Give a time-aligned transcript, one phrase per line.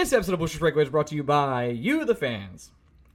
[0.00, 2.70] This episode of Blue Shirts Breakaway is brought to you by you, the fans.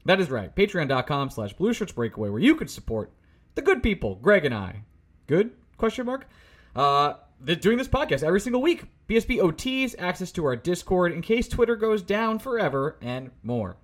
[0.05, 0.55] That is right.
[0.55, 3.11] Patreon.com slash Blue Shirts Breakaway, where you can support
[3.55, 4.83] the good people, Greg and I.
[5.25, 5.49] Good?
[5.77, 6.29] Question mark.
[6.75, 8.83] Uh, th- doing this podcast every single week.
[9.09, 13.77] BSB OTs, access to our Discord in case Twitter goes down forever, and more.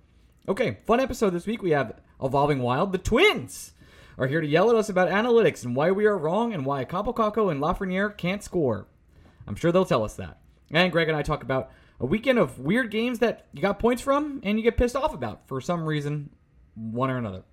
[0.48, 1.60] Okay, fun episode this week.
[1.60, 2.92] We have Evolving Wild.
[2.92, 3.72] The twins
[4.16, 6.84] are here to yell at us about analytics and why we are wrong and why
[6.84, 8.86] Kaapo Kakko and Lafreniere can't score.
[9.48, 10.38] I'm sure they'll tell us that.
[10.70, 14.02] And Greg and I talk about a weekend of weird games that you got points
[14.02, 16.30] from and you get pissed off about for some reason,
[16.74, 17.44] one or another.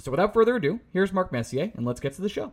[0.00, 2.52] So without further ado, here's Mark Messier, and let's get to the show.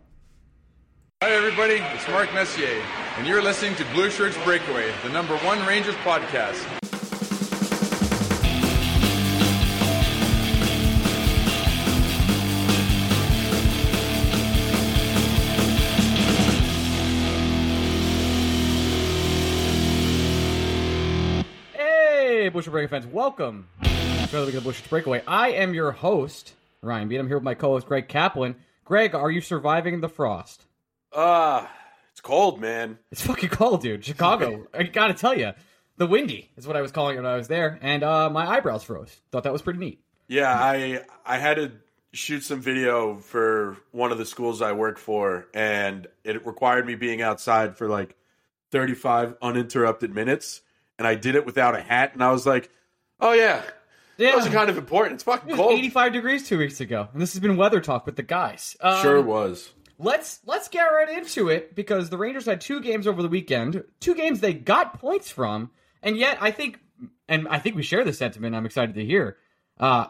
[1.24, 1.76] Hi, everybody.
[1.96, 2.84] It's Mark Messier,
[3.18, 6.91] and you're listening to Blue Shirts Breakaway, the number one Rangers podcast.
[22.52, 25.24] Busher Breaker fans, welcome to another week of Busher Breakaway.
[25.26, 27.18] I am your host, Ryan Beat.
[27.18, 28.56] I'm here with my co-host, Greg Kaplan.
[28.84, 30.66] Greg, are you surviving the frost?
[31.14, 31.72] Ah,
[32.12, 32.98] it's cold, man.
[33.10, 34.04] It's fucking cold, dude.
[34.04, 35.54] Chicago, I gotta tell you,
[35.96, 38.46] the windy is what I was calling it when I was there, and uh, my
[38.46, 39.16] eyebrows froze.
[39.32, 40.04] Thought that was pretty neat.
[40.28, 41.72] Yeah, I I had to
[42.12, 46.96] shoot some video for one of the schools I work for, and it required me
[46.96, 48.18] being outside for like
[48.72, 50.62] 35 uninterrupted minutes,
[51.02, 52.70] and I did it without a hat, and I was like,
[53.20, 53.64] oh yeah,
[54.18, 55.16] Yeah, those are kind of important.
[55.16, 55.72] It's fucking it was cold.
[55.80, 58.78] 85 degrees two weeks ago, and this has been weather talk with the guys.
[58.82, 59.72] Um, Sure was.
[59.98, 63.84] Let's let's get right into it because the Rangers had two games over the weekend,
[64.00, 65.72] two games they got points from,
[66.04, 66.80] and yet I think,
[67.28, 68.56] and I think we share the sentiment.
[68.56, 69.38] I'm excited to hear.
[69.80, 70.06] Uh,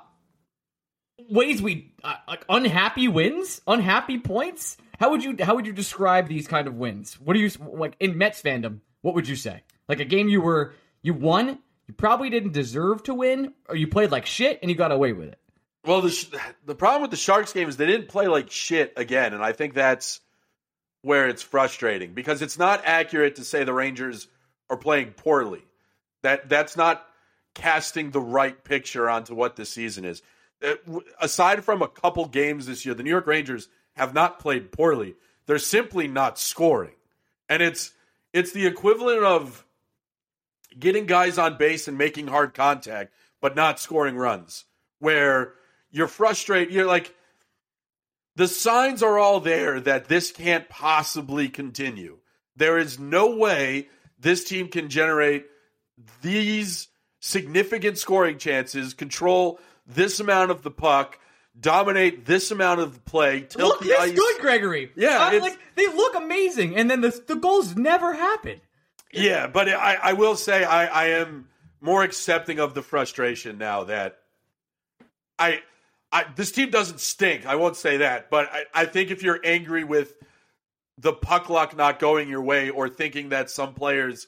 [1.29, 4.75] ways we uh, like unhappy wins, unhappy points.
[4.99, 7.17] How would you how would you describe these kind of wins?
[7.19, 8.79] What do you like in Mets fandom?
[9.01, 9.63] What would you say?
[9.87, 13.87] Like a game you were you won, you probably didn't deserve to win, or you
[13.87, 15.39] played like shit and you got away with it.
[15.85, 16.29] Well, the sh-
[16.65, 19.51] the problem with the Sharks game is they didn't play like shit again, and I
[19.51, 20.21] think that's
[21.01, 24.27] where it's frustrating because it's not accurate to say the Rangers
[24.69, 25.63] are playing poorly.
[26.21, 27.05] That that's not
[27.55, 30.21] casting the right picture onto what this season is.
[30.63, 34.39] Uh, w- aside from a couple games this year, the New York Rangers have not
[34.39, 35.15] played poorly.
[35.47, 36.93] They're simply not scoring,
[37.49, 37.91] and it's
[38.33, 39.65] it's the equivalent of
[40.79, 44.65] getting guys on base and making hard contact, but not scoring runs.
[44.99, 45.53] Where
[45.91, 47.13] you're frustrated, you're like,
[48.35, 52.19] the signs are all there that this can't possibly continue.
[52.55, 53.89] There is no way
[54.19, 55.45] this team can generate
[56.21, 56.87] these
[57.19, 61.19] significant scoring chances, control this amount of the puck,
[61.59, 64.11] dominate this amount of the play, tilt Look the this ice.
[64.13, 64.91] good, Gregory.
[64.95, 68.61] Yeah, uh, it's- like they look amazing, and then the the goals never happen.
[69.13, 71.47] Yeah, but I, I will say I, I am
[71.81, 74.19] more accepting of the frustration now that
[75.37, 75.61] I,
[76.11, 77.45] I this team doesn't stink.
[77.45, 80.15] I won't say that, but I, I think if you're angry with
[80.97, 84.27] the puck luck not going your way or thinking that some players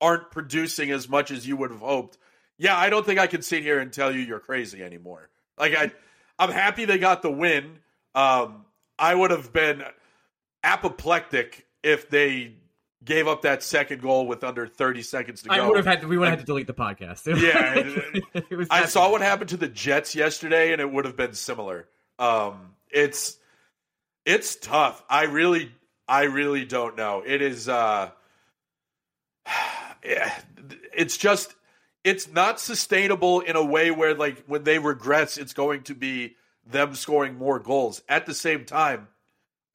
[0.00, 2.18] aren't producing as much as you would have hoped,
[2.58, 5.28] yeah, I don't think I can sit here and tell you you're crazy anymore.
[5.58, 5.92] Like I,
[6.38, 7.78] I'm happy they got the win.
[8.14, 8.64] Um,
[8.98, 9.82] I would have been
[10.62, 12.54] apoplectic if they
[13.04, 15.54] gave up that second goal with under 30 seconds to go.
[15.54, 17.26] I would have had to, we would have had to delete the podcast.
[17.26, 21.16] Yeah, it was I saw what happened to the Jets yesterday, and it would have
[21.16, 21.88] been similar.
[22.18, 23.36] Um, it's
[24.24, 25.02] it's tough.
[25.08, 25.72] I really,
[26.08, 27.22] I really don't know.
[27.24, 27.68] It is.
[27.68, 28.10] Uh,
[30.02, 31.54] it's just
[32.04, 36.36] it's not sustainable in a way where like when they regress, it's going to be
[36.66, 38.02] them scoring more goals.
[38.08, 39.08] At the same time,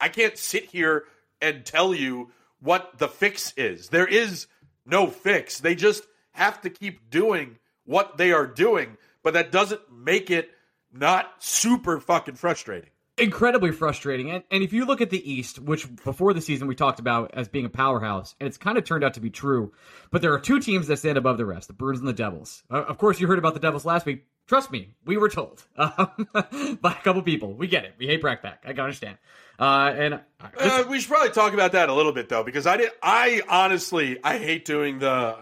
[0.00, 1.04] I can't sit here
[1.40, 3.88] and tell you what the fix is.
[3.88, 4.46] There is
[4.86, 5.60] no fix.
[5.60, 10.50] They just have to keep doing what they are doing, but that doesn't make it
[10.92, 12.90] not super fucking frustrating.
[13.20, 14.30] incredibly frustrating.
[14.30, 17.32] And, and if you look at the East, which before the season we talked about
[17.34, 19.72] as being a powerhouse, and it's kind of turned out to be true,
[20.10, 22.62] but there are two teams that stand above the rest: the Bruins and the Devils.
[22.70, 24.24] Uh, of course, you heard about the Devils last week.
[24.50, 26.28] Trust me, we were told um,
[26.82, 27.52] by a couple people.
[27.54, 27.94] We get it.
[27.98, 28.64] We hate Brat Pack.
[28.66, 29.16] I can understand.
[29.60, 30.20] Uh, and
[30.58, 32.90] Uh, we should probably talk about that a little bit though, because I did.
[33.00, 35.36] I honestly, I hate doing the.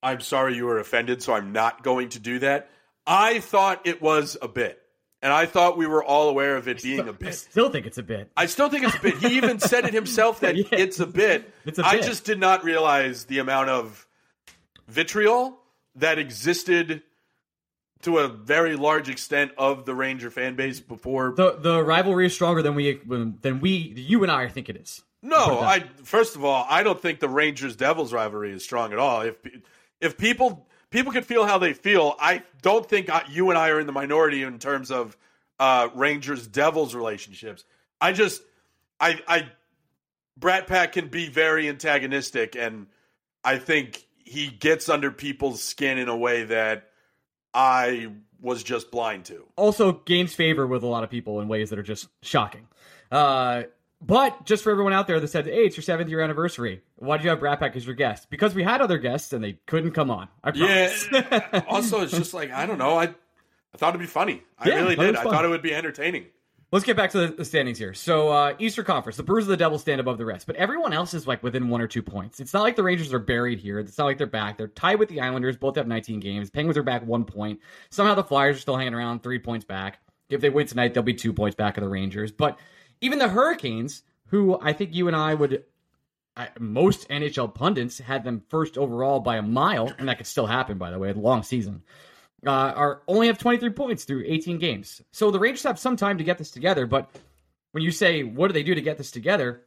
[0.00, 2.70] I'm sorry you were offended, so I'm not going to do that.
[3.04, 4.78] I thought it was a bit.
[5.22, 7.28] And I thought we were all aware of it being a bit.
[7.30, 8.30] I still think it's a bit.
[8.36, 9.18] I still think it's a bit.
[9.18, 10.66] He even said it himself that Yeah.
[10.70, 11.52] it's a bit.
[11.64, 12.04] It's a I bit.
[12.04, 14.06] I just did not realize the amount of
[14.86, 15.58] vitriol
[15.96, 17.02] that existed
[18.02, 21.32] to a very large extent of the Ranger fan base before.
[21.36, 25.02] The the rivalry is stronger than we than we you and I think it is.
[25.22, 28.98] no, I first of all, I don't think the Rangers Devils rivalry is strong at
[28.98, 29.22] all.
[29.22, 29.36] If
[30.00, 33.70] if people people can feel how they feel, I don't think I, you and I
[33.70, 35.16] are in the minority in terms of
[35.58, 37.64] uh, Rangers Devils relationships.
[38.00, 38.42] I just
[39.00, 39.48] I I
[40.36, 42.88] Brat Pack can be very antagonistic, and
[43.44, 46.88] I think he gets under people's skin in a way that
[47.54, 49.44] I was just blind to.
[49.56, 52.66] also gains favor with a lot of people in ways that are just shocking.
[53.10, 53.64] Uh,
[54.00, 56.82] but just for everyone out there that said, "Hey, it's your seventh year anniversary.
[56.96, 59.44] Why did you have Brat Pack as your guest?" Because we had other guests and
[59.44, 60.28] they couldn't come on.
[60.42, 61.08] I promise.
[61.12, 61.62] Yeah.
[61.68, 62.98] also, it's just like I don't know.
[62.98, 64.42] I I thought it'd be funny.
[64.58, 65.14] I Yeah, really did.
[65.14, 66.26] I thought it would be entertaining.
[66.72, 67.92] Let's get back to the, standings here.
[67.92, 70.94] So, uh, Easter Conference, the Brewers of the Devil stand above the rest, but everyone
[70.94, 72.40] else is like within one or two points.
[72.40, 73.78] It's not like the Rangers are buried here.
[73.78, 74.56] It's not like they're back.
[74.56, 75.58] They're tied with the Islanders.
[75.58, 76.48] Both have 19 games.
[76.48, 77.60] Penguins are back one point.
[77.90, 79.98] Somehow the Flyers are still hanging around three points back.
[80.30, 82.32] If they win tonight, they'll be two points back of the Rangers.
[82.32, 82.58] But
[83.02, 85.64] even the Hurricanes, who I think you and I would,
[86.38, 90.46] I, most NHL pundits had them first overall by a mile, and that could still
[90.46, 91.82] happen, by the way, long season
[92.46, 95.02] uh, are only have 23 points through 18 games.
[95.12, 96.86] So the Rangers have some time to get this together.
[96.86, 97.10] But
[97.72, 99.62] when you say, what do they do to get this together?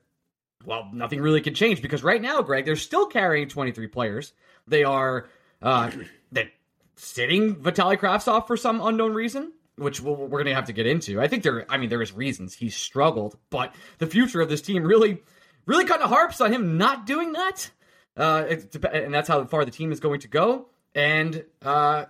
[0.66, 4.33] Well, nothing really can change because right now, Greg, they're still carrying 23 players.
[4.68, 5.27] They are
[5.62, 5.92] uh,
[6.31, 6.51] they
[6.95, 10.88] sitting Vitaly Kravtsov for some unknown reason, which we'll, we're going to have to get
[10.88, 11.22] into.
[11.22, 14.62] I think there, I mean, there is reasons he's struggled, but the future of this
[14.62, 15.22] team really,
[15.66, 17.69] really kind of harps on him not doing that.
[18.18, 20.69] Uh, it, and that's how far the team is going to go.
[20.95, 22.06] And uh,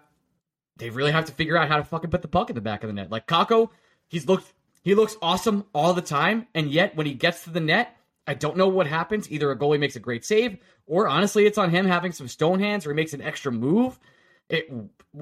[0.77, 2.83] they really have to figure out how to fucking put the puck in the back
[2.83, 3.11] of the net.
[3.11, 3.69] Like Kakko,
[4.07, 4.51] he's looked
[4.85, 8.35] he looks awesome all the time, and yet when he gets to the net, I
[8.35, 9.31] don't know what happens.
[9.31, 12.59] Either a goalie makes a great save, or honestly, it's on him having some stone
[12.59, 13.99] hands, or he makes an extra move.
[14.47, 14.71] It,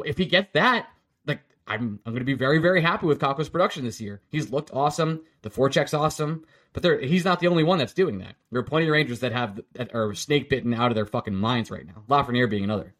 [0.03, 0.89] if he gets that,
[1.25, 4.21] like I'm, I'm going to be very, very happy with Kakko's production this year.
[4.29, 5.21] He's looked awesome.
[5.44, 8.35] The forecheck's awesome, but there, he's not the only one that's doing that.
[8.51, 11.35] There are plenty of Rangers that have that are snake bitten out of their fucking
[11.35, 12.03] minds right now.
[12.09, 12.94] Lafreniere being another.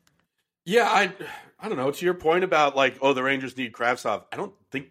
[0.66, 1.12] Yeah, I
[1.64, 1.92] I don't know.
[1.92, 4.26] To your point about like, oh, the Rangers need Kravtsov.
[4.34, 4.90] I don't think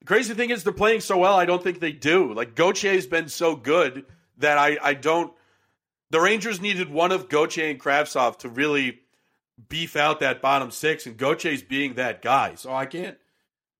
[0.00, 1.36] the crazy thing is they're playing so well.
[1.36, 2.34] I don't think they do.
[2.34, 4.04] Like Gauthier's been so good
[4.38, 5.32] that I I don't.
[6.10, 8.98] The Rangers needed one of Gauthier and Kravtsov to really
[9.68, 12.56] beef out that bottom six, and Gauthier's being that guy.
[12.56, 13.16] So I can't.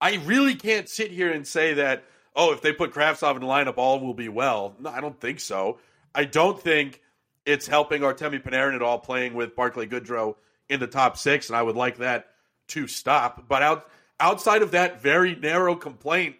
[0.00, 2.05] I really can't sit here and say that.
[2.37, 4.77] Oh, if they put Kravtsov in the lineup, all will be well.
[4.79, 5.81] No, I don't think so.
[6.15, 7.03] I don't think
[7.44, 10.37] it's helping Artemi Panarin at all playing with Barclay Goodrow
[10.70, 12.28] in the top six, and I would like that
[12.69, 13.46] to stop.
[13.49, 16.37] But out outside of that very narrow complaint,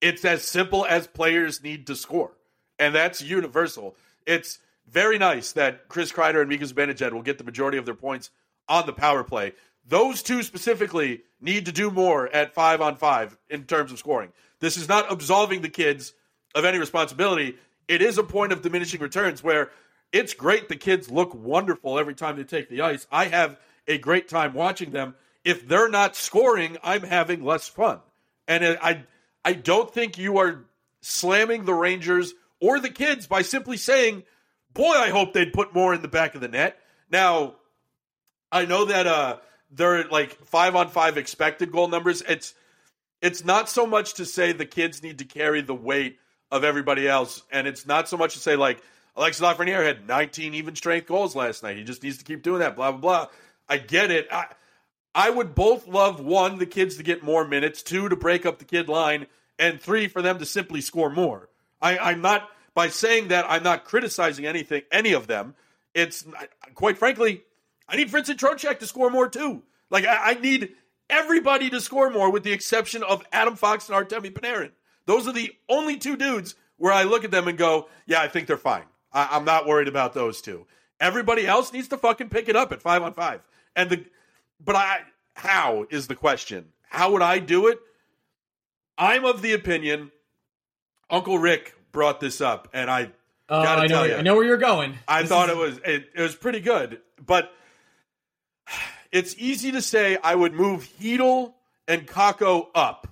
[0.00, 2.32] it's as simple as players need to score,
[2.78, 3.96] and that's universal.
[4.26, 7.94] It's very nice that Chris Kreider and Mika Zibanejad will get the majority of their
[7.94, 8.30] points
[8.68, 9.52] on the power play.
[9.88, 14.32] Those two specifically need to do more at five on five in terms of scoring.
[14.60, 16.12] This is not absolving the kids
[16.54, 17.56] of any responsibility.
[17.88, 19.70] It is a point of diminishing returns where
[20.12, 23.06] it's great the kids look wonderful every time they take the ice.
[23.10, 25.14] I have a great time watching them.
[25.44, 28.00] If they're not scoring, I'm having less fun.
[28.46, 29.04] And I
[29.44, 30.64] I don't think you are
[31.00, 34.24] slamming the Rangers or the kids by simply saying,
[34.72, 36.78] "Boy, I hope they'd put more in the back of the net."
[37.10, 37.56] Now,
[38.52, 39.38] I know that uh
[39.70, 42.22] they're like 5 on 5 expected goal numbers.
[42.28, 42.54] It's
[43.22, 46.18] it's not so much to say the kids need to carry the weight
[46.50, 48.82] of everybody else, and it's not so much to say like
[49.16, 51.76] Alexis Lafreniere had 19 even strength goals last night.
[51.76, 52.76] He just needs to keep doing that.
[52.76, 53.26] Blah blah blah.
[53.68, 54.28] I get it.
[54.32, 54.46] I
[55.14, 58.58] I would both love one the kids to get more minutes, two to break up
[58.58, 59.26] the kid line,
[59.58, 61.48] and three for them to simply score more.
[61.80, 65.54] I, I'm not by saying that I'm not criticizing anything any of them.
[65.94, 66.24] It's
[66.74, 67.42] quite frankly,
[67.86, 69.62] I need Vincent Trocheck to score more too.
[69.90, 70.72] Like I, I need
[71.10, 74.70] everybody to score more, with the exception of Adam Fox and Artemi Panarin.
[75.04, 78.28] Those are the only two dudes where I look at them and go, "Yeah, I
[78.28, 78.84] think they're fine.
[79.12, 80.66] I, I'm not worried about those two.
[81.00, 83.40] Everybody else needs to fucking pick it up at five on five.
[83.74, 84.04] And the,
[84.64, 85.00] but I,
[85.34, 86.66] how is the question?
[86.88, 87.80] How would I do it?
[88.98, 90.12] I'm of the opinion.
[91.10, 93.10] Uncle Rick brought this up, and I
[93.48, 94.98] Uh, gotta I know, tell you, I know where you're going.
[95.08, 97.52] I This thought is- it was it, it was pretty good, but
[99.10, 101.54] it's easy to say I would move Chytil
[101.88, 103.08] and Kakko up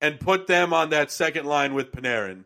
[0.00, 2.44] and put them on that second line with Panarin,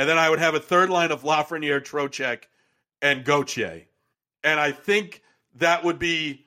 [0.00, 2.44] and then I would have a third line of Lafreniere, Trocheck,
[3.02, 3.82] and Gauthier,
[4.42, 5.22] and I think
[5.56, 6.46] that would be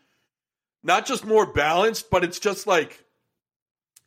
[0.81, 3.05] not just more balanced, but it's just like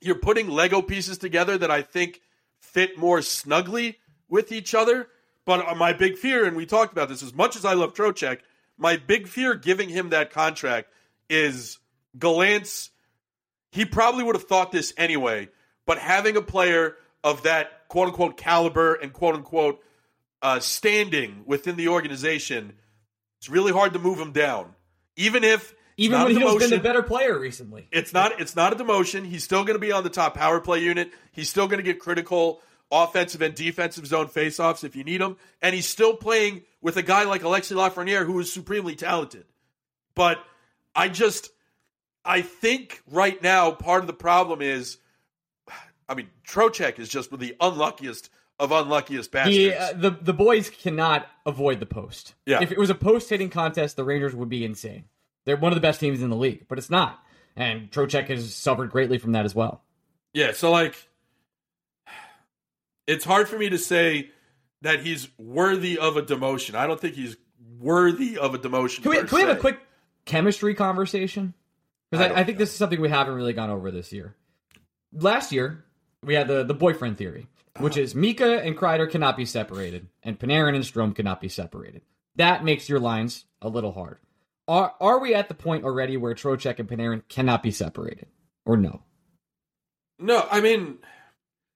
[0.01, 2.23] you're putting Lego pieces together that I think
[2.59, 3.99] fit more snugly
[4.29, 5.07] with each other.
[5.45, 7.95] But uh, my big fear, and we talked about this, as much as I love
[7.95, 8.41] Trocheck,
[8.77, 10.89] my big fear giving him that contract
[11.31, 11.79] is
[12.19, 12.91] Gallant's.
[13.71, 15.51] He probably would have thought this anyway,
[15.87, 19.83] but having a player of that quote unquote caliber and quote unquote
[20.43, 22.75] uh, standing within the organization,
[23.39, 24.75] it's really hard to move him down.
[25.17, 27.89] Even if even when he's been the better player recently.
[27.91, 29.25] It's not it's not a demotion.
[29.25, 31.11] He's still going to be on the top power play unit.
[31.33, 35.37] He's still going to get critical offensive and defensive zone faceoffs if you need them.
[35.63, 39.45] And he's still playing with a guy like Alexi Lafreniere who is supremely talented.
[40.15, 40.39] But
[40.95, 41.51] I just
[42.25, 44.99] I think right now part of the problem is
[46.09, 49.57] I mean Trocheck is just the unluckiest of unluckiest bastards.
[49.57, 52.35] He, uh, the the boys cannot avoid the post.
[52.47, 52.63] Yeah.
[52.63, 55.05] If it was a post hitting contest, the Rangers would be insane.
[55.45, 57.23] They're one of the best teams in the league, but it's not.
[57.55, 59.83] And Trocheck has suffered greatly from that as well.
[60.33, 61.09] Yeah, so like
[63.07, 64.31] it's hard for me to say
[64.83, 66.75] that he's worthy of a demotion.
[66.75, 67.37] I don't think he's
[67.79, 69.03] worthy of a demotion.
[69.03, 69.81] Can we, can we have a quick
[70.25, 71.55] chemistry conversation?
[72.11, 74.35] Because I, I, I, think this is something we haven't really gone over this year.
[75.13, 75.85] Last year,
[76.27, 77.47] we had the, the boyfriend theory,
[77.79, 82.03] which is Mika and Kreider cannot be separated, and Panarin and Strome cannot be separated.
[82.35, 84.19] That makes your lines a little hard.
[84.69, 88.27] Are are we at the point already where Trocheck and Panarin cannot be separated,
[88.67, 89.03] or no?
[90.19, 90.99] No, I mean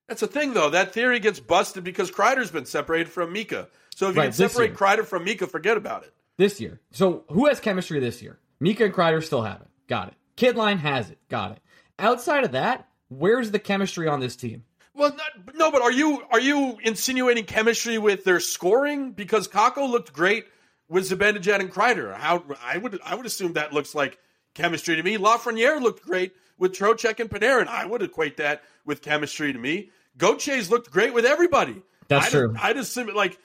[0.09, 0.71] that's the thing though.
[0.71, 3.69] That theory gets busted because Kreider's been separated from Mika.
[3.95, 6.12] So if you right, can separate Kreider from Mika, forget about it.
[6.37, 6.80] This year.
[6.90, 8.40] So who has chemistry this year?
[8.59, 9.69] Mika and Kreider still have it.
[9.87, 10.14] Got it.
[10.37, 11.19] Kidline has it.
[11.28, 11.59] Got it.
[11.99, 14.64] Outside of that, where's the chemistry on this team?
[14.94, 19.12] Well, not, no, but are you are you insinuating chemistry with their scoring?
[19.12, 20.46] Because Kakko looked great
[20.88, 22.14] with Zibanejad and Kreider.
[22.14, 24.18] How I would I would assume that looks like
[24.54, 25.16] chemistry to me.
[25.16, 27.68] Lafreniere looked great with Trocheck and Panarin.
[27.68, 29.90] I would equate that with chemistry to me.
[30.18, 31.82] Gauthier's looked great with everybody.
[32.08, 32.54] That's I'd, true.
[32.60, 33.38] I just like.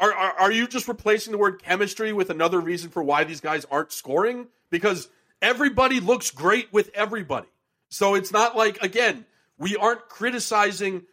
[0.00, 3.40] Are, are, are you just replacing the word chemistry with another reason for why these
[3.40, 4.48] guys aren't scoring?
[4.68, 5.08] Because
[5.40, 7.46] everybody looks great with everybody.
[7.94, 9.24] So it's not like again,
[9.56, 11.04] we aren't criticizing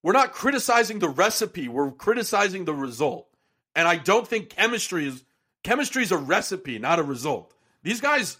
[0.00, 3.26] we're not criticizing the recipe, we're criticizing the result.
[3.74, 5.24] And I don't think chemistry is
[5.64, 7.52] chemistry is a recipe, not a result.
[7.82, 8.36] These guys,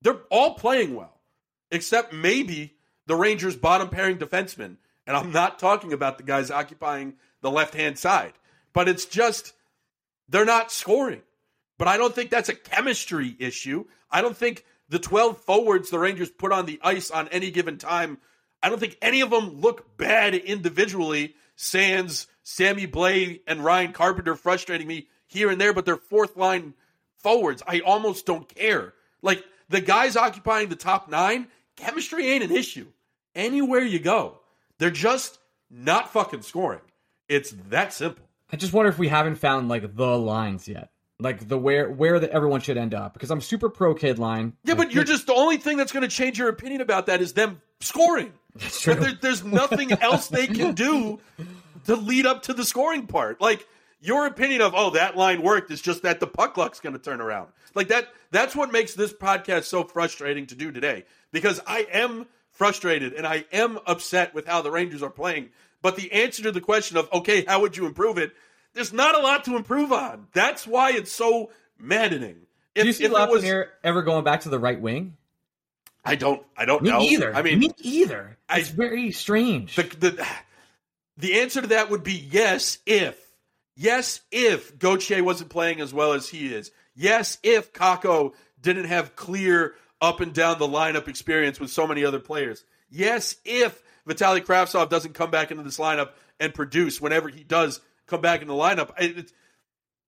[0.00, 1.20] they're all playing well,
[1.70, 4.76] except maybe the Rangers' bottom pairing defenseman.
[5.06, 8.32] And I'm not talking about the guys occupying the left hand side,
[8.72, 9.52] but it's just
[10.30, 11.20] they're not scoring.
[11.76, 13.84] But I don't think that's a chemistry issue.
[14.10, 17.78] I don't think the 12 forwards the Rangers put on the ice on any given
[17.78, 18.18] time,
[18.62, 21.34] I don't think any of them look bad individually.
[21.56, 26.74] Sands Sammy Blais and Ryan Carpenter frustrating me here and there, but they're fourth line
[27.16, 27.60] forwards.
[27.66, 28.94] I almost don't care.
[29.20, 32.86] Like the guys occupying the top nine, chemistry ain't an issue.
[33.34, 34.38] Anywhere you go,
[34.78, 36.82] they're just not fucking scoring.
[37.28, 38.24] It's that simple.
[38.52, 40.90] I just wonder if we haven't found like the lines yet.
[41.20, 44.54] Like the where where that everyone should end up because I'm super pro kid line.
[44.64, 47.20] Yeah, but you're just the only thing that's going to change your opinion about that
[47.20, 48.32] is them scoring.
[48.56, 48.94] That's true.
[48.94, 51.20] There, there's nothing else they can do
[51.86, 53.40] to lead up to the scoring part.
[53.40, 53.66] Like
[54.00, 56.98] your opinion of oh that line worked is just that the puck luck's going to
[56.98, 57.48] turn around.
[57.74, 62.26] Like that that's what makes this podcast so frustrating to do today because I am
[62.50, 65.50] frustrated and I am upset with how the Rangers are playing.
[65.82, 68.32] But the answer to the question of okay, how would you improve it?
[68.74, 70.26] There's not a lot to improve on.
[70.32, 72.36] That's why it's so maddening.
[72.74, 75.16] If, Do you see Lafreniere ever going back to the right wing?
[76.04, 76.42] I don't.
[76.56, 77.00] I don't Me know.
[77.00, 77.34] either.
[77.34, 78.36] I mean, me either.
[78.50, 79.76] It's I, very strange.
[79.76, 80.26] The, the
[81.16, 83.18] the answer to that would be yes if.
[83.76, 86.70] Yes, if Gauthier wasn't playing as well as he is.
[86.94, 92.04] Yes, if Kakko didn't have clear up and down the lineup experience with so many
[92.04, 92.64] other players.
[92.90, 97.80] Yes, if Vitali Kravtsov doesn't come back into this lineup and produce whenever he does
[98.06, 98.90] come back in the lineup.
[98.98, 99.32] It's,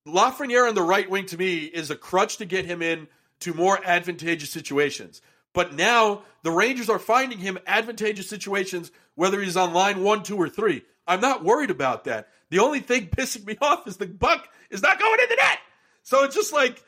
[0.06, 3.08] Lafreniere on the right wing to me is a crutch to get him in
[3.40, 5.20] to more advantageous situations.
[5.52, 10.36] But now the Rangers are finding him advantageous situations, whether he's on line one, two,
[10.36, 10.84] or three.
[11.06, 12.28] I'm not worried about that.
[12.50, 15.58] The only thing pissing me off is the buck is not going in the net.
[16.02, 16.82] So it's just like,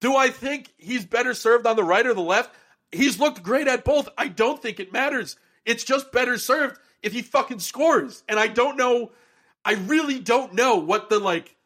[0.00, 2.52] do I think he's better served on the right or the left?
[2.90, 4.08] He's looked great at both.
[4.18, 5.36] I don't think it matters.
[5.64, 8.24] It's just better served if he fucking scores.
[8.28, 9.12] And I don't know,
[9.64, 11.56] I really don't know what the like,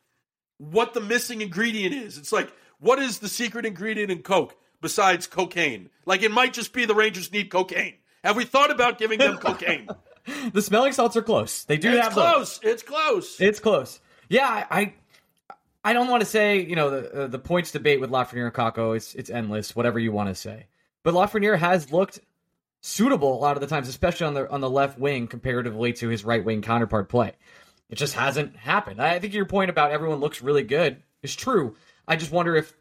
[0.58, 2.18] what the missing ingredient is.
[2.18, 5.90] It's like, what is the secret ingredient in Coke besides cocaine?
[6.04, 7.94] Like, it might just be the Rangers need cocaine.
[8.22, 9.88] Have we thought about giving them cocaine?
[10.52, 11.64] the smelling salts are close.
[11.64, 12.58] They do it's have close.
[12.58, 12.72] Those.
[12.72, 13.40] It's close.
[13.40, 14.00] It's close.
[14.28, 14.94] Yeah, I,
[15.84, 18.54] I don't want to say you know the uh, the points debate with Lafreniere and
[18.54, 18.96] Kakko.
[18.96, 19.76] It's it's endless.
[19.76, 20.66] Whatever you want to say,
[21.04, 22.18] but Lafreniere has looked
[22.80, 26.08] suitable a lot of the times, especially on the on the left wing comparatively to
[26.08, 27.34] his right wing counterpart play.
[27.88, 29.00] It just hasn't happened.
[29.00, 31.76] I think your point about everyone looks really good is true.
[32.08, 32.74] I just wonder if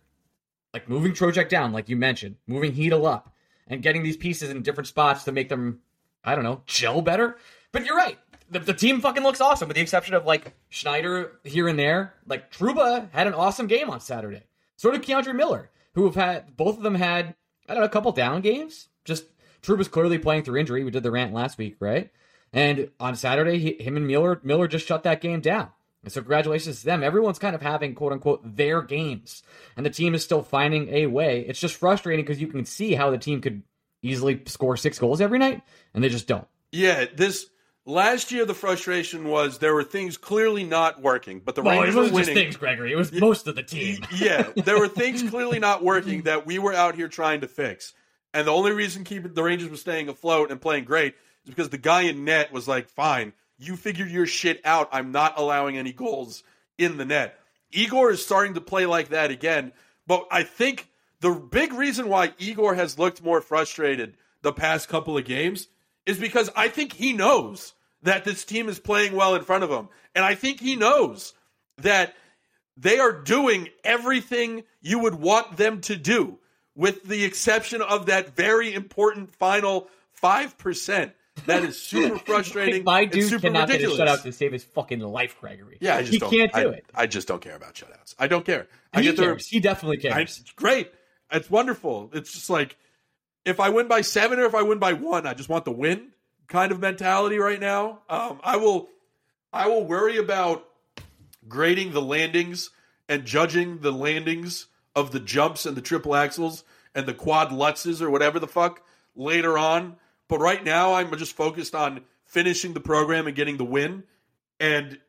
[0.73, 3.33] like moving Trocheck down, like you mentioned, moving Chytil up,
[3.67, 5.79] and getting these pieces in different spots to make them,
[6.23, 7.37] I don't know, gel better.
[7.71, 8.17] But you're right.
[8.49, 12.13] The, the team fucking looks awesome, with the exception of like Schneider here and there.
[12.27, 14.43] Like Trouba had an awesome game on Saturday.
[14.75, 17.35] So did K'Andre Miller, who have had both of them had
[17.67, 18.89] I don't know a couple down games.
[19.03, 19.25] Just
[19.61, 20.83] Trouba's clearly playing through injury.
[20.83, 22.11] We did the rant last week, right?
[22.55, 25.69] And on Saturday, he, him and Miller Miller just shut that game down.
[26.03, 27.03] And so congratulations to them.
[27.03, 29.43] Everyone's kind of having quote unquote their games,
[29.75, 31.41] and the team is still finding a way.
[31.47, 33.61] It's just frustrating because you can see how the team could
[34.01, 36.47] easily score six goals every night, and they just don't.
[36.71, 37.47] Yeah, this
[37.85, 41.95] last year the frustration was there were things clearly not working, but the Well, Rangers
[41.95, 42.43] it wasn't were just winning.
[42.45, 42.93] things, Gregory.
[42.93, 43.97] It was most of the team.
[44.15, 47.93] yeah, there were things clearly not working that we were out here trying to fix.
[48.33, 51.69] And the only reason keeping the Rangers were staying afloat and playing great is because
[51.69, 54.89] the guy in net was like, "Fine, you figured your shit out.
[54.91, 56.43] I'm not allowing any goals
[56.77, 57.39] in the net."
[57.71, 59.73] Igor is starting to play like that again,
[60.07, 65.17] but I think the big reason why Igor has looked more frustrated the past couple
[65.17, 65.67] of games
[66.05, 67.73] is because I think he knows
[68.03, 69.89] that this team is playing well in front of him.
[70.13, 71.33] And I think he knows
[71.77, 72.15] that
[72.77, 76.37] they are doing everything you would want them to do,
[76.75, 79.89] with the exception of that very important final
[80.21, 81.11] 5%.
[81.45, 82.83] That is super frustrating.
[82.83, 83.97] My dude super cannot ridiculous.
[83.97, 85.77] get a shutout to save his fucking life, Gregory.
[85.81, 86.85] Yeah, I just he don't, can't do I, it.
[86.95, 88.15] I just don't care about shutouts.
[88.17, 88.67] I don't care.
[88.93, 89.31] I he get there.
[89.31, 89.47] cares.
[89.47, 90.39] He definitely I, cares.
[90.39, 90.91] it's great.
[91.31, 92.09] It's wonderful.
[92.13, 92.77] It's just like
[93.45, 95.71] if I win by seven or if I win by one, I just want the
[95.71, 96.09] win
[96.47, 98.01] kind of mentality right now.
[98.09, 98.89] Um, I will,
[99.51, 100.65] I will worry about
[101.47, 102.71] grading the landings
[103.07, 106.63] and judging the landings of the jumps and the triple axels
[106.93, 108.81] and the quad lutzes or whatever the fuck
[109.15, 109.97] later on.
[110.27, 114.03] But right now, I'm just focused on finishing the program and getting the win.
[114.59, 114.99] And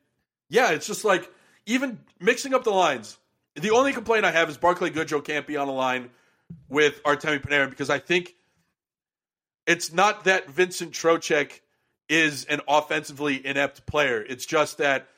[0.48, 1.30] yeah, it's just like
[1.64, 3.16] even mixing up the lines.
[3.54, 6.10] The only complaint I have is Barclay Goodrow can't be on a line
[6.68, 8.34] with Artemi Panarin because I think
[9.66, 11.60] it's not that Vincent Trocheck
[12.08, 14.22] is an offensively inept player.
[14.22, 15.08] It's just that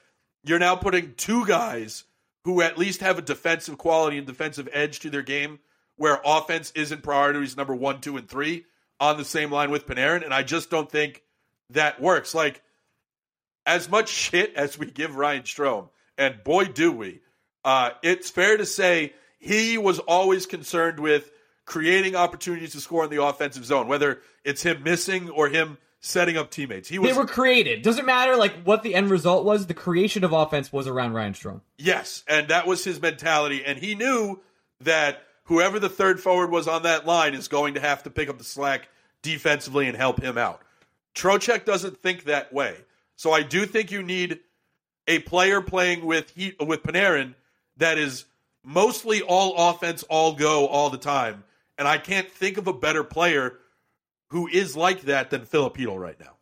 [0.44, 2.04] you're now putting two guys
[2.44, 5.58] who at least have a defensive quality and defensive edge to their game
[5.96, 8.64] where offense isn't priorities number one, two, and three
[9.00, 10.24] on the same line with Panarin.
[10.24, 11.22] And I just don't think
[11.70, 12.34] that works.
[12.34, 12.62] Like,
[13.66, 17.20] as much shit as we give Ryan Strome, and boy, do we,
[17.64, 21.30] uh, it's fair to say he was always concerned with
[21.64, 26.36] creating opportunities to score in the offensive zone, whether it's him missing or him setting
[26.36, 26.88] up teammates.
[26.88, 27.82] He was they were created.
[27.82, 29.66] Doesn't matter like what the end result was.
[29.66, 31.60] The creation of offense was around Ryan Strome.
[31.76, 34.40] Yes, and that was his mentality, and he knew
[34.80, 38.28] that whoever the third forward was on that line is going to have to pick
[38.28, 38.88] up the slack
[39.22, 40.62] defensively and help him out.
[41.14, 42.76] Trocheck doesn't think that way,
[43.16, 44.40] so I do think you need
[45.08, 47.34] a player playing with he, with Panarin
[47.78, 48.26] that is
[48.62, 51.44] mostly all offense, all go, all the time,
[51.78, 53.58] and I can't think of a better player
[54.28, 56.37] who is like that than Chytil right now.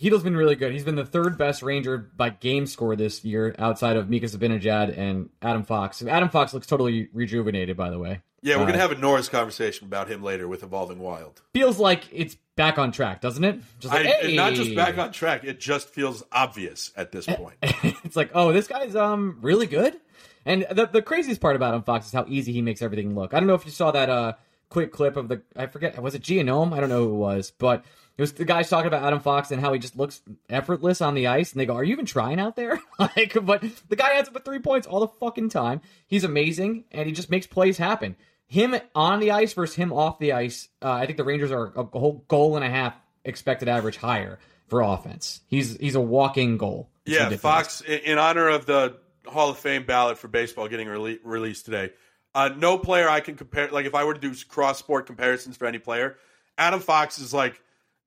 [0.00, 0.72] Chytil's been really good.
[0.72, 4.96] He's been the third best Ranger by game score this year, outside of Mika Zibanejad
[4.96, 6.02] and Adam Fox.
[6.02, 8.20] Adam Fox looks totally rejuvenated, by the way.
[8.42, 11.42] Yeah, we're Uh, gonna have a Norris conversation about him later with Evolving Wild.
[11.52, 13.60] Feels like it's back on track, doesn't it?
[13.80, 14.34] Just like, I, hey!
[14.36, 17.56] not just back on track; it just feels obvious at this point.
[17.62, 20.00] it's like, oh, this guy's um really good.
[20.46, 23.34] And the the craziest part about him, Fox, is how easy he makes everything look.
[23.34, 24.32] I don't know if you saw that uh
[24.70, 26.72] quick clip of the I forget was it Geonome?
[26.72, 27.84] I don't know who it was, but
[28.16, 31.14] it was the guys talking about Adam Fox and how he just looks effortless on
[31.14, 34.16] the ice, and they go, "Are you even trying out there?" like, but the guy
[34.16, 35.80] ends up with three points all the fucking time.
[36.06, 38.16] He's amazing, and he just makes plays happen.
[38.46, 40.68] Him on the ice versus him off the ice.
[40.82, 42.94] Uh, I think the Rangers are a whole goal and a half
[43.24, 45.40] expected average higher for offense.
[45.48, 46.90] He's he's a walking goal.
[47.04, 47.40] It's yeah, ridiculous.
[47.40, 48.96] Fox, in, honor of the
[49.26, 51.90] Hall of Fame ballot for baseball getting rele- released today,
[52.34, 53.68] uh, no player I can compare.
[53.70, 56.16] Like, if I were to do cross sport comparisons for any player,
[56.56, 57.60] Adam Fox is like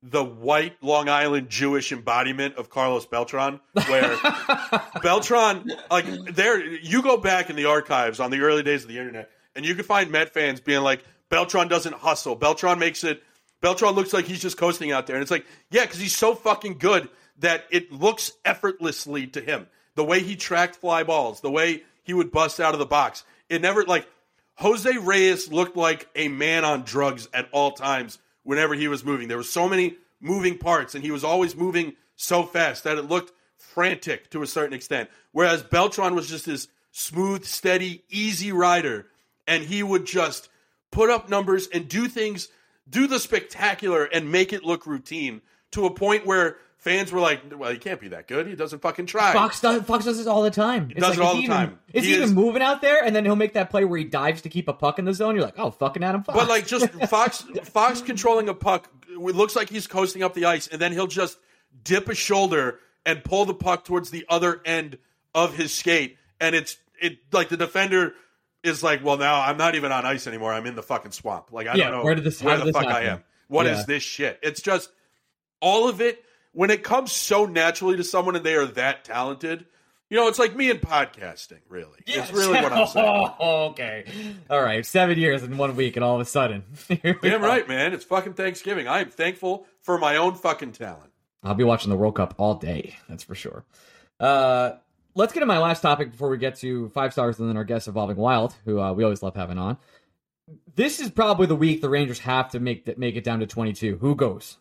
[0.04, 4.18] the white Long Island Jewish embodiment of Carlos Beltran, where
[5.02, 8.98] Beltran, like, there, you go back in the archives on the early days of the
[9.00, 12.36] internet, and you can find Met fans being like, Beltran doesn't hustle.
[12.36, 13.24] Beltran makes it.
[13.62, 16.36] Beltran looks like he's just coasting out there, and it's like, yeah, because he's so
[16.36, 17.08] fucking good
[17.40, 19.68] that it looks effortlessly to him.
[19.96, 23.24] The way he tracked fly balls, the way he would bust out of the box,
[23.48, 24.06] it never like
[24.56, 29.28] Jose Reyes looked like a man on drugs at all times whenever he was moving.
[29.28, 33.10] There were so many moving parts, and he was always moving so fast that it
[33.10, 35.10] looked frantic to a certain extent.
[35.32, 39.08] Whereas Beltran was just this smooth, steady, easy rider,
[39.48, 40.50] and he would just
[40.92, 42.50] put up numbers and do things
[42.90, 47.42] do the spectacular and make it look routine to a point where fans were like,
[47.58, 48.46] "Well, he can't be that good.
[48.48, 50.90] He doesn't fucking try." Fox does Fox does this all the time.
[50.90, 51.80] He does it all the time.
[51.94, 53.04] Is He he, even moving out there?
[53.04, 55.14] And then he'll make that play where he dives to keep a puck in the
[55.14, 55.36] zone.
[55.36, 56.38] You're like, oh, fucking Adam Fox.
[56.38, 60.46] But like just Fox Fox controlling a puck, it looks like he's coasting up the
[60.46, 61.38] ice, and then he'll just
[61.84, 64.98] dip a shoulder and pull the puck towards the other end
[65.36, 68.14] of his skate, and it's it like the defender
[68.64, 70.54] is like, well, now I'm not even on ice anymore.
[70.54, 71.52] I'm in the fucking swamp.
[71.52, 73.24] Like I Yeah, don't know where did this- where the fuck I am.
[73.50, 73.86] What is Yeah.
[73.88, 74.40] this shit?
[74.42, 74.90] It's just
[75.60, 79.66] all of it when it comes so naturally to someone and they are that talented.
[80.10, 81.60] You know, it's like me in podcasting.
[81.70, 83.32] Really, it's really what I'm saying.
[83.40, 84.06] Oh, okay.
[84.48, 84.86] All right.
[84.86, 86.64] Seven years in one week, and all of a sudden.
[87.22, 87.94] Damn right, man.
[87.94, 88.88] It's fucking Thanksgiving.
[88.88, 91.12] I am thankful for my own fucking talent.
[91.42, 92.96] I'll be watching the World Cup all day.
[93.10, 93.66] That's for sure.
[94.20, 94.74] Uh,
[95.16, 97.64] let's get to my last topic before we get to five stars and then our
[97.64, 99.78] guest Evolving Wild, who uh, we always love having on.
[100.76, 103.48] This is probably the week the Rangers have to make that make it down to
[103.48, 103.98] 22.
[103.98, 104.58] Who goes?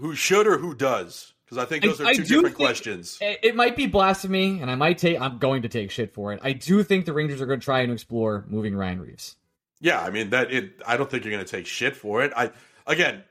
[0.00, 1.34] Who should or who does?
[1.44, 3.18] Because I think those I- are two different questions.
[3.20, 5.20] It, might be blasphemy, and I might take.
[5.20, 6.40] I'm going to take shit for it.
[6.42, 9.36] I do think the Rangers are going to try and explore moving Ryan Reaves.
[9.80, 10.52] Yeah, I mean that.
[10.52, 10.80] It.
[10.86, 12.32] I don't think you're going to take shit for it.
[12.36, 12.50] I
[12.86, 13.24] again,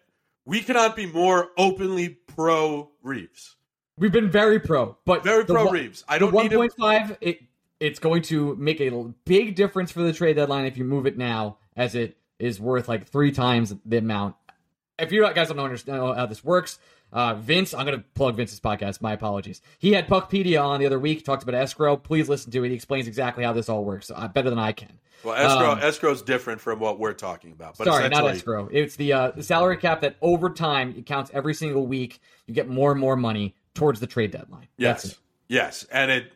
[0.45, 3.55] we cannot be more openly pro Reaves.
[3.97, 6.03] We've been very pro, but Very pro one- Reaves.
[6.07, 7.17] I don't need 1.5.
[7.21, 7.39] It
[7.79, 8.89] it's going to make a
[9.25, 12.89] big difference for the trade deadline if you move it now, as it is worth
[12.89, 14.35] like three times the amount.
[14.99, 16.79] If you guys don't understand how this works,
[17.11, 19.01] uh, Vince, I'm going to plug Vince's podcast.
[19.01, 19.61] My apologies.
[19.79, 21.97] He had Puckpedia on the other week, talked about escrow.
[21.97, 22.69] Please listen to it.
[22.69, 24.99] He explains exactly how this all works uh, better than I can.
[25.23, 27.77] Well, escrow Um, escrow's different from what we're talking about.
[27.77, 28.69] But Sorry, not escrow.
[28.71, 32.21] It's the uh, salary cap that over time it counts every single week.
[32.45, 34.67] You get more and more money towards the trade deadline.
[34.77, 36.31] Yes, yes, and it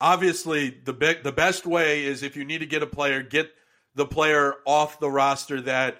[0.00, 3.50] obviously the be- the best way is if you need to get a player, get
[3.94, 5.98] the player off the roster that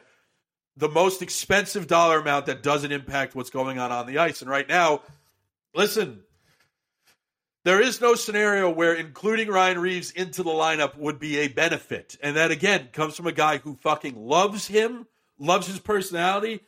[0.77, 4.41] the most expensive dollar amount that doesn't impact what's going on on the ice.
[4.41, 5.03] And right now,
[5.75, 6.23] listen,
[7.65, 12.17] there is no scenario where including Ryan Reaves into the lineup would be a benefit.
[12.23, 15.07] And that again comes from a guy who fucking loves him,
[15.39, 16.61] loves his personality.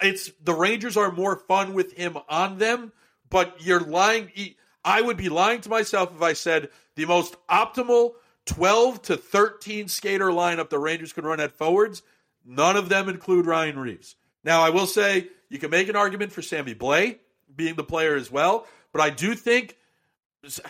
[0.00, 2.92] It's the Rangers are more fun with him on them,
[3.30, 4.30] but you're lying.
[4.84, 8.12] I would be lying to myself if I said the most optimal
[8.44, 12.02] 12 to 13 skater lineup the Rangers can run at forwards.
[12.46, 14.14] None of them include Ryan Reaves.
[14.44, 17.18] Now, I will say you can make an argument for Sammy Blais
[17.54, 19.76] being the player as well, but I do think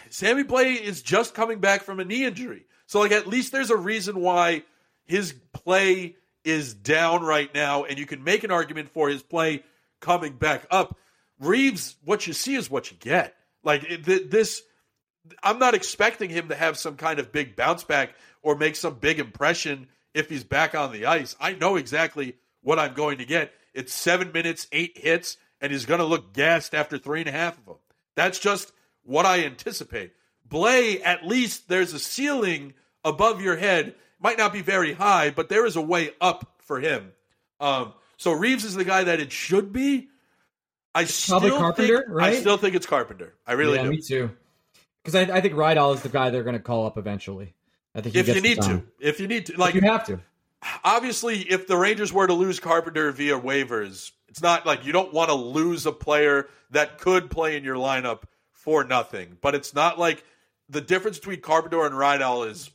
[0.08, 2.64] Sammy Blais is just coming back from a knee injury.
[2.86, 4.62] So, like, at least there's a reason why
[5.04, 9.62] his play is down right now, and you can make an argument for his play
[10.00, 10.96] coming back up.
[11.38, 13.34] Reaves, what you see is what you get.
[13.62, 14.62] Like, th- this,
[15.42, 18.94] I'm not expecting him to have some kind of big bounce back or make some
[18.94, 21.36] big impression if he's back on the ice.
[21.38, 23.52] I know exactly what I'm going to get.
[23.74, 27.32] It's seven minutes, eight hits, and he's going to look gassed after three and a
[27.32, 27.76] half of them.
[28.16, 28.72] That's just
[29.04, 30.12] what I anticipate.
[30.48, 32.72] Blais, at least there's a ceiling
[33.04, 33.94] above your head.
[34.18, 37.12] Might not be very high, but there is a way up for him.
[37.60, 40.08] Um, so Reaves is the guy that it should be.
[40.94, 42.34] I still probably Carpenter, think, right?
[42.34, 43.34] I still think it's Carpenter.
[43.46, 43.90] I really yeah, do.
[43.90, 44.30] me too.
[45.04, 47.54] Because I, I think Rydal is the guy they're going to call up eventually.
[47.96, 49.74] I think he If gets you the need to, if you need to, If like
[49.74, 50.20] you have to.
[50.84, 55.12] obviously, if the Rangers were to lose Carpenter via waivers, it's not like you don't
[55.14, 59.38] want to lose a player that could play in your lineup for nothing.
[59.40, 60.22] But it's not like
[60.68, 62.70] the difference between Carpenter and Rydal is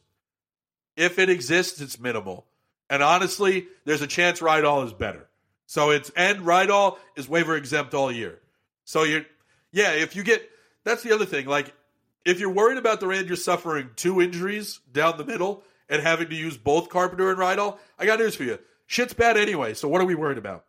[0.98, 2.46] if it exists, it's minimal.
[2.90, 5.28] And honestly, there's a chance Rydal is better.
[5.68, 8.40] So it's and Rydal is waiver exempt all year.
[8.86, 9.26] So you're
[9.72, 10.50] yeah, if you get
[10.84, 11.46] that's the other thing.
[11.46, 11.74] Like
[12.26, 16.36] if you're worried about the Rangers suffering two injuries down the middle and having to
[16.36, 18.60] use both Carpenter and Rydal, I got news for you.
[18.88, 20.66] Shit's bad anyway, so what are we worried about?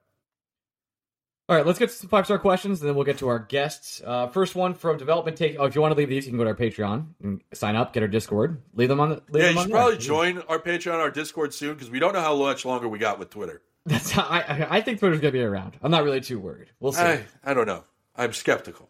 [1.48, 3.40] All right, let's get to some five star questions, and then we'll get to our
[3.40, 4.00] guests.
[4.04, 5.56] Uh, first one from Development Take.
[5.58, 7.74] Oh, if you want to leave these, you can go to our Patreon and sign
[7.76, 9.10] up, get our Discord, leave them on.
[9.10, 9.76] The, leave Yeah, you should there.
[9.76, 12.98] probably join our Patreon, our Discord soon, because we don't know how much longer we
[12.98, 13.60] got with Twitter.
[13.84, 15.76] That's how, I, I I think Twitter's gonna be around.
[15.82, 16.68] I'm not really too worried.
[16.78, 17.02] We'll see.
[17.02, 17.82] I, I don't know.
[18.14, 18.88] I'm skeptical.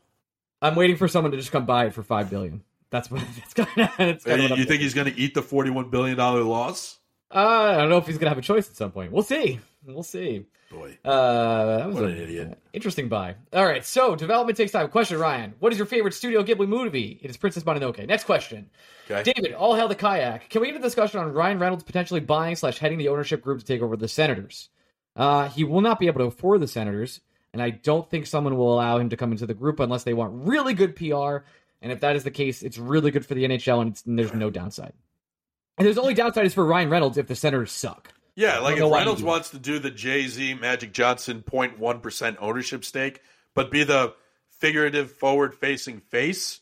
[0.62, 2.62] I'm waiting for someone to just come buy it for five billion.
[2.90, 3.22] That's what.
[3.36, 3.90] That's kind of.
[3.98, 6.98] That's kind you of you think he's going to eat the $41 billion loss?
[7.34, 9.10] Uh, I don't know if he's gonna have a choice at some point.
[9.10, 9.58] We'll see.
[9.86, 10.44] We'll see.
[10.70, 10.98] Boy.
[11.04, 12.58] Uh, that was What a, an idiot.
[12.72, 13.36] Interesting buy.
[13.52, 14.88] All right, so development takes time.
[14.88, 15.54] Question, Ryan.
[15.58, 17.18] What is your favorite Studio Ghibli movie?
[17.22, 18.06] It is Princess Mononoke.
[18.06, 18.70] Next question.
[19.10, 19.32] Okay.
[19.32, 20.48] David, all hail the kayak.
[20.50, 23.58] Can we get a discussion on Ryan Reynolds potentially buying slash heading the ownership group
[23.60, 24.68] to take over the Senators?
[25.16, 27.20] Uh, he will not be able to afford the Senators,
[27.52, 30.14] and I don't think someone will allow him to come into the group unless they
[30.14, 31.44] want really good PR.
[31.82, 34.18] And if that is the case, it's really good for the NHL, and, it's, and
[34.18, 34.92] there's no downside.
[35.78, 38.12] And there's only downside is for Ryan Reynolds if the Senators suck.
[38.36, 42.84] Yeah, like if Reynolds wants to do the Jay Z Magic Johnson 0.1 percent ownership
[42.84, 43.20] stake,
[43.54, 44.14] but be the
[44.58, 46.60] figurative forward facing face,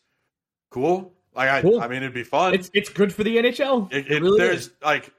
[0.70, 1.12] cool.
[1.35, 1.81] Like I, Cool.
[1.81, 2.55] I mean, it'd be fun.
[2.55, 3.92] It's it's good for the NHL.
[3.92, 4.70] It, It, it- really there's is.
[4.83, 5.12] like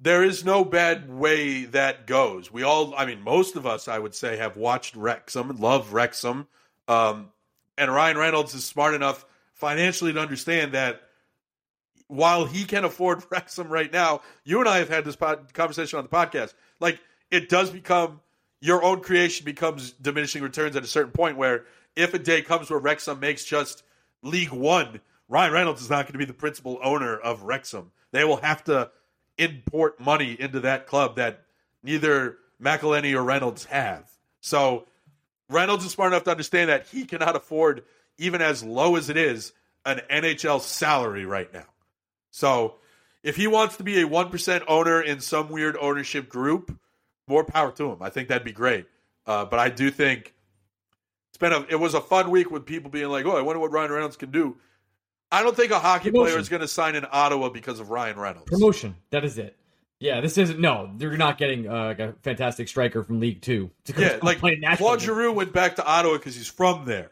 [0.00, 2.52] there is no bad way that goes.
[2.52, 6.46] We all, I mean, most of us, I would say, have watched Wrexham love Wrexham.
[6.88, 7.30] Um,
[7.78, 11.02] and Ryan Reynolds is smart enough financially to understand that
[12.08, 15.98] while he can afford Wrexham right now, you and I have had this pod, conversation
[15.98, 16.54] on the podcast.
[16.80, 18.20] Like it does become
[18.60, 21.64] your own creation becomes diminishing returns at a certain point where
[21.96, 23.82] if a day comes where Wrexham makes just
[24.22, 27.92] League One, Ryan Reynolds is not going to be the principal owner of Wrexham.
[28.12, 28.90] They will have to
[29.38, 31.42] import money into that club that
[31.82, 34.10] neither McElhenney or Reynolds have.
[34.40, 34.86] So
[35.48, 37.84] Reynolds is smart enough to understand that he cannot afford,
[38.18, 39.52] even as low as it is,
[39.84, 41.66] an NHL salary right now.
[42.30, 42.76] So
[43.22, 46.76] if he wants to be a 1% owner in some weird ownership group,
[47.26, 47.98] more power to him.
[48.00, 48.86] I think that'd be great.
[49.26, 50.34] Uh, but I do think
[51.30, 53.60] it's been a it was a fun week with people being like, "Oh, I wonder
[53.60, 54.56] what Ryan Reynolds can do."
[55.34, 56.32] I don't think a hockey Promotion.
[56.32, 58.48] player is going to sign in Ottawa because of Ryan Reynolds.
[58.48, 58.94] Promotion.
[59.10, 59.56] That is it.
[59.98, 60.60] Yeah, this isn't.
[60.60, 64.38] No, you're not getting uh, like a fantastic striker from League Two Yeah, like.
[64.76, 67.10] Claude Giroux went back to Ottawa because he's from there.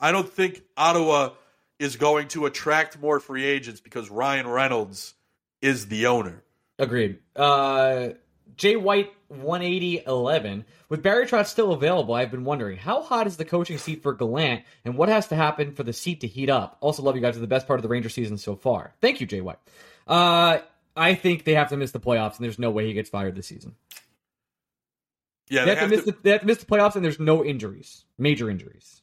[0.00, 1.30] I don't think Ottawa
[1.78, 5.14] is going to attract more free agents because Ryan Reynolds
[5.60, 6.42] is the owner.
[6.78, 7.18] Agreed.
[7.34, 8.10] Uh,
[8.56, 10.64] Jay White, 180.11.
[10.88, 14.14] With Barry Trotz still available, I've been wondering how hot is the coaching seat for
[14.14, 16.76] Gallant, and what has to happen for the seat to heat up?
[16.80, 17.36] Also, love you guys.
[17.36, 18.94] Are the best part of the Ranger season so far.
[19.00, 19.58] Thank you, Jay White.
[20.06, 20.58] Uh,
[20.96, 23.34] I think they have to miss the playoffs, and there's no way he gets fired
[23.34, 23.74] this season.
[25.48, 26.96] Yeah, They they have, to have miss to- the, they have to miss the playoffs,
[26.96, 29.02] and there's no injuries, major injuries.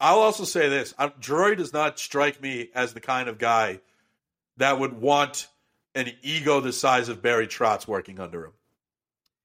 [0.00, 3.80] I'll also say this: I, Drury does not strike me as the kind of guy
[4.56, 5.48] that would want
[5.98, 8.52] an ego the size of Barry Trotz working under him.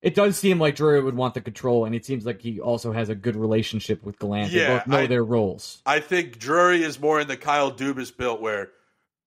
[0.01, 2.91] It does seem like Drury would want the control, and it seems like he also
[2.91, 4.51] has a good relationship with Gallant.
[4.51, 5.81] They Yeah, both know I- their roles.
[5.85, 8.71] I think Drury is more in the Kyle Dubas built, where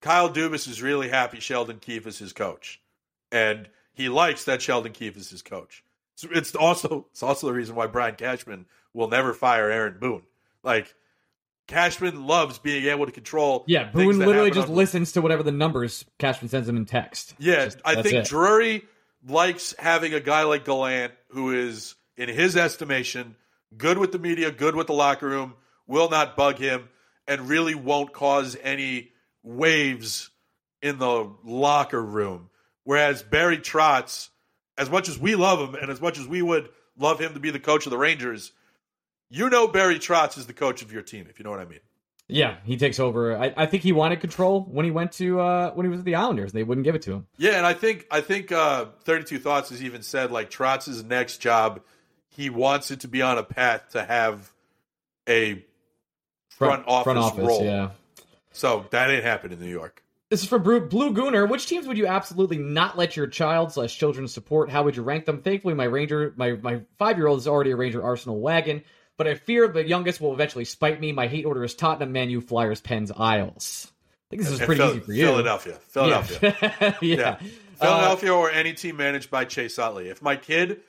[0.01, 2.79] Kyle Dubas is really happy Sheldon Keefe is his coach,
[3.31, 5.83] and he likes that Sheldon Keefe is his coach.
[6.15, 10.23] So it's also it's also the reason why Brian Cashman will never fire Aaron Boone.
[10.63, 10.93] Like
[11.67, 13.63] Cashman loves being able to control.
[13.67, 17.35] Yeah, Boone literally just listens to whatever the numbers Cashman sends him in text.
[17.37, 18.25] Yeah, Just- I think it.
[18.25, 18.85] Drury
[19.27, 23.35] likes having a guy like Gallant who is, in his estimation,
[23.77, 26.87] good with the media, good with the locker room, will not bug him,
[27.27, 29.11] and really won't cause any
[29.43, 30.29] waves
[30.81, 32.49] in the locker room.
[32.83, 34.29] Whereas Barry Trotz,
[34.77, 37.39] as much as we love him and as much as we would love him to
[37.39, 38.53] be the coach of the Rangers,
[39.29, 41.65] you know Barry Trotz is the coach of your team, if you know what I
[41.65, 41.79] mean.
[42.29, 43.37] Yeah, he takes over.
[43.37, 46.05] I, I think he wanted control when he went to uh, when he was at
[46.05, 46.51] the Islanders.
[46.51, 47.27] They wouldn't give it to him.
[47.37, 51.03] Yeah, and I think I think uh, Thirty Two Thoughts has even said like Trotz's
[51.03, 51.81] next job,
[52.27, 54.51] he wants it to be on a path to have
[55.27, 55.63] a
[56.49, 57.63] front, office, role.
[57.63, 57.91] Yeah.
[58.51, 60.03] So that ain't happened in New York.
[60.29, 61.49] This is from Blue, Blue Gooner.
[61.49, 64.69] Which teams would you absolutely not let your child slash children support?
[64.69, 65.41] How would you rank them?
[65.41, 68.83] Thankfully, my Ranger, my my five year old is already a Ranger Arsenal wagon,
[69.17, 71.11] but I fear the youngest will eventually spite me.
[71.11, 73.91] My hate order is Tottenham, Man U, Flyers, Pens, Isles.
[73.91, 75.25] I think this is uh, pretty Phil- easy for you.
[75.25, 76.93] Philadelphia, Philadelphia, Yeah.
[77.01, 77.15] yeah.
[77.15, 77.35] yeah, uh,
[77.85, 80.09] Philadelphia or any team managed by Chase Utley.
[80.09, 80.81] If my kid,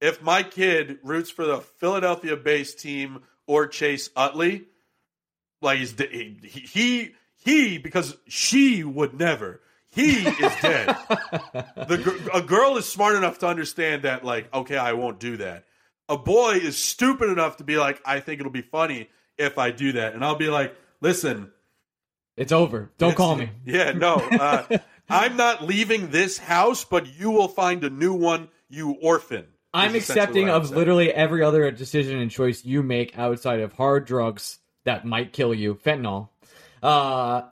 [0.00, 4.64] if my kid roots for the Philadelphia-based team or Chase Utley,
[5.60, 9.60] like he's he he he because she would never.
[9.90, 10.96] He is dead.
[11.76, 15.64] the a girl is smart enough to understand that like okay i won't do that
[16.08, 19.70] a boy is stupid enough to be like i think it'll be funny if i
[19.70, 21.50] do that and i'll be like listen
[22.36, 22.90] It's over.
[22.98, 23.50] Don't call me.
[23.64, 28.48] yeah no uh, i'm not leaving this house but you will find a new one
[28.68, 30.78] you orphan I'm accepting of saying.
[30.78, 35.52] literally every other decision and choice you make outside of hard drugs that might kill
[35.52, 36.30] you, fentanyl,
[36.82, 37.42] uh,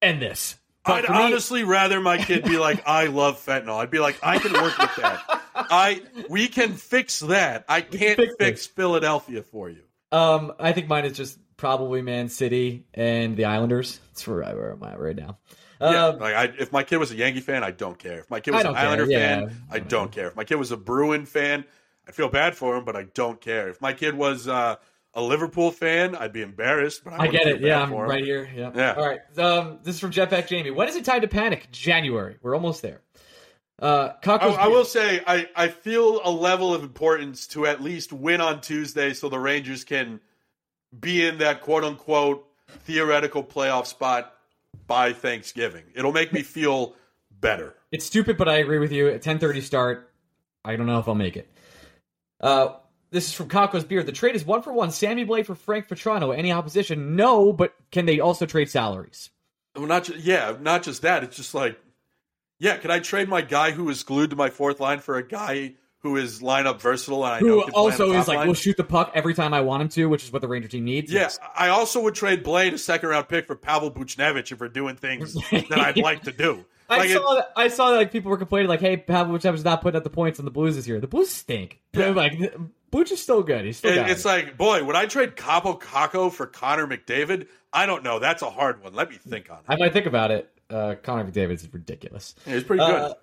[0.00, 0.56] and this.
[0.84, 3.78] But I'd me- honestly rather my kid be like, I love fentanyl.
[3.78, 5.39] I'd be like, I can work with that.
[5.70, 7.64] I we can fix that.
[7.68, 8.66] I can't fix fix.
[8.66, 9.82] Philadelphia for you.
[10.12, 14.00] Um, I think mine is just probably Man City and the Islanders.
[14.08, 15.38] That's where, I, where I'm at right now.
[15.80, 18.20] Yeah, Um, like I, if my kid was a Yankee fan, I don't care.
[18.20, 19.18] If my kid was an care, Islander yeah.
[19.18, 20.28] fan, I don't care.
[20.28, 21.64] If my kid was a Bruin fan,
[22.06, 23.68] I'd feel bad for him, but I don't care.
[23.68, 24.76] If my kid was uh,
[25.14, 27.04] a Liverpool fan, I'd be embarrassed.
[27.04, 27.60] But I, I get it.
[27.60, 28.50] Yeah, I'm right here.
[28.54, 28.72] Yeah.
[28.74, 28.94] Yeah.
[28.94, 29.20] All right.
[29.38, 30.70] Um, this is from Jetpack Jamie.
[30.70, 31.68] When is it time to panic?
[31.70, 32.36] January.
[32.42, 33.00] We're almost there.
[33.80, 38.12] Uh, I, I will say I, I feel a level of importance to at least
[38.12, 40.20] win on Tuesday so the Rangers can
[40.98, 44.34] be in that quote unquote theoretical playoff spot
[44.86, 45.84] by Thanksgiving.
[45.94, 46.94] It'll make me feel
[47.40, 47.74] better.
[47.90, 49.08] It's stupid, but I agree with you.
[49.08, 50.12] At 10:30 start,
[50.64, 51.50] I don't know if I'll make it.
[52.40, 52.74] Uh,
[53.10, 54.06] this is from Kako's Beard.
[54.06, 54.90] The trade is one for one.
[54.90, 56.36] Sammy Blais for Frank Vatrano.
[56.36, 57.16] Any opposition?
[57.16, 59.30] No, but can they also trade salaries?
[59.74, 61.24] Well, not just, yeah, not just that.
[61.24, 61.78] It's just like,
[62.60, 65.26] yeah, can I trade my guy who is glued to my fourth line for a
[65.26, 68.46] guy who is lineup versatile and I know Who also is like line?
[68.46, 70.68] will shoot the puck every time I want him to, which is what the Ranger
[70.68, 71.12] team needs.
[71.12, 74.68] Yeah, I also would trade Blade a second round pick for Pavel Buchnevich if we're
[74.68, 76.64] doing things that I'd like to do.
[76.88, 79.36] I Like, it- saw that, I saw that like people were complaining like, "Hey, Pavel
[79.36, 81.00] is not putting up the points on the Blues this year.
[81.00, 82.08] The Blues stink." Yeah.
[82.10, 82.52] Like,
[82.90, 83.64] Butch is still good.
[83.64, 84.28] He's still it- it's it.
[84.28, 87.46] like, boy, would I trade Kaapo Kakko for Connor McDavid?
[87.72, 88.18] I don't know.
[88.18, 88.94] That's a hard one.
[88.94, 89.64] Let me think on it.
[89.68, 90.50] I might think about it.
[90.70, 92.34] Uh, Connor is ridiculous.
[92.46, 92.94] Yeah, It's pretty good.
[92.94, 93.14] Uh,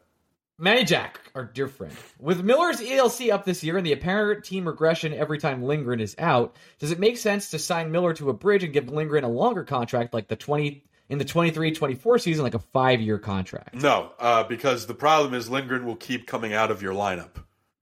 [0.59, 1.93] Manny Jack, our dear friend.
[2.19, 6.15] With Miller's ELC up this year and the apparent team regression every time Lindgren is
[6.17, 9.29] out, does it make sense to sign Miller to a bridge and give Lindgren a
[9.29, 13.75] longer contract like the 20 in the 23-24 season like a 5-year contract?
[13.75, 17.35] No, uh, because the problem is Lindgren will keep coming out of your lineup.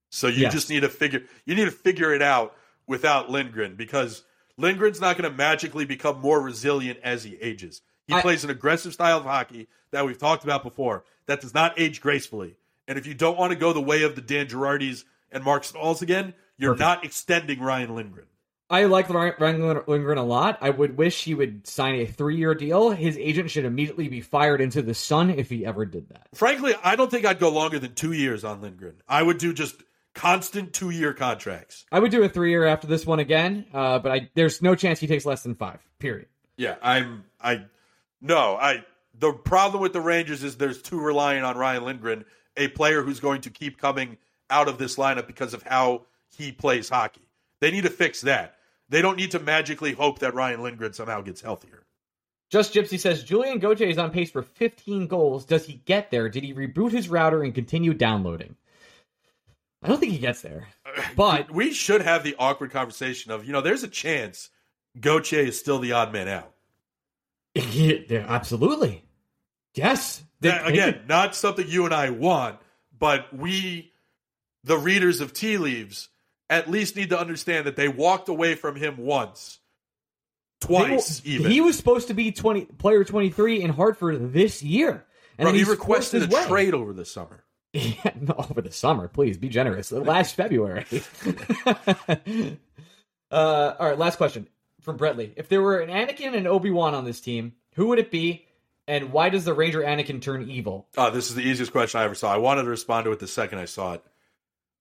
[0.10, 0.54] So you Yes.
[0.54, 2.56] just need to figure you need to figure it out
[2.88, 4.24] without Lindgren because
[4.58, 7.82] Lindgren's not going to magically become more resilient as he ages.
[8.08, 11.54] He I- plays an aggressive style of hockey that we've talked about before that does
[11.54, 12.56] not age gracefully.
[12.88, 15.64] And if you don't want to go the way of the Dan Girardis and Marc
[15.64, 16.80] Staals again, you're Perfect.
[16.88, 18.28] not extending Ryan Lindgren.
[18.70, 20.58] I like Ryan Lindgren a lot.
[20.62, 22.90] I would wish he would sign a 3-year deal.
[22.92, 26.28] His agent should immediately be fired into the sun if he ever did that.
[26.34, 28.96] Frankly, I don't think I'd go longer than two years on Lindgren.
[29.08, 29.76] I would do just
[30.16, 31.86] constant two year contracts.
[31.92, 35.00] I would do a 3-year after this one again, uh, but I there's no chance
[35.00, 35.80] he takes less than 5.
[36.00, 36.28] Period.
[36.58, 37.26] Yeah, I'm.
[37.42, 37.66] I
[38.22, 38.56] no.
[38.56, 38.84] I.
[39.18, 42.26] The problem with the Rangers is there's too reliant on Ryan Lindgren,
[42.58, 44.18] a player who's going to keep coming
[44.50, 46.02] out of this lineup because of how
[46.36, 47.22] he plays hockey.
[47.62, 48.58] They need to fix that.
[48.90, 51.86] They don't need to magically hope that Ryan Lindgren somehow gets healthier.
[52.52, 55.46] Just Gypsy says Julian Gauthier is on pace for 15 goals.
[55.46, 56.30] Does he get there?
[56.30, 58.56] Did he reboot his router and continue downloading?
[59.82, 60.68] I don't think he gets there.
[60.86, 64.50] Uh, but We should have the awkward conversation of, you know, there's a chance
[65.00, 66.52] Gauthier is still the odd man out.
[68.10, 69.04] yeah, absolutely.
[69.74, 70.24] Yes.
[70.42, 72.60] They- they again, could- not something you and I want,
[72.98, 73.92] but we,
[74.64, 76.10] the readers of tea leaves,
[76.50, 79.60] at least need to understand that they walked away from him once,
[80.62, 81.52] twice, they- even.
[81.52, 85.06] He was supposed to be 20 player 23 in Hartford this year.
[85.38, 86.46] And Bro, he requested a way.
[86.46, 87.44] trade over the summer.
[87.74, 89.92] Yeah, no, over the summer, please be generous.
[89.92, 90.86] Last February.
[93.32, 94.48] uh, all right, last question
[94.86, 95.34] from Bretley.
[95.36, 98.46] If there were an Anakin and Obi Wan on this team, who would it be,
[98.88, 100.88] and why does the Ranger Anakin turn evil?
[100.96, 102.34] Oh, this is the easiest question I ever saw.
[102.34, 104.04] I wanted to respond to it the second I saw it.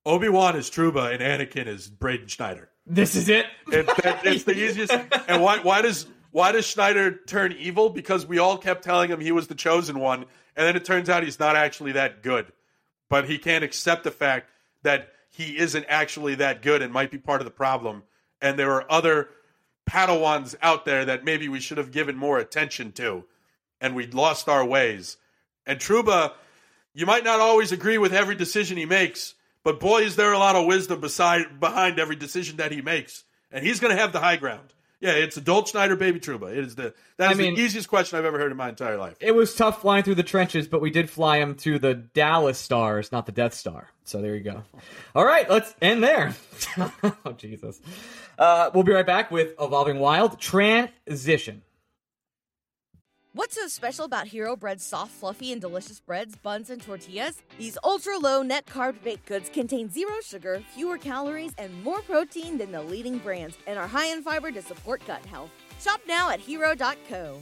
[0.07, 2.69] Obi Wan is Trouba and Anakin is Braden Schneider.
[2.87, 3.47] This is it.
[3.69, 3.89] It,
[4.25, 4.93] it's the easiest.
[5.27, 7.89] And why why does why does Schneider turn evil?
[7.89, 11.09] Because we all kept telling him he was the chosen one, and then it turns
[11.09, 12.53] out he's not actually that good.
[13.09, 14.51] But he can't accept the fact
[14.83, 18.03] that he isn't actually that good and might be part of the problem.
[18.43, 19.31] And there are other
[19.87, 23.25] Padawans out there that maybe we should have given more attention to,
[23.81, 25.17] and we lost our ways.
[25.67, 26.33] And Trouba,
[26.95, 30.39] you might not always agree with every decision he makes, but boy, is there a
[30.39, 34.13] lot of wisdom beside behind every decision that he makes, and he's going to have
[34.13, 34.73] the high ground.
[35.05, 36.51] Yeah, it's adult Schneider, baby Trouba.
[36.51, 38.71] It is the that is I mean- the easiest question I've ever heard in my
[38.71, 39.17] entire life.
[39.21, 42.59] It was tough flying through the trenches, but we did fly him to the Dallas
[42.59, 43.91] Stars, not the Death Star.
[44.05, 44.63] So there you go.
[45.15, 46.35] All right, let's end there.
[46.79, 47.83] oh Jesus.
[48.39, 51.61] Uh, we'll be right back with Evolving Wild transition.
[53.37, 57.43] What's so special about Hero Bread's soft, fluffy, and delicious breads, buns, and tortillas?
[57.59, 62.59] These ultra low net carb baked goods contain zero sugar, fewer calories, and more protein
[62.59, 65.51] than the leading brands, and are high in fiber to support gut health.
[65.81, 67.41] Shop now at hero.co.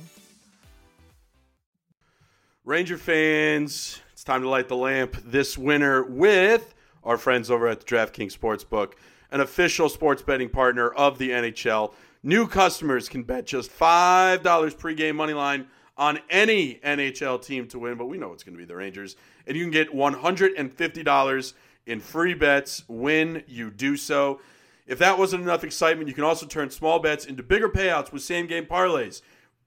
[2.64, 6.72] Ranger fans, it's time to light the lamp this winter with
[7.04, 8.94] our friends over at the DraftKings Sportsbook,
[9.30, 11.92] an official sports betting partner of the NHL.
[12.22, 15.66] New customers can bet just $5 pregame money line
[15.96, 19.16] on any NHL team to win, but we know it's going to be the Rangers.
[19.46, 21.52] And you can get $150
[21.86, 24.40] in free bets when you do so.
[24.86, 28.22] If that wasn't enough excitement, you can also turn small bets into bigger payouts with
[28.22, 29.22] same game parlays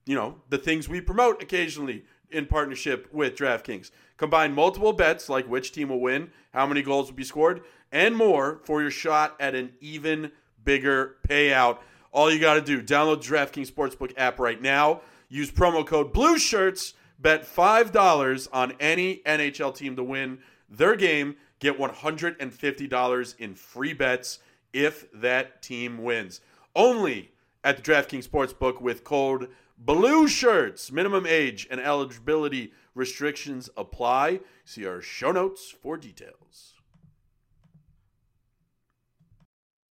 [0.06, 3.92] you know, the things we promote occasionally in partnership with DraftKings.
[4.18, 7.62] Combine multiple bets like which team will win, how many goals will be scored,
[7.92, 10.32] and more for your shot at an even
[10.64, 11.80] bigger payout.
[12.12, 15.02] All you got to do, download DraftKings Sportsbook app right now.
[15.36, 16.94] Use promo code Blue Shirts.
[17.20, 21.36] Bet $5 on any NHL team to win their game.
[21.60, 24.40] Get $150 in free bets
[24.72, 26.40] if that team wins.
[26.74, 27.34] Only
[27.66, 30.90] at the DraftKings Sportsbook with code Blue Shirts.
[30.90, 34.40] Minimum age and eligibility Restrictions apply.
[34.64, 36.75] See our show notes for details.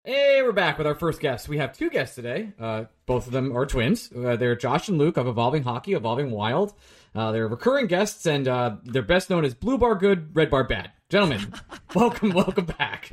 [0.07, 1.49] Hey, we're back with our first guest.
[1.49, 2.53] We have two guests today.
[2.57, 4.09] Uh, both of them are twins.
[4.15, 6.73] Uh, they're Josh and Luke of Evolving Hockey, Evolving Wild.
[7.13, 10.63] Uh, they're recurring guests, and uh, they're best known as Blue Bar Good, Red Bar
[10.63, 10.91] Bad.
[11.09, 11.53] Gentlemen,
[11.93, 13.11] welcome, welcome back.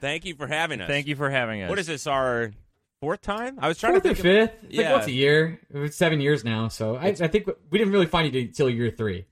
[0.00, 0.88] Thank you for having us.
[0.88, 1.68] Thank you for having us.
[1.70, 2.08] What is this?
[2.08, 2.50] Our
[3.00, 3.58] fourth time?
[3.60, 4.26] I was trying Fourth to or think.
[4.26, 4.64] of- fifth?
[4.64, 4.92] It's like Yeah.
[4.94, 5.60] once a year.
[5.72, 8.90] It's seven years now, so I, I think we didn't really find you until year
[8.90, 9.26] three.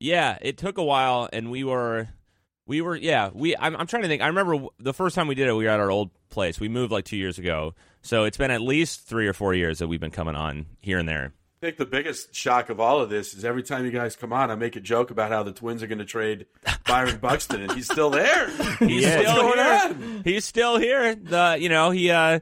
[0.00, 2.08] Yeah, it took a while, and we were,
[2.66, 3.56] we were, yeah, we.
[3.56, 4.22] I'm, I'm trying to think.
[4.22, 6.58] I remember the first time we did it, we were at our old place.
[6.58, 9.78] We moved like two years ago, so it's been at least three or four years
[9.78, 11.32] that we've been coming on here and there.
[11.62, 14.32] I think the biggest shock of all of this is every time you guys come
[14.34, 16.46] on, I make a joke about how the Twins are going to trade
[16.86, 18.50] Byron Buxton, and he's still there.
[18.80, 19.80] He's still here.
[19.84, 20.22] on?
[20.24, 21.14] He's still here.
[21.14, 22.10] The you know he.
[22.10, 22.40] uh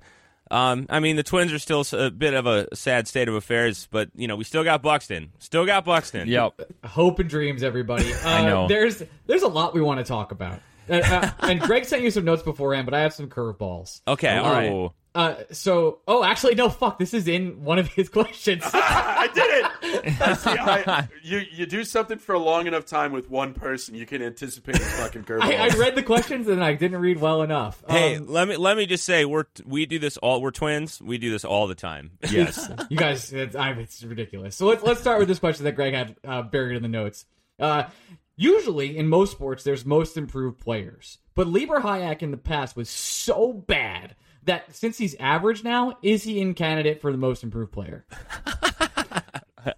[0.53, 3.89] um, I mean, the Twins are still a bit of a sad state of affairs,
[3.91, 5.33] but you know we still got Buxton.
[5.39, 6.29] Still got Buxton.
[6.29, 6.61] Yep.
[6.85, 8.13] Hope and dreams, everybody.
[8.23, 8.69] Uh, I know.
[8.69, 10.61] There's there's a lot we want to talk about.
[10.89, 14.01] Uh, uh, and Greg sent you some notes beforehand, but I have some curveballs.
[14.07, 14.37] Okay.
[14.37, 14.91] All right.
[15.15, 16.99] Uh, so, oh, actually, no, fuck.
[16.99, 18.63] This is in one of his questions.
[18.73, 20.37] I did it.
[20.39, 24.07] See, I- you you do something for a long enough time with one person, you
[24.07, 25.43] can anticipate his fucking curveball.
[25.43, 27.83] I, I read the questions and I didn't read well enough.
[27.89, 30.41] Hey, Um, let me let me just say we're we do this all.
[30.41, 31.01] We're twins.
[31.03, 32.13] We do this all the time.
[32.31, 32.71] Yes.
[32.89, 34.57] you guys, it's, I, it's ridiculous.
[34.57, 37.27] So let's let's start with this question that Greg had uh, buried in the notes.
[37.61, 37.85] Uh,
[38.37, 42.89] usually, in most sports, there's most improved players, but Libor Hajek in the past was
[42.89, 44.15] so bad
[44.45, 48.05] that since he's average now, is he in candidate for the most improved player?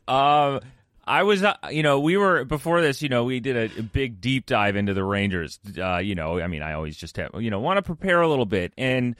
[0.08, 0.60] Um,
[1.06, 3.02] I was, uh, you know, we were before this.
[3.02, 5.58] You know, we did a, big deep dive into the Rangers.
[5.78, 8.28] Uh, you know, I mean, I always just have, you know, want to prepare a
[8.28, 9.14] little bit, and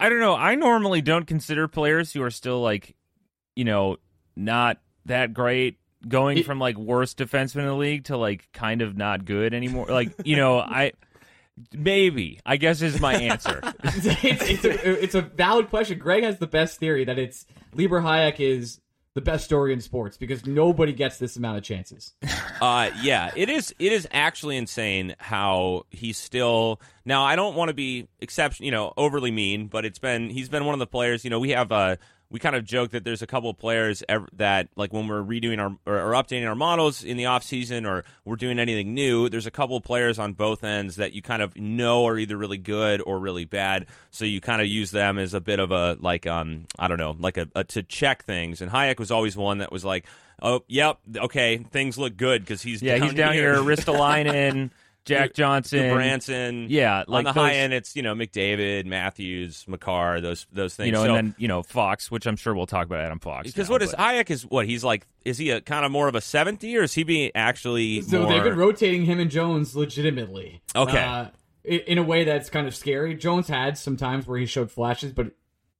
[0.00, 0.34] I don't know.
[0.34, 2.94] I normally don't consider players who are still like,
[3.54, 3.98] you know,
[4.36, 8.80] not that great going It- from like worst defenseman in the league to like kind
[8.80, 9.86] of not good anymore.
[9.88, 10.92] Like, you know, I
[11.72, 13.60] maybe I guess is my answer.
[13.84, 15.98] it's, it's, a, it's a valid question.
[15.98, 18.80] Greg has the best theory that it's Libor Hajek is
[19.14, 22.14] the best story in sports because nobody gets this amount of chances.
[22.60, 23.72] Uh, yeah, it is.
[23.78, 26.80] It is actually insane how he's still.
[27.04, 30.48] Now, I don't want to be exception, you know, overly mean, but it's been he's
[30.48, 31.22] been one of the players.
[31.22, 31.98] You know, we have uh
[32.30, 34.02] we kind of joke that there's a couple of players
[34.34, 37.86] that like when we're redoing our or, or updating our models in the off season
[37.86, 41.22] or we're doing anything new, there's a couple of players on both ends that you
[41.22, 43.86] kind of know are either really good or really bad.
[44.10, 46.98] So you kind of use them as a bit of a like um I don't
[46.98, 48.60] know like a, a to check things.
[48.60, 50.04] And Hajek was always one that was like.
[50.40, 50.98] Oh, yep.
[51.16, 53.56] Okay, things look good because he's yeah, down he's down here.
[53.56, 54.70] Ristolainen,
[55.04, 56.66] Jack Johnson, Branson.
[56.68, 60.74] Yeah, on like the those- high end, it's you know McDavid, Matthews, Makar, those those
[60.74, 60.86] things.
[60.88, 63.18] you know, So- and then you know Fox, which I'm sure we'll talk about Adam
[63.18, 63.46] Fox.
[63.46, 65.06] because now, what is but- Hajek is what he's like?
[65.24, 68.22] Is he a kind of more of a seventy, or is he being actually So
[68.22, 68.32] more?
[68.32, 70.60] they've been rotating him and Jones legitimately.
[70.76, 70.98] Okay.
[71.02, 71.26] Uh,
[71.64, 73.14] in a way that's kind of scary.
[73.14, 75.32] Jones had some times where he showed flashes, but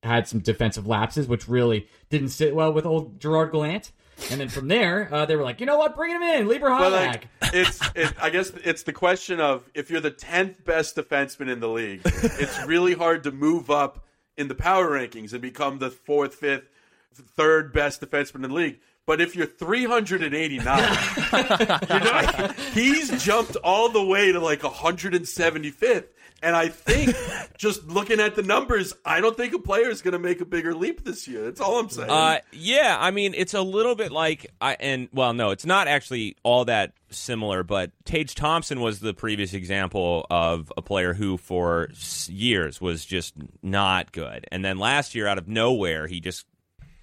[0.02, 3.90] had some defensive lapses, which really didn't sit well with old Gerard Gallant.
[4.30, 6.68] And then from there, uh, they were like, you know what, bring him in, Libor.
[6.68, 10.96] But like, it's it, I guess it's the question of if you're the tenth best
[10.96, 14.04] defenseman in the league, it's really hard to move up
[14.36, 16.68] in the power rankings and become the fourth, fifth,
[17.14, 18.80] third best defenseman in the league.
[19.06, 20.58] But if you're 389,
[21.88, 26.04] you know, he's jumped all the way to like 175th.
[26.42, 27.16] And I think
[27.58, 30.44] just looking at the numbers, I don't think a player is going to make a
[30.44, 31.44] bigger leap this year.
[31.44, 32.10] That's all I'm saying.
[32.10, 35.88] Uh, yeah, I mean, it's a little bit like I and well, no, it's not
[35.88, 37.62] actually all that similar.
[37.62, 41.88] But Tage Thompson was the previous example of a player who, for
[42.28, 46.46] years, was just not good, and then last year, out of nowhere, he just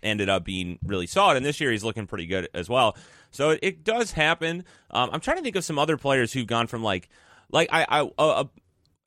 [0.02, 2.96] ended up being really solid, and this year he's looking pretty good as well.
[3.32, 4.64] So it, it does happen.
[4.92, 7.10] Um, I'm trying to think of some other players who've gone from like,
[7.52, 8.46] like I, I uh,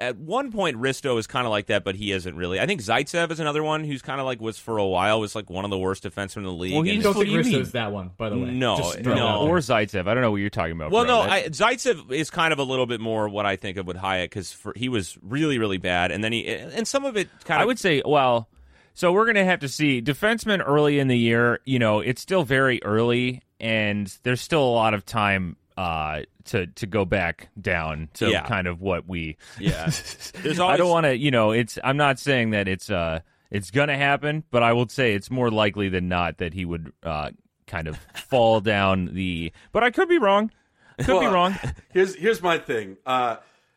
[0.00, 2.60] at one point Risto is kind of like that, but he isn't really.
[2.60, 5.34] I think Zaitsev is another one who's kind of like was for a while was
[5.34, 6.72] like one of the worst defensemen in the league.
[6.72, 7.70] Well, and- he's- don't what think do you mean?
[7.72, 8.50] that one, by the way.
[8.52, 9.02] No, Just no.
[9.02, 9.58] throw that out or.
[9.58, 10.06] Zaitsev.
[10.06, 10.92] I don't know what you're talking about.
[10.92, 11.24] well, bro.
[11.26, 13.96] no, I, Zaitsev is kind of a little bit more what I think of with
[13.96, 17.60] Hajek because he was really, really bad, and then he and some of it kind
[17.60, 18.48] of I would say, well,
[18.94, 21.58] so we're going to have to see defensemen early in the year.
[21.64, 26.66] You know, it's still very early, and there's still a lot of time uh, to
[26.66, 28.46] to go back down to Yeah.
[28.46, 29.36] kind of what we.
[29.60, 29.84] yeah.
[30.42, 31.78] There's I don't want to, you know, it's.
[31.84, 33.20] I'm not saying that it's uh
[33.50, 36.64] it's going to happen, but I will say it's more likely than not that he
[36.64, 37.30] would uh
[37.66, 37.96] kind of
[38.28, 39.52] fall down the.
[39.72, 40.50] But I could be wrong.
[40.98, 41.54] Could be wrong.
[41.92, 42.96] Here's here's my thing.
[43.06, 43.36] Uh,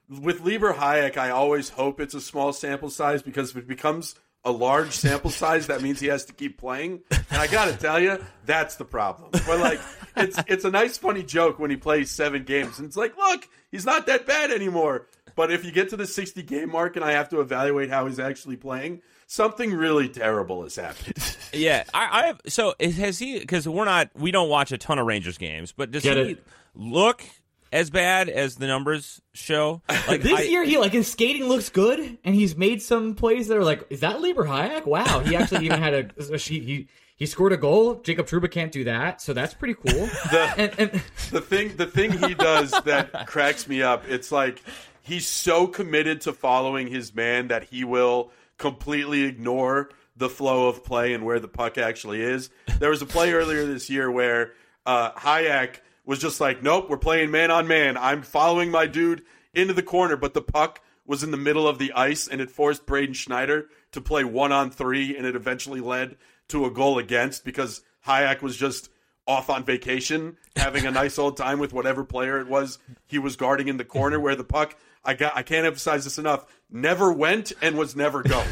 [0.09, 4.15] with Libor Hajek, I always hope it's a small sample size because if it becomes
[4.43, 7.01] a large sample size, that means he has to keep playing.
[7.11, 9.29] And I got to tell you, that's the problem.
[9.31, 9.79] But like,
[10.17, 13.47] it's it's a nice, funny joke when he plays seven games, and it's like, look,
[13.71, 15.07] he's not that bad anymore.
[15.35, 18.05] But if you get to the 60 game mark and I have to evaluate how
[18.07, 21.37] he's actually playing, something really terrible has happened.
[21.53, 22.41] Yeah, I, I have.
[22.47, 23.39] So has he?
[23.39, 26.23] Because we're not, we don't watch a ton of Rangers games, but does Get he
[26.33, 26.43] it.
[26.75, 27.23] look
[27.71, 29.81] as bad as the numbers show?
[30.07, 33.47] Like This I- year, he like his skating looks good, and he's made some plays
[33.47, 34.85] that are like, is that Libor Hajek?
[34.85, 37.95] Wow, he actually even had a, a he, he he scored a goal.
[38.01, 40.09] Jacob Trouba can't do that, so that's pretty cool.
[40.57, 40.91] and, and
[41.31, 44.61] the thing the thing he does that cracks me up it's like
[45.03, 50.83] he's so committed to following his man that he will completely ignore the flow of
[50.83, 52.49] play and where the puck actually is
[52.79, 54.51] there was a play earlier this year where
[54.85, 59.23] uh, Hajek was just like nope we're playing man on man i'm following my dude
[59.53, 62.49] into the corner but the puck was in the middle of the ice and it
[62.49, 66.15] forced Braden Schneider to play one on three and it eventually led
[66.49, 68.89] to a goal against because Hajek was just
[69.27, 73.35] off on vacation, having a nice old time with whatever player it was he was
[73.35, 77.11] guarding in the corner where the puck I got I can't emphasize this enough, never
[77.11, 78.47] went and was never going.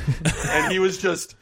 [0.50, 1.36] and he was just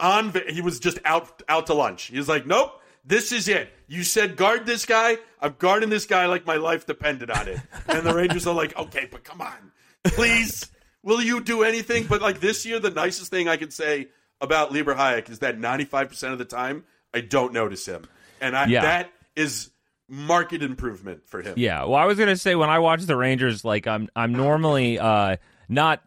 [0.00, 2.04] on he was just out out to lunch.
[2.04, 2.77] He was like, "Nope,
[3.08, 3.72] this is it.
[3.88, 5.16] You said guard this guy.
[5.40, 8.76] I'm guarding this guy like my life depended on it." And the Rangers are like,
[8.76, 9.72] "Okay, but come on.
[10.04, 10.70] Please,
[11.02, 14.08] will you do anything?" But like this year the nicest thing I could say
[14.40, 18.04] about Libor Hajek is that 95% of the time I don't notice him.
[18.40, 18.82] And I, Yeah.
[18.82, 19.70] that is
[20.08, 21.54] market improvement for him.
[21.56, 21.84] Yeah.
[21.84, 25.36] Well, I was gonna say when I watch the Rangers, like I'm I'm normally uh
[25.68, 26.02] not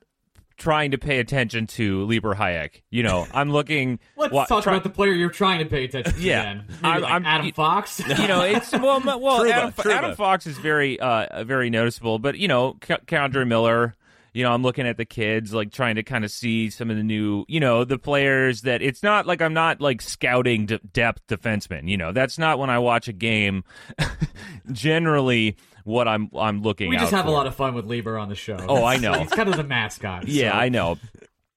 [0.61, 2.81] trying to pay attention to Libor Hajek.
[2.91, 3.99] You know, I'm looking.
[4.15, 6.19] let's wa- talk try- about the player you're trying to pay attention to.
[6.21, 6.43] Yeah.
[6.43, 6.65] then.
[6.83, 7.99] I'm- like I'm- Adam Fox.
[8.07, 9.91] you know, it's well, well, Trouba, Adam, Trouba.
[9.93, 12.19] Adam Fox is very, uh, very noticeable.
[12.19, 13.95] But you know, K- K'Andre Miller.
[14.33, 16.95] You know, I'm looking at the kids, like trying to kind of see some of
[16.95, 20.77] the new, you know, the players that it's not like I'm not like scouting de-
[20.93, 21.89] depth defensemen.
[21.89, 23.65] You know, that's not when I watch a game.
[24.71, 26.87] generally, what I'm I'm looking.
[26.87, 26.89] At.
[26.91, 28.57] We just out have a lot of fun with Libor on the show.
[28.67, 29.13] Oh, I know.
[29.13, 30.27] He's kind of the mascot.
[30.27, 30.57] Yeah, so.
[30.57, 30.97] I know.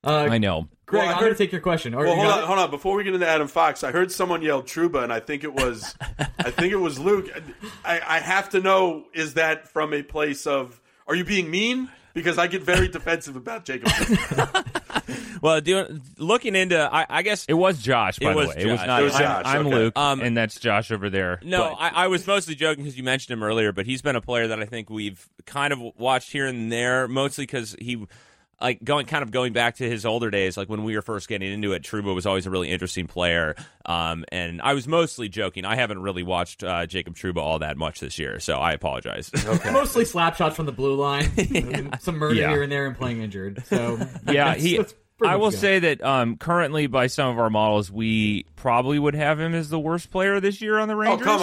[0.03, 0.69] Uh, I know.
[0.87, 1.95] Greg, Well, I I'm going to take your question.
[1.95, 2.45] Or Well, you hold on, it?
[2.47, 2.71] hold on.
[2.71, 5.55] Before we get into Adam Fox, I heard someone yell Trouba, and I think it
[5.55, 5.95] was,
[6.39, 7.31] I think it was Luke.
[7.85, 10.81] I, I have to know: is that from a place of?
[11.07, 11.91] Are you being mean?
[12.13, 13.89] Because I get very defensive about Jacob.
[15.07, 15.41] Trouba.
[15.43, 18.55] well, doing looking into, I, I guess It was Josh, by It the was way.
[18.59, 19.01] It was not.
[19.01, 19.75] It was I'm, I'm okay.
[19.77, 21.41] Luke, Um, and that's Josh over there.
[21.43, 24.21] No, I, I was mostly joking because you mentioned him earlier, but he's been a
[24.21, 28.07] player that I think we've kind of watched here and there, mostly because he,
[28.61, 31.29] like going kind of going back to his older days, like when we were first
[31.29, 31.83] getting into it.
[31.83, 33.55] Trouba was always a really interesting player,
[33.87, 35.65] um, and I was mostly joking.
[35.65, 39.31] I haven't really watched uh, Jacob Trouba all that much this year, so I apologize.
[39.65, 42.51] Mostly slap shots from the blue line, and some murder Yeah.
[42.51, 43.63] here and there, and playing injured.
[43.67, 43.97] So
[44.27, 44.77] yeah, that's- he.
[44.79, 44.95] that's
[45.25, 45.61] I will good.
[45.61, 49.71] say that um, currently, by some of our models, we probably would have him as
[49.71, 51.27] the worst player this year on the Rangers.
[51.27, 51.43] oh come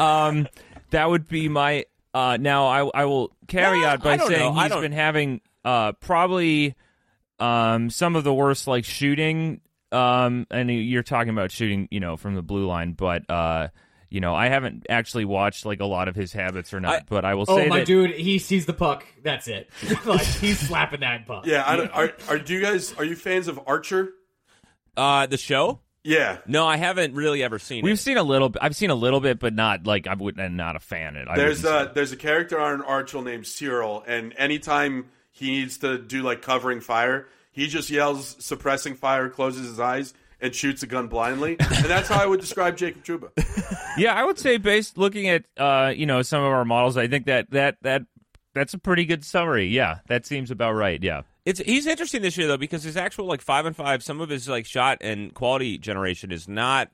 [0.38, 0.48] um,
[0.90, 1.86] that would be my.
[2.12, 4.58] Uh, now I I will caveat Well, I by saying know.
[4.60, 6.74] I he's don't- been having uh probably
[7.38, 9.60] um some of the worst like shooting
[9.92, 13.68] um and you're talking about shooting you know from the blue line but uh
[14.08, 17.02] you know I haven't actually watched like a lot of his habits or not I-
[17.08, 19.04] but I will Oh say oh my that dude, he sees the puck.
[19.22, 19.68] That's it.
[20.06, 21.44] like he's slapping that puck.
[21.46, 24.12] Yeah, I don't, are are do you guys are you fans of Archer?
[24.96, 25.80] uh, the show?
[26.04, 27.98] Yeah, No, I haven't really ever seen we've it.
[27.98, 30.54] seen a little bit I've seen a little bit but not like I would I'm
[30.54, 34.04] not a fan of it I there's a there's a character on Archer named Cyril,
[34.06, 35.06] and anytime
[35.36, 40.14] he needs to do like covering fire, he just yells suppressing fire, closes his eyes,
[40.40, 43.30] and shoots a gun blindly, and that's how I would describe Jacob Trouba.
[43.98, 47.08] Yeah, I would say based looking at uh, you know, some of our models, I
[47.08, 48.02] think that that that
[48.52, 49.68] that's a pretty good summary.
[49.68, 51.02] Yeah, that seems about right.
[51.02, 51.22] Yeah.
[51.46, 54.28] It's he's interesting this year though because his actual like five and five, some of
[54.28, 56.90] his like shot and quality generation is not.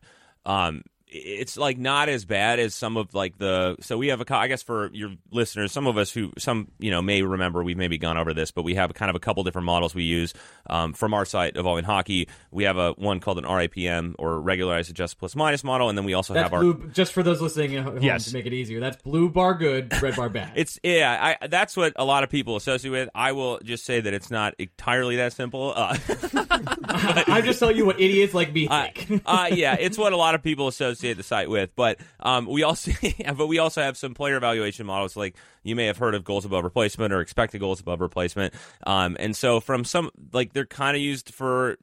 [0.46, 0.84] Um,
[1.14, 3.76] it's like not as bad as some of like the.
[3.80, 6.90] So we have a I guess for your listeners, some of us who some you
[6.90, 9.44] know may remember we've maybe gone over this, but we have kind of a couple
[9.44, 10.32] different models we use
[10.70, 12.28] um, from our site Evolving Hockey.
[12.50, 16.04] We have a one called an RAPM or regularized adjust plus minus model, and then
[16.06, 16.72] we also That's have our.
[16.92, 18.24] Just for those listening at Yes.
[18.26, 20.52] to make it easier, that's blue bar good, red bar bad.
[20.56, 23.08] It's yeah, I, that's what a lot of people associate with.
[23.14, 25.72] I will just say that it's not entirely that simple.
[25.76, 25.96] Uh,
[26.84, 29.22] I'm just telling you what idiots like me Uh, think.
[29.26, 31.74] uh, yeah, it's what a lot of people associate the site with.
[31.76, 32.92] But um, we also,
[33.36, 35.16] but we also have some player evaluation models.
[35.16, 38.54] Like you may have heard of goals above replacement or expected goals above replacement.
[38.86, 41.76] Um, and so from some, like they're kind of used for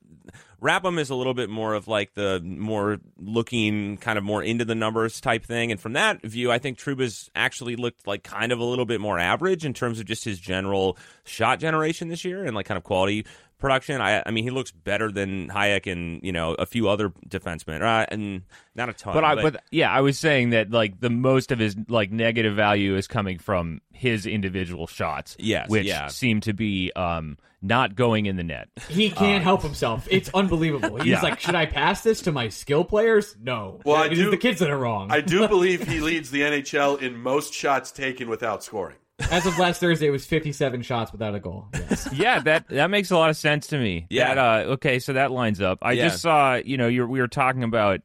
[0.61, 4.65] RAPM is a little bit more of like the more looking, kind of more into
[4.65, 5.71] the numbers type thing.
[5.71, 8.99] And from that view, I think Trouba's actually looked like kind of a little bit
[8.99, 12.77] more average in terms of just his general shot generation this year and like kind
[12.77, 13.25] of quality
[13.59, 14.01] production.
[14.01, 17.81] I, I mean, he looks better than Hajek and you know a few other defensemen,
[17.81, 18.41] uh, and
[18.75, 19.13] not a ton.
[19.13, 22.55] But I, but yeah, I was saying that like the most of his like negative
[22.55, 26.07] value is coming from his individual shots, Yes, which yeah.
[26.07, 28.69] seem to be um not going in the net.
[28.87, 30.07] He can't help himself.
[30.09, 30.95] It's unbelievable.
[30.97, 31.21] He's Yeah.
[31.21, 33.35] like, should I pass this to my skill players?
[33.41, 33.81] No.
[33.83, 35.11] Well, I do- the kids that are wrong.
[35.11, 38.95] I do believe he leads the NHL in most shots taken without scoring.
[39.31, 41.67] As of last Thursday, it was 57 shots without a goal.
[41.73, 42.09] Yes.
[42.13, 44.07] yeah, that that makes a lot of sense to me.
[44.09, 44.33] Yeah.
[44.35, 45.79] That, uh, okay, so that lines up.
[45.81, 46.07] I Yeah.
[46.09, 48.01] just saw, you know, you're, we were talking about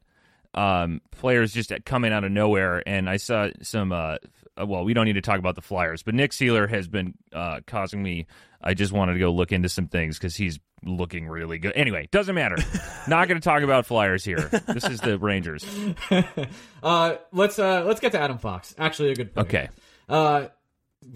[0.55, 3.93] um, players just coming out of nowhere, and I saw some.
[3.93, 4.17] Uh,
[4.57, 7.61] well, we don't need to talk about the Flyers, but Nick Seeler has been uh,
[7.67, 8.27] causing me.
[8.62, 11.73] I just wanted to go look into some things because he's looking really good.
[11.75, 12.57] Anyway, doesn't matter.
[13.09, 14.49] Not going to talk about Flyers here.
[14.69, 15.67] This is the Rangers.
[16.83, 18.75] uh, let's uh, let's get to Adam Fox.
[18.79, 19.49] Actually, a good point.
[19.49, 19.69] Okay.
[20.09, 20.47] Uh,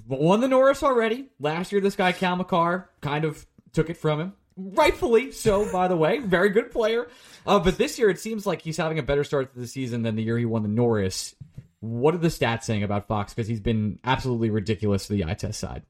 [0.06, 1.26] won the Norris already.
[1.40, 4.32] Last year, this guy Cale Makar kind of took it from him.
[4.56, 6.18] Rightfully so, by the way.
[6.18, 7.08] Very good player.
[7.46, 10.02] Uh, but this year, it seems like he's having a better start to the season
[10.02, 11.34] than the year he won the Norris.
[11.80, 13.32] What are the stats saying about Fox?
[13.32, 15.82] Because he's been absolutely ridiculous to the eye test side.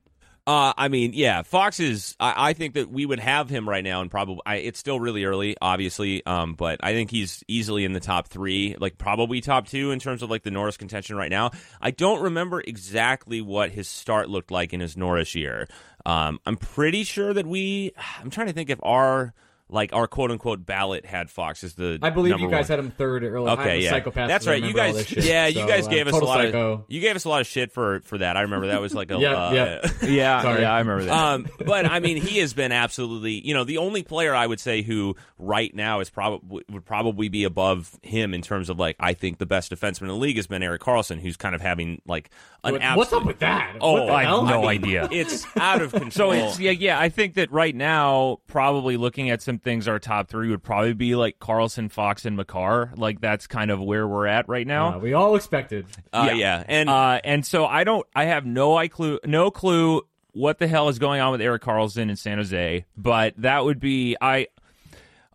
[0.49, 2.16] Uh, I mean, yeah, Fox is.
[2.18, 4.99] I, I think that we would have him right now, and probably I, it's still
[4.99, 6.24] really early, obviously.
[6.24, 9.99] Um, but I think he's easily in the top three, like probably top two in
[9.99, 11.51] terms of like the Norris contention right now.
[11.82, 15.68] I don't remember exactly what his start looked like in his Norris year.
[16.07, 17.92] Um, I'm pretty sure that we.
[18.18, 19.34] I'm trying to think if our
[19.71, 21.99] like our quote unquote ballot had Fox as the.
[22.03, 22.79] I believe you guys one.
[22.79, 23.51] had him third early.
[23.51, 24.62] I'm Okay, a yeah, psychopath that's right.
[24.62, 26.73] You guys, shit, yeah, you so, guys uh, gave us a lot psycho.
[26.73, 28.37] of you gave us a lot of shit for for that.
[28.37, 29.91] I remember that was like a Yeah, uh, yeah.
[30.09, 30.61] Yeah, Sorry.
[30.62, 31.12] yeah, I remember that.
[31.12, 34.61] um, but I mean, he has been absolutely, you know, the only player I would
[34.61, 38.97] say who right now is probably would probably be above him in terms of like
[39.01, 41.61] I think the best defenseman in the league has been Erik Karlsson, who's kind of
[41.61, 42.31] having like
[42.64, 42.99] an What- absolute.
[42.99, 43.77] What's up with that?
[43.81, 44.45] Oh, I have hell?
[44.47, 45.09] no mean, idea.
[45.19, 46.11] It's out of control.
[46.11, 46.99] So it's yeah, yeah.
[47.01, 50.93] I think that right now, probably looking at some things, our top three would probably
[50.93, 52.93] be like Karlsson, Fox, and Makar.
[52.97, 54.95] Like that's kind of where we're at right now.
[54.95, 55.87] Uh, we all expected.
[56.13, 56.63] uh, yeah.
[56.67, 60.03] and uh, and so I don't, I have no I clue, no clue
[60.33, 62.85] what the hell is going on with Erik Karlsson in San Jose.
[62.97, 64.49] But that would be I,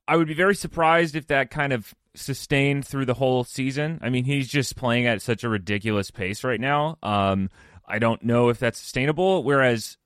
[0.07, 3.99] I would be very surprised if that kind of sustained through the whole season.
[4.01, 6.97] I mean, he's just playing at such a ridiculous pace right now.
[7.01, 7.49] Um,
[7.87, 9.43] I don't know if that's sustainable.
[9.43, 9.97] Whereas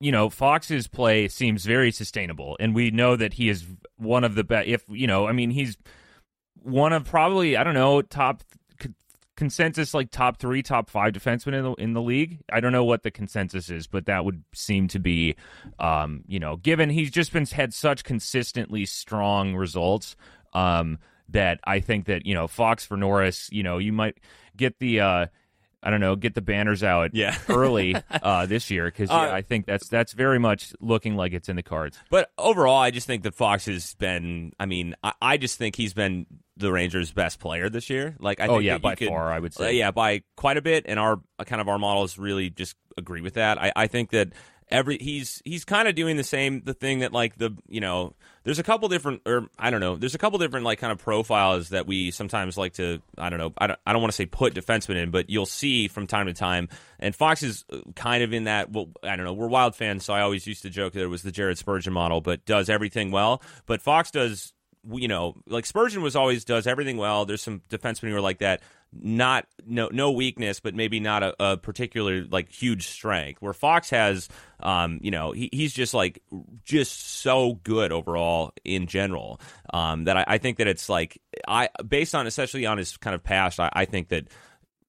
[0.00, 3.64] you know, Fox's play seems very sustainable, and we know that he is
[3.96, 4.68] one of the best.
[4.68, 5.76] If you know, I mean, he's
[6.62, 8.42] one of probably I don't know top
[9.36, 12.40] consensus like top three, top five defensemen in the in the league.
[12.52, 15.36] I don't know what the consensus is, but that would seem to be,
[15.78, 20.16] um, you know, given he's just been had such consistently strong results.
[20.52, 20.98] Um,
[21.30, 24.18] that I think that you know Fox for Norris, you know, you might
[24.56, 25.00] get the.
[25.00, 25.26] Uh,
[25.84, 27.36] I don't know, get the banners out Yeah.
[27.48, 31.32] early uh, this year because yeah, Uh, I think that's that's very much looking like
[31.34, 31.98] it's in the cards.
[32.10, 34.52] But overall, I just think that Fox has been.
[34.58, 36.26] I mean, I, I just think he's been
[36.56, 38.16] the Rangers' best player this year.
[38.18, 39.66] Like, I Oh, think yeah, by could- far, I would say.
[39.66, 40.84] uh, yeah, by quite a bit.
[40.88, 43.60] And our kind of our models really just agree with that.
[43.60, 44.28] I, I think that
[44.70, 48.14] every he's he's kind of doing the same the thing that like the you know
[48.44, 50.98] there's a couple different or I don't know there's a couple different like kind of
[50.98, 54.16] profiles that we sometimes like to I don't know I don't, I don't want to
[54.16, 56.68] say put defensemen in but you'll see from time to time.
[56.98, 60.04] And Fox is uh, kind of in that well I don't know we're Wild fans
[60.04, 62.68] so I always used to joke that it was the Jared Spurgeon model but does
[62.68, 63.42] everything well.
[63.66, 64.52] But Fox does
[64.92, 67.24] you know, like Spurgeon was always does everything well.
[67.24, 68.60] There's some defensemen who are like that,
[69.00, 73.42] not no no weakness, but maybe not a, a particular like huge strength.
[73.42, 74.28] Where Fox has,
[74.60, 76.22] um, you know, he, he's just like
[76.64, 79.40] just so good overall in general
[79.72, 83.14] um, that I, I think that it's like I based on especially on his kind
[83.14, 84.28] of past, I, I think that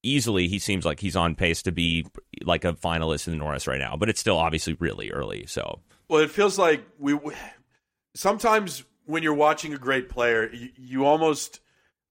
[0.04, 2.06] easily he seems like he's on pace to be
[2.44, 5.46] like a finalist in the Norris right now, but it's still obviously really early.
[5.48, 5.80] So
[6.10, 7.34] Well, it feels like we we-
[8.14, 11.60] sometimes when you're watching a great player, you, you almost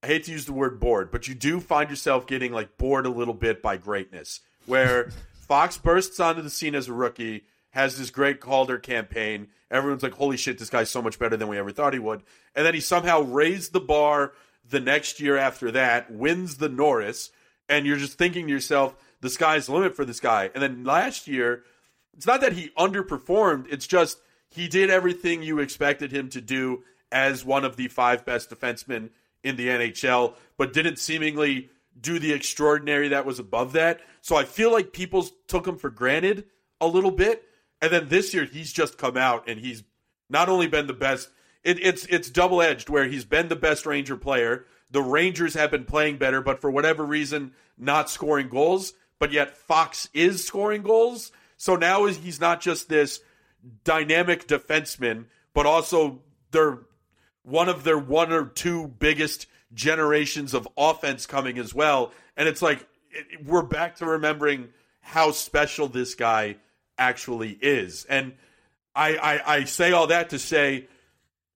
[0.04, 3.06] I hate to use the word bored, but you do find yourself getting like bored
[3.06, 4.40] a little bit by greatness.
[4.66, 5.08] Where
[5.48, 9.48] Fox bursts onto the scene as a rookie, has this great Calder campaign.
[9.70, 12.22] Everyone's like, "Holy shit, this guy's so much better than we ever thought he would."
[12.54, 14.32] And then he somehow raised the bar
[14.68, 17.30] the next year after that, wins the Norris,
[17.66, 20.84] and you're just thinking to yourself, "The sky's the limit for this guy." And then
[20.84, 21.64] last year,
[22.14, 24.18] it's not that he underperformed, it's just
[24.50, 29.08] he did everything you expected him to do as one of the five best defensemen
[29.44, 31.70] in the NHL, but didn't seemingly
[32.00, 34.00] do the extraordinary that was above that.
[34.20, 36.46] So I feel like people took him for granted
[36.80, 37.44] a little bit.
[37.80, 39.84] And then this year, he's just come out and he's
[40.28, 41.28] not only been the best
[41.64, 44.66] it, it's it's double edged where he's been the best Ranger player.
[44.90, 48.92] The Rangers have been playing better, but for whatever reason, not scoring goals.
[49.18, 51.32] But yet Fox is scoring goals.
[51.56, 53.20] So now he's not just this
[53.84, 55.24] dynamic defenseman,
[55.54, 56.20] but also
[56.50, 56.80] they're
[57.44, 62.12] one of their one or two biggest generations of offense coming as well.
[62.36, 64.70] And it's like it, we're back to remembering
[65.00, 66.56] how special this guy
[66.98, 68.04] actually is.
[68.06, 68.32] And
[68.94, 70.88] I, I, I say all that to say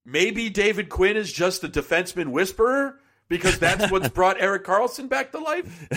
[0.05, 5.33] maybe David Quinn is just a defenseman whisperer because that's what's brought Erik Karlsson back
[5.33, 5.89] to life.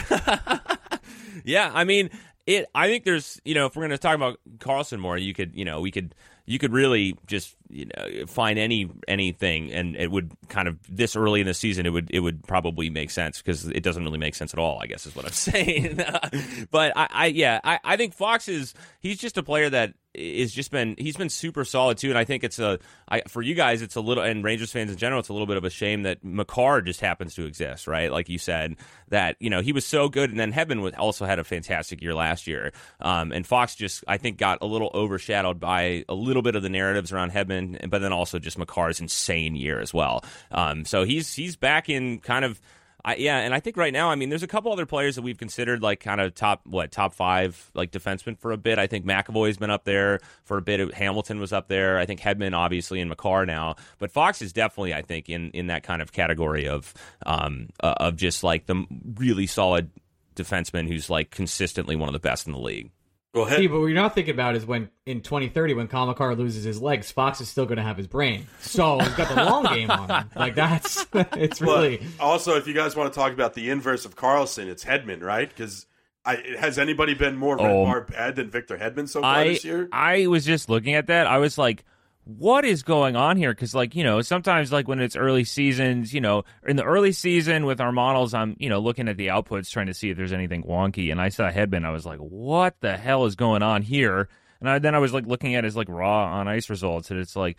[1.43, 2.09] yeah, I mean,
[2.45, 2.67] it.
[2.73, 5.55] I think there's, you know, if we're going to talk about Karlsson more, you could,
[5.55, 6.15] you know, we could
[6.45, 11.15] you could really just you know find any anything and it would kind of this
[11.15, 14.17] early in the season it would it would probably make sense because it doesn't really
[14.17, 15.99] make sense at all i guess is what i'm saying.
[16.71, 20.53] But I, I yeah I, I think fox is he's just a player that is
[20.53, 23.55] just been he's been super solid too and i think it's a I, for you
[23.55, 25.69] guys it's a little and rangers fans in general it's a little bit of a
[25.69, 28.11] shame that Makar just happens to exist right?
[28.11, 28.75] Like you said
[29.09, 32.13] that you know he was so good and then Hedman also had a fantastic year
[32.13, 32.71] last year.
[32.99, 36.63] Um, and fox just i think got a little overshadowed by a little bit of
[36.63, 40.23] the narratives around Hedman but then also just Makar's insane year as well.
[40.51, 42.59] Um, so he's he's back in kind of
[43.03, 45.23] I, yeah, and I think right now, I mean, there's a couple other players that
[45.23, 48.77] we've considered like kind of top what top five like defensemen for a bit.
[48.77, 50.93] I think McAvoy's been up there for a bit.
[50.93, 51.97] Hamilton was up there.
[51.97, 55.67] I think Hedman obviously and Makar now, but Fox is definitely I think in in
[55.67, 56.93] that kind of category of
[57.25, 58.85] um uh, of just like the
[59.15, 59.89] really solid
[60.35, 62.91] defenseman who's like consistently one of the best in the league.
[63.33, 63.59] Go ahead.
[63.59, 66.65] See, but what you're not thinking about is when in 2030, when Kyle Makar loses
[66.65, 68.45] his legs, Fox is still going to have his brain.
[68.59, 70.29] So he's got the long game on him.
[70.35, 71.97] Like that's it's really.
[72.17, 75.21] But also, if you guys want to talk about the inverse of Karlsson, it's Hedman,
[75.21, 75.47] right?
[75.47, 75.85] Because
[76.25, 77.63] has anybody been more oh.
[77.63, 77.85] red Oh.
[77.85, 79.87] bar bad than Victor Hedman so far I this year?
[79.93, 81.25] I was just looking at that.
[81.25, 81.85] I was like,
[82.23, 83.51] what is going on here?
[83.51, 87.11] Because like you know, sometimes like when it's early seasons, you know, in the early
[87.11, 90.17] season with our models, I'm you know looking at the outputs trying to see if
[90.17, 91.85] there's anything wonky, and I saw Hedman.
[91.85, 94.29] I was like, what the hell is going on here?
[94.59, 97.19] And I, then I was like looking at his like raw on ice results, and
[97.19, 97.57] it's like.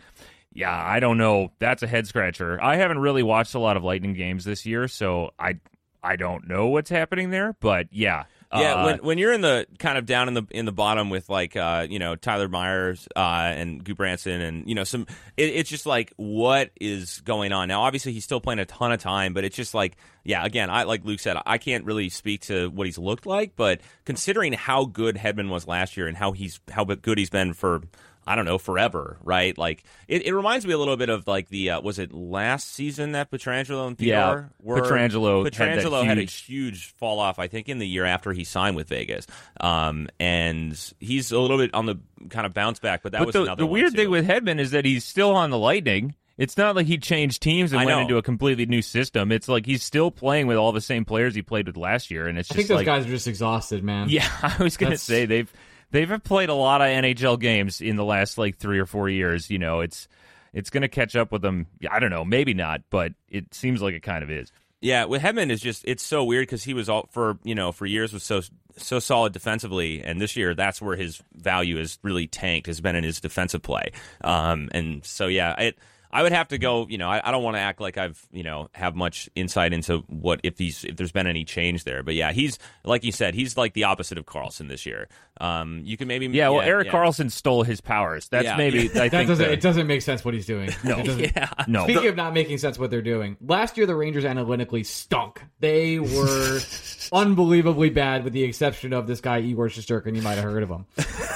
[0.55, 1.51] Yeah, I don't know.
[1.57, 2.61] That's a head scratcher.
[2.61, 5.55] I haven't really watched a lot of Lightning games this year, so I
[6.03, 7.55] I don't know what's happening there.
[7.59, 10.65] But yeah, Yeah, uh, when when you're in the kind of down in the in
[10.65, 13.19] the bottom with like uh, you know Tyler Myers uh,
[13.55, 17.81] and Branson and you know some, it, it's just like what is going on now.
[17.81, 20.45] Obviously, he's still playing a ton of time, but it's just like yeah.
[20.45, 23.81] Again, I like Luke said, I can't really speak to what he's looked like, but
[24.05, 27.81] considering how good Hedman was last year and how he's how good he's been for.
[28.25, 29.57] I don't know, forever, right?
[29.57, 32.73] Like it, it reminds me a little bit of like the uh, was it last
[32.73, 36.93] season that Pietrangelo and Yeah, Theodore were Pietrangelo had that Pietrangelo had a huge- huge
[36.93, 39.27] fall off, I think, in the year after he signed with Vegas.
[39.59, 41.99] Um, and he's a little bit on the
[42.29, 43.97] kind of bounce back, but that but was the, another the one, weird too.
[43.97, 46.15] thing with Hedman is that he's still on the Lightning.
[46.35, 48.01] It's not like he changed teams and I went know.
[48.01, 49.31] into a completely new system.
[49.31, 52.25] It's like he's still playing with all the same players he played with last year,
[52.27, 54.09] and it's I just think those like, guys are just exhausted, man.
[54.09, 55.51] yeah, I was gonna That's- say they've
[55.93, 59.49] they've played a lot of NHL games in the last like three or four years.
[59.49, 60.09] You know, it's
[60.51, 61.67] it's gonna catch up with them.
[61.89, 64.51] I don't know, maybe not, but it seems like it kind of is.
[64.81, 67.71] Yeah, with Hedman is just it's so weird because he was all for you know
[67.71, 68.41] for years was so
[68.75, 72.95] so solid defensively, and this year that's where his value is really tanked has been
[72.95, 73.91] in his defensive play.
[74.21, 75.77] Um, and so yeah, it
[76.13, 76.87] I would have to go.
[76.87, 79.73] You know, I, I don't want to act like I've you know have much insight
[79.73, 82.03] into what if he's if there's been any change there.
[82.03, 85.07] But yeah, he's like you said, he's like the opposite of Karlsson this year.
[85.41, 86.93] Um, you can maybe Yeah, well, Erik yeah.
[86.93, 88.29] Karlsson stole his powers.
[88.29, 88.55] That's Yeah.
[88.55, 90.69] maybe I That think doesn't the- it doesn't make sense what he's doing.
[90.83, 90.99] No.
[90.99, 91.49] It Yeah.
[91.67, 91.83] no.
[91.85, 95.41] Speaking of not making sense what they're doing, last year the Rangers analytically stunk.
[95.59, 96.59] They were
[97.11, 100.15] unbelievably bad, with the exception of this guy Igor Shesterkin.
[100.15, 100.85] You might have heard of him.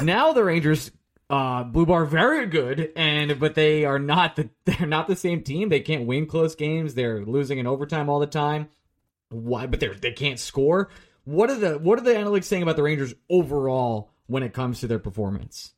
[0.02, 0.92] now the Rangers,
[1.30, 5.44] uh, blue bar, very good, and but they are not the they're not the same
[5.44, 5.70] team.
[5.70, 6.94] They can't win close games.
[6.94, 8.70] They're losing in overtime all the time.
[9.30, 9.68] Why?
[9.68, 10.90] But they they can't score.
[11.26, 14.80] What are the what are the analytics saying about the Rangers overall when it comes
[14.80, 15.74] to their performance?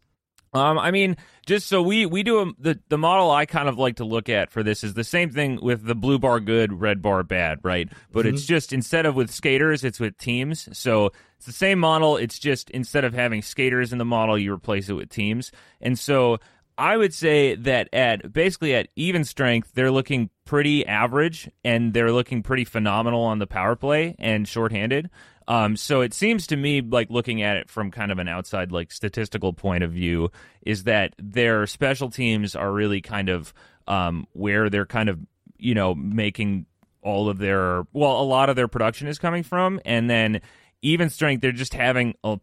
[0.52, 3.78] Um, I mean, just so we we do a, the the model I kind of
[3.78, 6.80] like to look at for this is the same thing with the blue bar good,
[6.80, 7.88] red bar bad, right?
[8.12, 10.70] But it's just instead of with skaters, it's with teams.
[10.78, 12.18] So it's the same model.
[12.18, 15.54] It's just instead of having skaters in the model, you replace it with teams.
[15.80, 16.40] And so
[16.78, 22.12] I would say that at basically at even strength, they're looking pretty average and they're
[22.12, 25.10] looking pretty phenomenal on the power play and shorthanded.
[25.48, 28.74] Um, so it seems to me like looking at it from kind of an outside
[28.74, 30.32] like statistical point of view
[30.62, 33.54] is that their special teams are really kind of
[33.88, 35.20] um, where they're kind of
[35.58, 36.66] you know making
[37.02, 40.42] all of their well a lot of their production is coming from and then
[40.82, 42.40] even strength they're just having a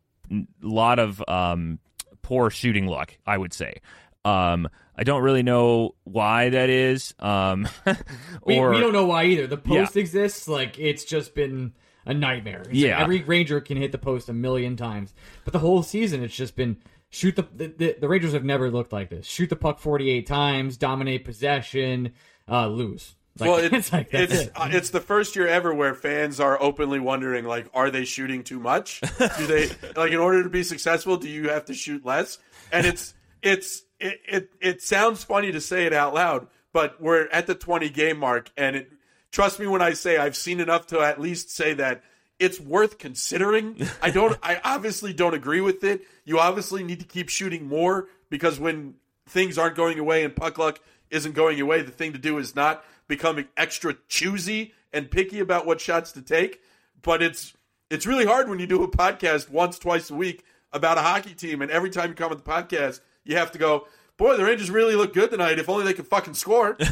[0.62, 1.78] lot of um,
[2.22, 3.74] poor shooting luck I would say
[4.24, 4.68] Um,
[4.99, 7.14] I don't really know why that is.
[7.18, 7.68] Um,
[8.47, 9.47] We, or we don't know why either.
[9.47, 11.74] The post exists, like it's just been
[12.07, 12.61] a nightmare.
[12.61, 13.03] It's like Yeah.
[13.03, 15.14] every Ranger can hit the post a million times,
[15.45, 16.78] but the whole season it's just been
[17.11, 19.26] shoot the the, the, the Rangers have never looked like this.
[19.26, 22.12] Shoot the puck forty eight times, dominate possession,
[22.51, 23.14] uh, lose.
[23.39, 24.53] Like, well, it, it's like it's it.
[24.55, 28.45] uh, it's the first year ever where fans are openly wondering, like, are they shooting
[28.45, 29.01] too much?
[29.18, 31.16] Do they like in order to be successful?
[31.16, 32.39] Do you have to shoot less?
[32.72, 37.28] And it's it's it it, it sounds funny to say it out loud, but we're
[37.28, 38.91] at the twenty game mark, and it
[39.32, 42.03] trust me when I say I've seen enough to at least say that
[42.39, 43.87] it's worth considering.
[44.03, 44.39] I don't.
[44.43, 46.03] I obviously don't agree with it.
[46.24, 48.95] You obviously need to keep shooting more because when
[49.28, 50.80] things aren't going away and puck luck
[51.11, 55.67] isn't going away, the thing to do is not become extra choosy and picky about
[55.67, 56.61] what shots to take.
[57.03, 57.55] But it's
[57.91, 61.35] it's really hard when you do a podcast once, twice a week about a hockey
[61.35, 63.87] team, and every time you come on the podcast, you have to go,
[64.17, 65.59] "Boy, the Rangers really look good tonight.
[65.59, 66.77] If only they could fucking score."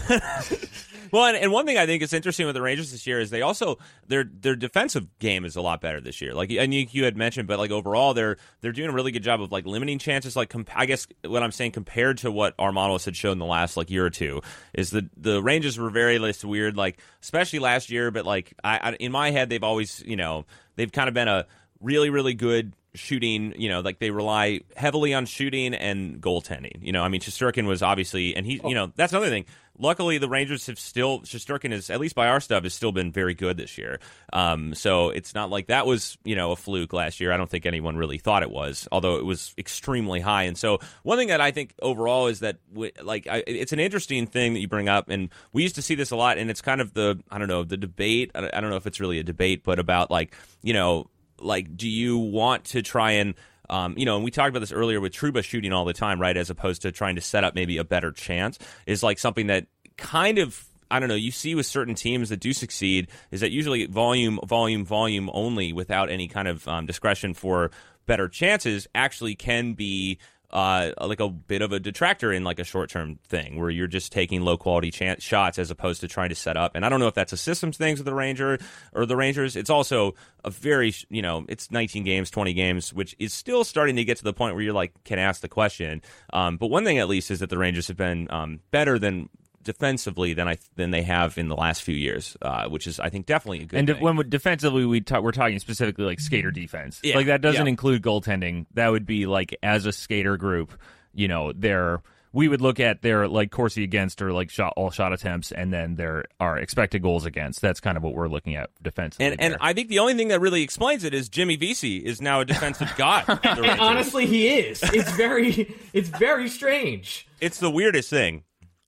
[1.14, 3.30] Well, and, and one thing I think is interesting with the Rangers this year is
[3.30, 6.34] they also their their defensive game is a lot better this year.
[6.34, 9.22] Like and you, you had mentioned, but like overall they're they're doing a really good
[9.22, 10.34] job of like limiting chances.
[10.34, 13.44] Like comp- I guess what I'm saying compared to what our models had shown the
[13.44, 16.76] last like year or two is that the Rangers were very less weird.
[16.76, 20.46] Like especially last year, but like I, I in my head they've always you know
[20.74, 21.46] they've kind of been a
[21.80, 26.82] really really good shooting, you know, like they rely heavily on shooting and goaltending.
[26.82, 29.46] You know, I mean, Shesterkin was obviously, and he, you know, that's another thing.
[29.76, 33.10] Luckily, the Rangers have still, Shesterkin is, at least by our stuff, has still been
[33.10, 33.98] very good this year.
[34.32, 37.32] Um, so it's not like that was, you know, a fluke last year.
[37.32, 40.44] I don't think anyone really thought it was, although it was extremely high.
[40.44, 43.80] And so one thing that I think overall is that, w- like, I, it's an
[43.80, 46.50] interesting thing that you bring up, and we used to see this a lot, and
[46.50, 48.30] it's kind of the, I don't know, the debate.
[48.36, 51.10] I don't know if it's really a debate, but about like, you know,
[51.44, 53.34] like do you want to try and
[53.70, 56.20] um, you know, and we talked about this earlier with Trouba shooting all the time,
[56.20, 56.36] right?
[56.36, 59.66] As opposed to trying to set up maybe a better chance, is like something that
[59.96, 61.14] kind of I don't know.
[61.14, 65.72] You see with certain teams that do succeed is that usually volume, volume, volume only,
[65.72, 67.70] without any kind of um, discretion for
[68.06, 70.18] better chances, actually can be
[70.54, 73.88] uh, like a bit of a detractor in like a short term thing where you're
[73.88, 76.76] just taking low quality chance shots as opposed to trying to set up.
[76.76, 78.58] And I don't know if that's a systems thing with the Ranger
[78.92, 79.56] or the Rangers.
[79.56, 83.96] It's also a very you know it's 19 games, 20 games, which is still starting
[83.96, 86.00] to get to the point where you're like can ask the question.
[86.32, 89.28] Um, but one thing at least is that the Rangers have been um, better than
[89.64, 93.08] defensively than I than they have in the last few years, uh, which is I
[93.10, 93.78] think definitely a good.
[93.78, 94.00] And thing.
[94.00, 97.00] when we, defensively, we ta- we're talking specifically like skater defense.
[97.02, 97.70] Yeah, Like that doesn't yeah.
[97.70, 98.66] include goaltending.
[98.74, 100.72] That would be like as a skater group,
[101.12, 102.02] you know, their
[102.32, 105.72] we would look at their like Corsi against or like shot all shot attempts, and
[105.72, 107.60] then their our expected goals against.
[107.60, 109.26] That's kind of what we're looking at defensively.
[109.26, 109.56] and and.
[109.60, 112.44] I think the only thing that really explains it is Jimmy Vesey is now a
[112.44, 113.24] defensive god.
[113.28, 114.82] And honestly, he is.
[114.82, 117.28] It's very, it's very strange.
[117.40, 118.42] it's the weirdest thing.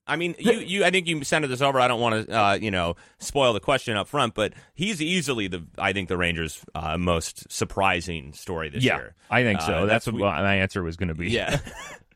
[0.07, 0.85] I mean, you, you.
[0.85, 1.79] I think you sent this over.
[1.79, 5.47] I don't want to, uh, you know, spoil the question up front, but he's easily
[5.47, 9.15] the, I think, the Rangers' uh, most surprising story this yeah, year.
[9.29, 9.83] I think so.
[9.83, 11.29] Uh, that's, we- what my answer was going to be.
[11.29, 11.59] Yeah,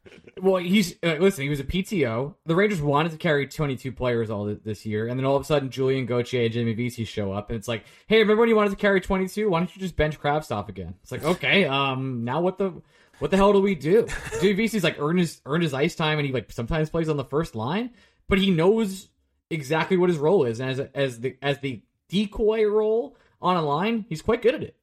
[0.41, 1.43] Well, he's uh, listen.
[1.43, 2.33] He was a PTO.
[2.45, 5.41] The Rangers wanted to carry 22 players all th- this year, and then all of
[5.41, 8.49] a sudden, Julian Gauthier and Jimmy Vesey show up, and it's like, hey, remember when
[8.49, 9.49] you wanted to carry 22?
[9.49, 10.95] Why don't you just bench Kravtsov again?
[11.03, 12.81] It's like, okay, um, now what the
[13.21, 14.07] what the hell do we do?
[14.41, 17.23] Vesey's like earned his earned his ice time, and he like sometimes plays on the
[17.23, 17.91] first line,
[18.27, 19.09] but he knows
[19.51, 23.61] exactly what his role is, and as as the as the decoy role on a
[23.61, 24.75] line, he's quite good at it.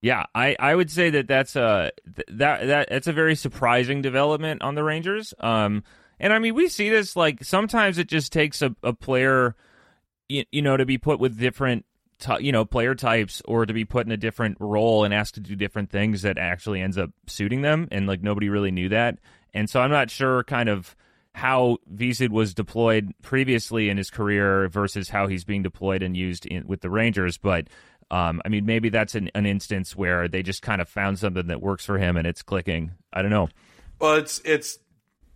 [0.00, 4.00] Yeah, I, I would say that that's a th- that that that's a very surprising
[4.00, 5.34] development on the Rangers.
[5.38, 5.84] Um,
[6.18, 9.54] and I mean we see this like sometimes it just takes a, a player,
[10.30, 11.84] you, you know, to be put with different
[12.40, 15.40] you know player types or to be put in a different role and asked to
[15.40, 17.88] do different things that actually ends up suiting them.
[17.90, 19.18] And like nobody really knew that.
[19.52, 20.96] And so I'm not sure kind of
[21.34, 26.46] how Vesey was deployed previously in his career versus how he's being deployed and used
[26.46, 27.68] in, with the Rangers, but.
[28.10, 31.46] Um, I mean, maybe that's an, an instance where they just kind of found something
[31.46, 32.92] that works for him and it's clicking.
[33.14, 33.48] I don't know.
[33.98, 34.78] Well, it's it's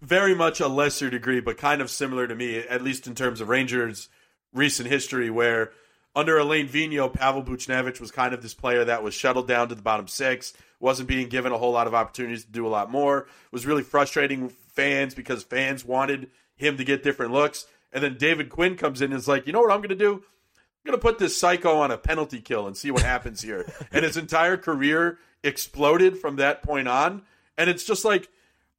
[0.02, 3.40] very much a lesser degree, but kind of similar to me, at least in terms
[3.40, 4.08] of Rangers'
[4.52, 5.72] recent history, where
[6.14, 9.74] under Alain Vigneault, Pavel Buchnevich was kind of this player that was shuttled down to
[9.74, 12.90] the bottom six, wasn't being given a whole lot of opportunities to do a lot
[12.90, 17.66] more, it was really frustrating fans because fans wanted him to get different looks.
[17.92, 19.96] And then David Quinn comes in and is like, you know what I'm going to
[19.96, 20.14] do?
[20.14, 23.70] I'm going to put this psycho on a penalty kill and see what happens here.
[23.92, 27.22] and his entire career exploded from that point on.
[27.56, 28.28] And it's just like,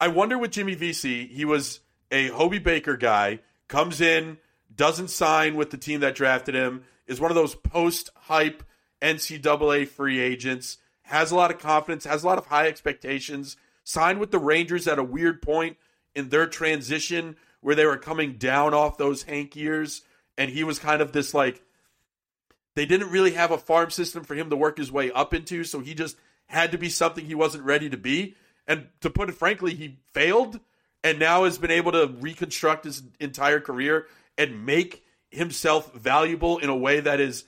[0.00, 4.38] I wonder with Jimmy Vesey, he was a Hobey Baker guy, comes in,
[4.74, 8.62] doesn't sign with the team that drafted him, is one of those post hype
[9.02, 14.20] NCAA free agents, has a lot of confidence, has a lot of high expectations, signed
[14.20, 15.76] with the Rangers at a weird point
[16.14, 20.02] in their transition where they were coming down off those Hank years,
[20.38, 21.62] and he was kind of this like
[22.76, 25.64] they didn't really have a farm system for him to work his way up into,
[25.64, 28.36] so he just had to be something he wasn't ready to be.
[28.68, 30.60] And to put it frankly, he failed
[31.02, 34.06] and now has been able to reconstruct his entire career
[34.38, 37.44] and make himself valuable in a way that is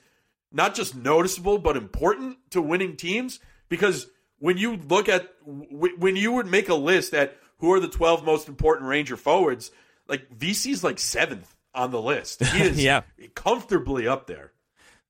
[0.51, 4.07] not just noticeable but important to winning teams because
[4.39, 8.23] when you look at when you would make a list at who are the 12
[8.25, 9.71] most important ranger forwards
[10.07, 13.01] like Vesey's like 7th on the list he is Yeah.
[13.35, 14.51] comfortably up there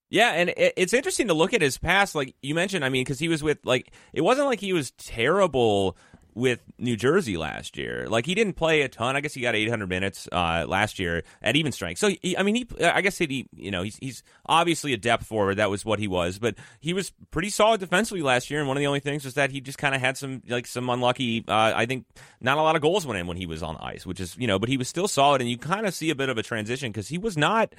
[0.09, 2.13] Yeah, and it's interesting to look at his past.
[2.13, 4.91] Like you mentioned, I mean, because he was with like it wasn't like he was
[4.91, 5.97] terrible
[6.35, 8.07] with New Jersey last year.
[8.07, 9.15] Like he didn't play a ton.
[9.15, 11.99] I guess he got 800 minutes uh, last year at even strength.
[11.99, 15.25] So he, I mean, he I guess he you know he's he's obviously a depth
[15.25, 15.55] forward.
[15.55, 18.59] That was what he was, but he was pretty solid defensively last year.
[18.59, 20.67] And one of the only things was that he just kind of had some like
[20.67, 21.43] some unlucky.
[21.47, 22.05] Uh, I think
[22.41, 24.47] not a lot of goals went in when he was on ice, which is you
[24.47, 25.41] know, but he was still solid.
[25.41, 27.73] And you kind of see a bit of a transition because he was not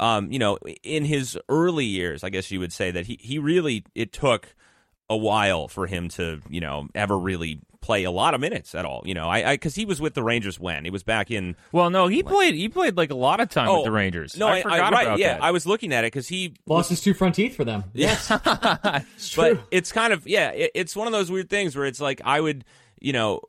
[0.00, 3.38] um, you know, in his early years, I guess you would say that he, he
[3.38, 4.54] really, it took
[5.10, 8.84] a while for him to, you know, ever really play a lot of minutes at
[8.84, 9.02] all.
[9.04, 11.56] You know, I, I, cause he was with the Rangers when he was back in.
[11.72, 12.54] Well, no, he played.
[12.54, 14.36] He played like a lot of time Oh, with the Rangers.
[14.36, 15.06] No, I, I, forgot right.
[15.06, 15.34] about yeah.
[15.34, 15.42] that.
[15.42, 17.84] I was looking at it cause he, Lost his two front teeth for them.
[17.92, 18.30] Yes,
[19.16, 19.54] it's true.
[19.54, 22.20] but it's kind of, yeah, it, it's one of those weird things where it's like,
[22.24, 22.64] I would,
[23.00, 23.40] you know,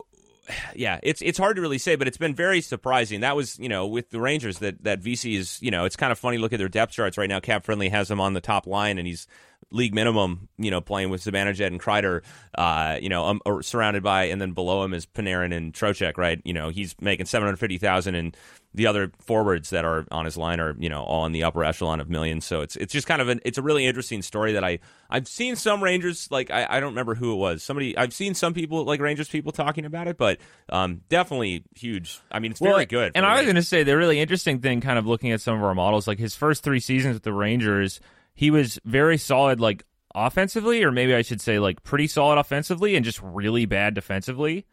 [0.75, 3.21] yeah, it's it's hard to really say, but it's been very surprising.
[3.21, 6.11] That was, you know, with the Rangers that that Vesey is, you know, it's kind
[6.11, 6.38] of funny.
[6.38, 7.39] Look at their depth charts right now.
[7.39, 9.27] Cap Friendly has him on the top line, and he's
[9.72, 12.22] league minimum, you know, playing with Zibanejad and Kreider,
[12.55, 16.17] uh, you know, um, or surrounded by, and then below him is Panarin and Trocheck,
[16.17, 16.41] right?
[16.43, 18.36] You know, he's making seven hundred fifty thousand, and
[18.74, 21.63] the other forwards that are on his line are, you know, all in the upper
[21.63, 22.45] echelon of millions.
[22.45, 25.28] So it's it's just kind of an it's a really interesting story that I I've
[25.28, 27.63] seen some Rangers like I, I don't remember who it was.
[27.63, 30.39] Somebody I've seen some people like Rangers people talking about it, but
[30.70, 32.20] um, definitely huge.
[32.32, 33.13] I mean, it's very good.
[33.15, 35.55] And I was going to say the really interesting thing, kind of looking at some
[35.55, 37.99] of our models, like his first three seasons with the Rangers,
[38.40, 39.84] he was very solid, like
[40.16, 44.66] offensively, or maybe I should say, like pretty solid offensively, and just really bad defensively.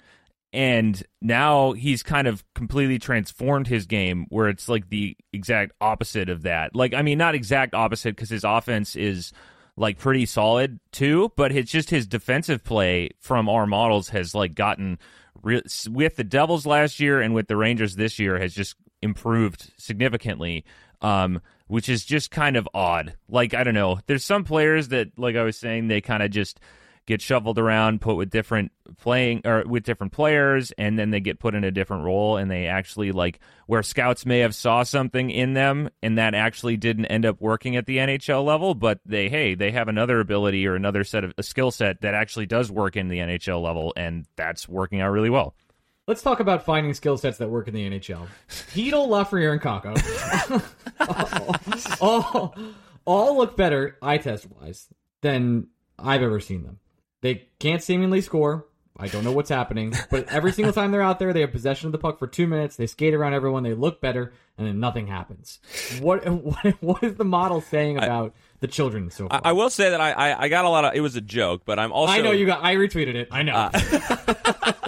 [0.53, 6.29] And now he's kind of completely transformed his game, where it's like the exact opposite
[6.29, 6.77] of that.
[6.77, 9.33] Like, I mean, not exact opposite because his offense is
[9.77, 14.55] like pretty solid too, but it's just his defensive play from our models has like
[14.55, 14.97] gotten
[15.43, 19.73] re- with the Devils last year and with the Rangers this year has just improved
[19.77, 20.65] significantly.
[21.03, 23.17] Um, which is just kind of odd.
[23.29, 26.31] Like I don't know, there's some players that, like I was saying, they kind of
[26.31, 26.61] just
[27.07, 31.39] get shuffled around, put with different playing or with different players, and then they get
[31.39, 35.31] put in a different role, and they actually like where scouts may have saw something
[35.31, 39.29] in them, and that actually didn't end up working at the NHL level, but they
[39.29, 42.71] hey they have another ability or another set of a skill set that actually does
[42.71, 45.55] work in the NHL level, and that's working out really well.
[46.07, 48.29] Let's talk about finding skill sets that work in the NHL.
[48.49, 49.97] Chytil, Lafreniere, and Kakko
[52.01, 52.55] all,
[53.05, 54.87] all look better eye test wise
[55.23, 55.67] than
[55.99, 56.79] I've ever seen them.
[57.23, 58.67] They can't seemingly score.
[58.97, 61.87] I don't know what's happening, but every single time they're out there, they have possession
[61.87, 62.77] of the puck for two minutes.
[62.77, 63.63] They skate around everyone.
[63.63, 65.59] They look better, and then nothing happens.
[66.01, 69.41] What what, what is the model saying about the children so far?
[69.45, 71.21] I, I will say that I, I I got a lot of it was a
[71.21, 72.63] joke, but I'm also I know you got.
[72.65, 73.29] I retweeted it.
[73.31, 73.55] I know.
[73.55, 73.71] Uh,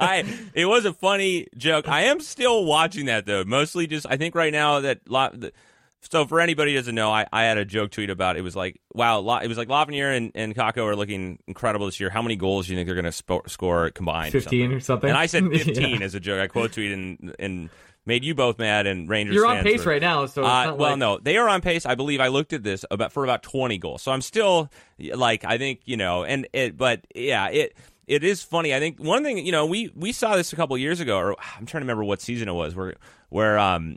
[0.00, 0.24] I
[0.54, 1.88] it was a funny joke.
[1.88, 3.44] I am still watching that though.
[3.44, 5.52] Mostly just I think right now that La, the,
[6.02, 8.42] so for anybody who doesn't know, I, I had a joke tweet about it.
[8.42, 11.98] was like wow, La, it was like Lafreniere and and Kakko are looking incredible this
[12.00, 12.10] year.
[12.10, 14.34] How many goals do you think they're going to sp- score combined?
[14.34, 15.08] or Fifteen or something.
[15.08, 16.04] And I said 15 Yeah.
[16.04, 16.40] as a joke.
[16.40, 17.70] I quote tweeted and and
[18.06, 19.34] made you both mad and Rangers.
[19.34, 21.84] You're on pace were- right now, so uh, well, like- no, they are on pace.
[21.84, 24.02] I believe I looked at this about for about 20 goals.
[24.02, 27.76] So I'm still like I think you know, and it, but yeah, it
[28.06, 28.74] it is funny.
[28.74, 31.32] I think one thing you know we we saw this a couple years ago, or
[31.56, 32.94] I'm trying to remember what season it was, where
[33.28, 33.96] where um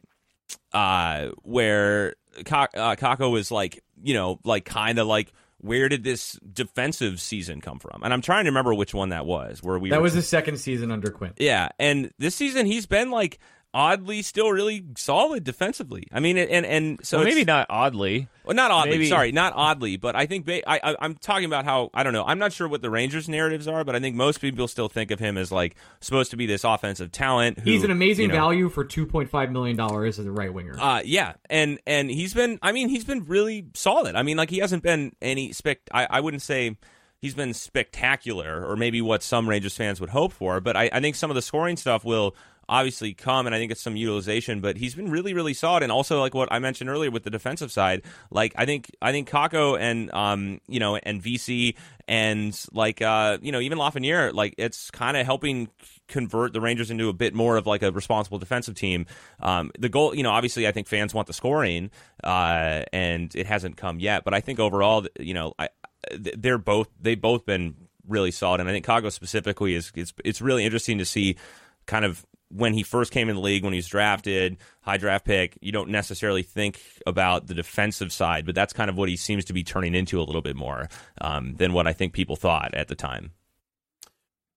[0.73, 5.31] uh where uh, Kakko was like you know like kind of like.
[5.61, 7.99] Where did this defensive season come from?
[8.05, 9.61] And I'm trying to remember which one that was.
[9.61, 11.33] Where we That were- was the second season under Quinn.
[11.37, 13.39] yeah, and this season he's been like
[13.73, 16.07] oddly still really solid defensively.
[16.11, 18.27] I mean, and and so So it's- maybe not oddly.
[18.43, 18.91] well, not oddly.
[18.91, 22.01] maybe- Sorry, not oddly, but I think ba- I, I I'm talking about how I
[22.03, 22.23] don't know.
[22.25, 25.11] I'm not sure what the Rangers narratives are, but I think most people still think
[25.11, 27.59] of him as like supposed to be this offensive talent.
[27.59, 30.31] Who, He's an amazing you know, value for two point five million dollars as a
[30.31, 30.75] right winger.
[30.79, 32.57] uh, yeah, and and he's been.
[32.63, 34.15] I mean, he's been really solid.
[34.15, 35.79] I mean, like he hasn't been any spec.
[35.93, 36.75] I, I wouldn't say
[37.21, 40.59] he's been spectacular, or maybe what some Rangers fans would hope for.
[40.61, 42.35] But I, I think some of the scoring stuff will
[42.69, 45.83] obviously come, and I think it's some utilization, but he's been really, really solid.
[45.83, 49.11] And also, like what I mentioned earlier with the defensive side, like I think I
[49.11, 51.75] think Kakko and um you know and Vesey
[52.07, 55.69] and like uh you know even Lafreniere, like it's kind of helping
[56.07, 59.05] convert the Rangers into a bit more of like a responsible defensive team.
[59.39, 61.91] Um, the goal, you know, obviously I think fans want the scoring,
[62.23, 64.23] uh, and it hasn't come yet.
[64.23, 65.69] But I think overall, you know, I
[66.17, 67.75] they're both they've both been
[68.07, 71.37] really solid, and I think Kakko specifically is it's it's really interesting to see
[71.85, 75.25] kind of when he first came in the league, when he was drafted, high draft
[75.25, 79.15] pick, you don't necessarily think about the defensive side, but that's kind of what he
[79.15, 80.89] seems to be turning into a little bit more
[81.21, 83.31] um, than what I think people thought at the time.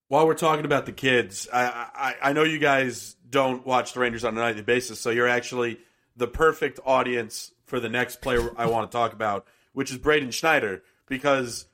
[0.07, 3.99] While we're talking about the kids, I, I, I know you guys don't watch the
[3.99, 5.79] Rangers on a nightly basis, so you're actually
[6.15, 10.31] the perfect audience for the next player I want to talk about, which is Braden
[10.31, 11.65] Schneider, because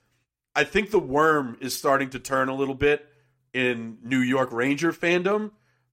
[0.54, 3.06] I think the worm is starting to turn a little bit
[3.52, 5.50] in New York Ranger fandom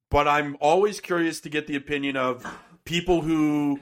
[0.10, 2.46] but I'm always curious to get the opinion of
[2.86, 3.80] people who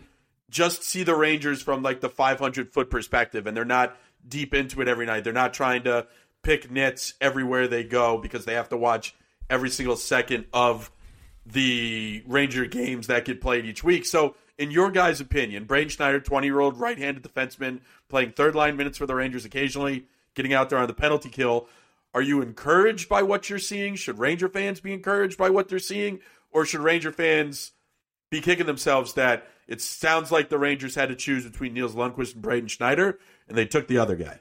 [0.49, 3.97] just see the Rangers from like the 500 foot perspective and they're not
[4.27, 5.23] deep into it every night.
[5.23, 6.07] They're not trying to
[6.43, 9.15] pick nits everywhere they go because they have to watch
[9.49, 10.91] every single second of
[11.45, 14.05] the Ranger games that get played each week.
[14.05, 18.55] So, in your guys' opinion, Braden Schneider, 20 year old right handed defenseman, playing third
[18.55, 21.67] line minutes for the Rangers occasionally, getting out there on the penalty kill.
[22.15, 23.95] Are you encouraged by what you're seeing?
[23.95, 26.21] Should Ranger fans be encouraged by what they're seeing?
[26.49, 27.73] Or should Ranger fans
[28.31, 32.35] be kicking themselves that it sounds like the Rangers had to choose between Nils Lundkvist
[32.35, 34.39] and Braden Schneider, and they took the other guy?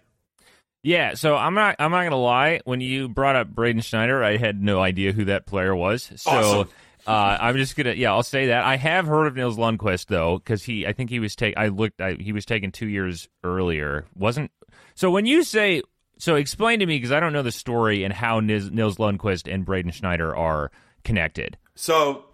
[0.85, 2.61] Yeah, so I'm not I'm not gonna lie.
[2.65, 6.13] When you brought up Braden Schneider, I had no idea who that player was.
[6.15, 6.69] So awesome.
[7.09, 10.39] uh, I'm just gonna yeah, I'll say that I have heard of Nils Lundkvist though,
[10.39, 13.29] because he I think he was take I looked I, he was taken two years
[13.43, 14.05] earlier.
[14.15, 14.53] Wasn't
[14.95, 15.83] so when you say
[16.19, 19.53] so explain to me because I don't know the story and how Nils, Nils Lundkvist
[19.53, 20.71] and Braden Schneider are
[21.03, 21.57] connected.
[21.75, 22.25] So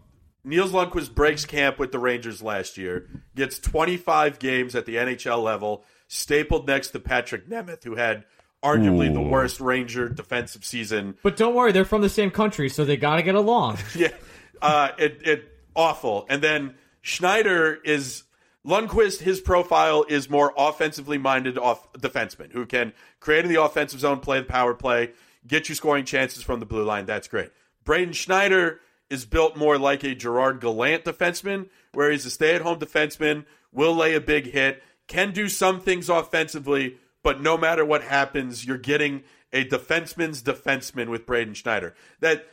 [0.45, 5.43] Nils Lundkvist breaks camp with the Rangers last year, gets 25 games at the NHL
[5.43, 8.25] level, stapled next to Patrik Nemeth, who had
[8.63, 9.15] arguably Ooh.
[9.15, 11.17] the worst Ranger defensive season.
[11.23, 13.79] But don't worry, they're from the same country, so they got to get along.
[13.95, 14.13] yeah,
[14.61, 16.27] uh, it, it awful.
[16.29, 18.25] And then Schneider is
[18.67, 19.21] Lundkvist.
[19.21, 24.21] His profile is more offensively minded off defenseman who can create in the offensive zone,
[24.21, 25.11] play the power play,
[25.47, 27.07] get you scoring chances from the blue line.
[27.07, 27.51] That's great.
[27.85, 32.61] Braden Schneider is built more like a Gerard Gallant defenseman, where he's a stay at
[32.61, 37.85] home defenseman, will lay a big hit, can do some things offensively, but no matter
[37.85, 41.95] what happens, you're getting a defenseman's defenseman with Braden Schneider.
[42.21, 42.47] That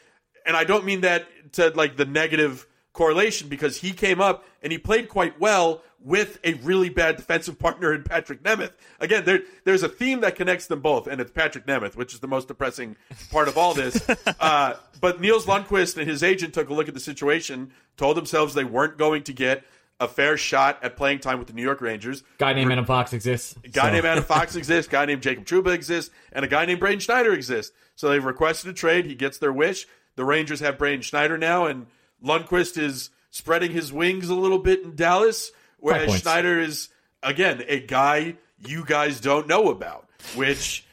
[0.46, 4.72] and I don't mean that to like the negative correlation because he came up and
[4.72, 8.72] he played quite well with a really bad defensive partner in Patrik Nemeth.
[9.02, 12.22] Again, there, there's a theme that connects them both, and it's Patrick Nemeth, which is
[12.22, 12.96] the most depressing
[13.30, 14.08] part of all this.
[14.40, 18.54] uh, but Nils Lundkvist and his agent took a look at the situation, told themselves
[18.54, 19.66] they weren't going to get
[20.00, 22.24] a fair shot at playing time with the New York Rangers.
[22.38, 23.56] Guy named Adam Fox exists.
[23.74, 24.90] Guy so- named Adam Fox exists.
[24.90, 27.76] Guy named Jacob Trouba exists, and a guy named Braden Schneider exists.
[27.96, 29.08] So they've requested a trade.
[29.08, 29.88] He gets their wish.
[30.16, 31.88] The Rangers have Braden Schneider now, and
[32.24, 36.22] Lundkvist is spreading his wings a little bit in Dallas, whereas points.
[36.22, 36.90] Schneider is
[37.24, 40.06] again a guy you guys don't know about.
[40.36, 40.84] Which,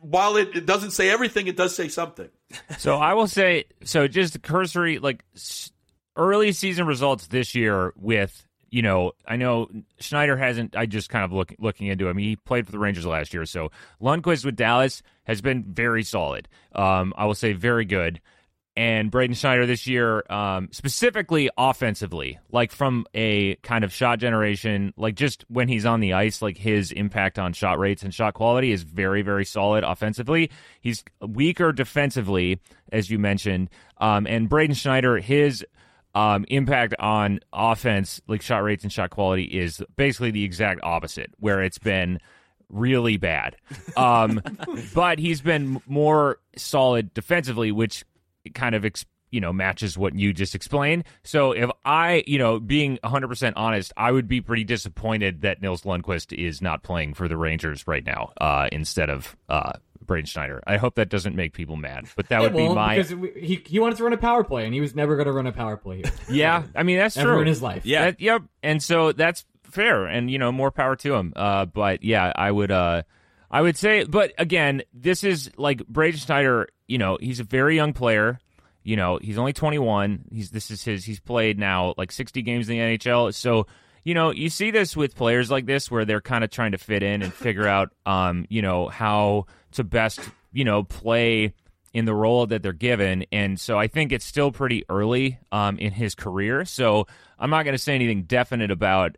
[0.00, 2.28] while it, it doesn't say everything, it does say something.
[2.78, 5.22] So I will say, so just cursory, like
[6.16, 9.68] early season results this year with, you know, I know
[10.00, 12.16] Schneider hasn't, I just kind of look, looking into him.
[12.16, 13.44] He played for the Rangers last year.
[13.44, 16.48] So Lundkvist with Dallas has been very solid.
[16.74, 18.20] Um, I will say very good.
[18.76, 24.92] And Braden Schneider this year, um, specifically offensively, like from a kind of shot generation,
[24.98, 28.34] like just when he's on the ice, like his impact on shot rates and shot
[28.34, 30.50] quality is very, very solid offensively.
[30.82, 32.60] He's weaker defensively,
[32.92, 33.70] as you mentioned.
[33.96, 35.64] Um, and Braden Schneider, his
[36.14, 41.30] um, impact on offense, like shot rates and shot quality, is basically the exact opposite,
[41.38, 42.20] where it's been
[42.68, 43.56] really bad.
[43.96, 44.42] Um,
[44.94, 48.04] but he's been more solid defensively, which
[48.54, 51.04] kind of ex- you know matches what you just explained.
[51.24, 55.82] So if I, you know, being 100% honest, I would be pretty disappointed that Nils
[55.82, 59.72] Lundkvist is not playing for the Rangers right now uh, instead of uh,
[60.04, 60.62] Braden Schneider.
[60.66, 63.62] I hope that doesn't make people mad, but that It would be my because he
[63.66, 65.52] he wanted to run a power play, and he was never going to run a
[65.52, 66.12] power play here.
[66.30, 66.62] yeah.
[66.74, 67.84] I mean that's Ever true in his life.
[67.84, 68.06] Yeah.
[68.06, 68.42] That- yep.
[68.62, 71.32] And so that's fair, and you know more power to him.
[71.34, 73.02] Uh, but yeah, I would uh,
[73.50, 76.68] I would say, but again, this is like Braden Schneider.
[76.88, 78.38] You know, he's a very young player.
[78.82, 80.26] You know, he's only 21.
[80.32, 81.04] He's this is his.
[81.04, 83.34] He's played now like 60 games in the NHL.
[83.34, 83.66] So
[84.06, 86.78] you know, you see this with players like this where they're kind of trying to
[86.78, 90.20] fit in and figure out, um, you know, how to best,
[90.52, 91.52] you know, play
[91.92, 95.76] in the role that they're given, and so I think it's still pretty early um,
[95.78, 96.64] in his career.
[96.64, 99.16] So I'm not going to say anything definite about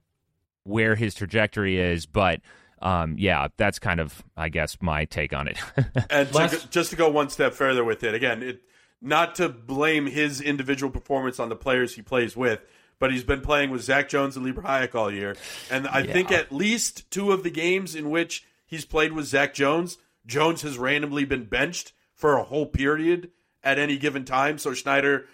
[0.65, 2.41] where his trajectory is, but
[2.81, 5.59] um, yeah, that's kind of I guess my take on it.
[6.11, 8.63] And to go- just to go one step further with it, again, it
[9.01, 12.61] not to blame his individual performance on the players he plays with,
[12.99, 15.37] but he's been playing with Zach Jones and Libor Hajek all year,
[15.71, 19.55] and I think at least two of the games in which he's played with Zach
[19.55, 23.31] Jones, Jones has randomly been benched for a whole period
[23.63, 24.59] at any given time.
[24.59, 25.27] So Schneider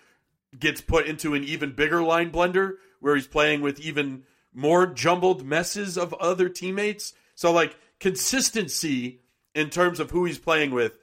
[0.58, 5.44] gets put into an even bigger line blender where he's playing with even more jumbled
[5.44, 7.12] messes of other teammates.
[7.34, 9.20] So like consistency
[9.54, 10.98] in terms of who he's playing with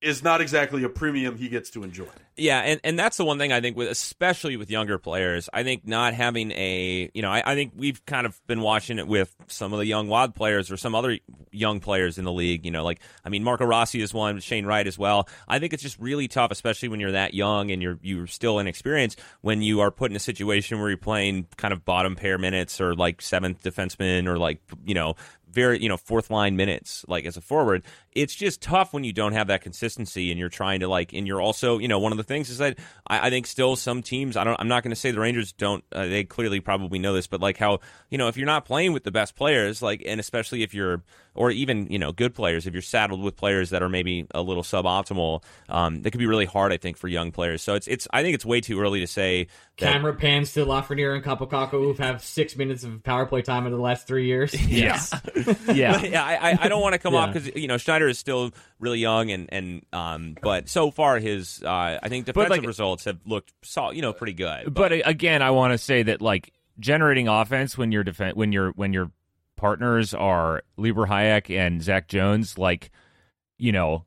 [0.00, 2.06] is not exactly a premium he gets to enjoy.
[2.36, 5.62] Yeah, and, and that's the one thing I think with especially with younger players, I
[5.62, 9.06] think not having a you know, I, I think we've kind of been watching it
[9.06, 11.18] with some of the young wild players or some other
[11.50, 14.64] young players in the league, you know, like I mean Marco Rossi is one, Shane
[14.64, 15.28] Wright as well.
[15.46, 18.58] I think it's just really tough, especially when you're that young and you're you're still
[18.58, 22.38] inexperienced, when you are put in a situation where you're playing kind of bottom pair
[22.38, 25.14] minutes or like seventh defenseman or like you know,
[25.50, 27.82] very you know fourth line minutes like as a forward
[28.12, 31.26] it's just tough when you don't have that consistency and you're trying to like and
[31.26, 34.02] you're also you know one of the things is that i, I think still some
[34.02, 36.98] teams i don't i'm not going to say the rangers don't uh, they clearly probably
[36.98, 39.82] know this but like how you know if you're not playing with the best players
[39.82, 41.02] like and especially if you're
[41.34, 44.42] or even you know good players if you're saddled with players that are maybe a
[44.42, 47.86] little suboptimal um that could be really hard i think for young players so it's
[47.88, 49.46] it's i think it's way too early to say
[49.80, 53.42] that Camera pans to Lafreniere and Kaapo Kakko, who have six minutes of power play
[53.42, 54.54] time in the last three years.
[54.68, 55.39] yes, yeah.
[55.74, 58.50] yeah, I, I- I don't want to come off because you know Schneider is still
[58.78, 63.04] really young and and um, but so far his uh, I think defensive like- results
[63.04, 64.72] have looked sol- you know pretty good.
[64.72, 68.52] but a- again, I want to say that like generating offense when your defen- when
[68.52, 69.10] your when your
[69.56, 72.90] partners are Libor Hajek and Zach Jones, like
[73.58, 74.04] you know,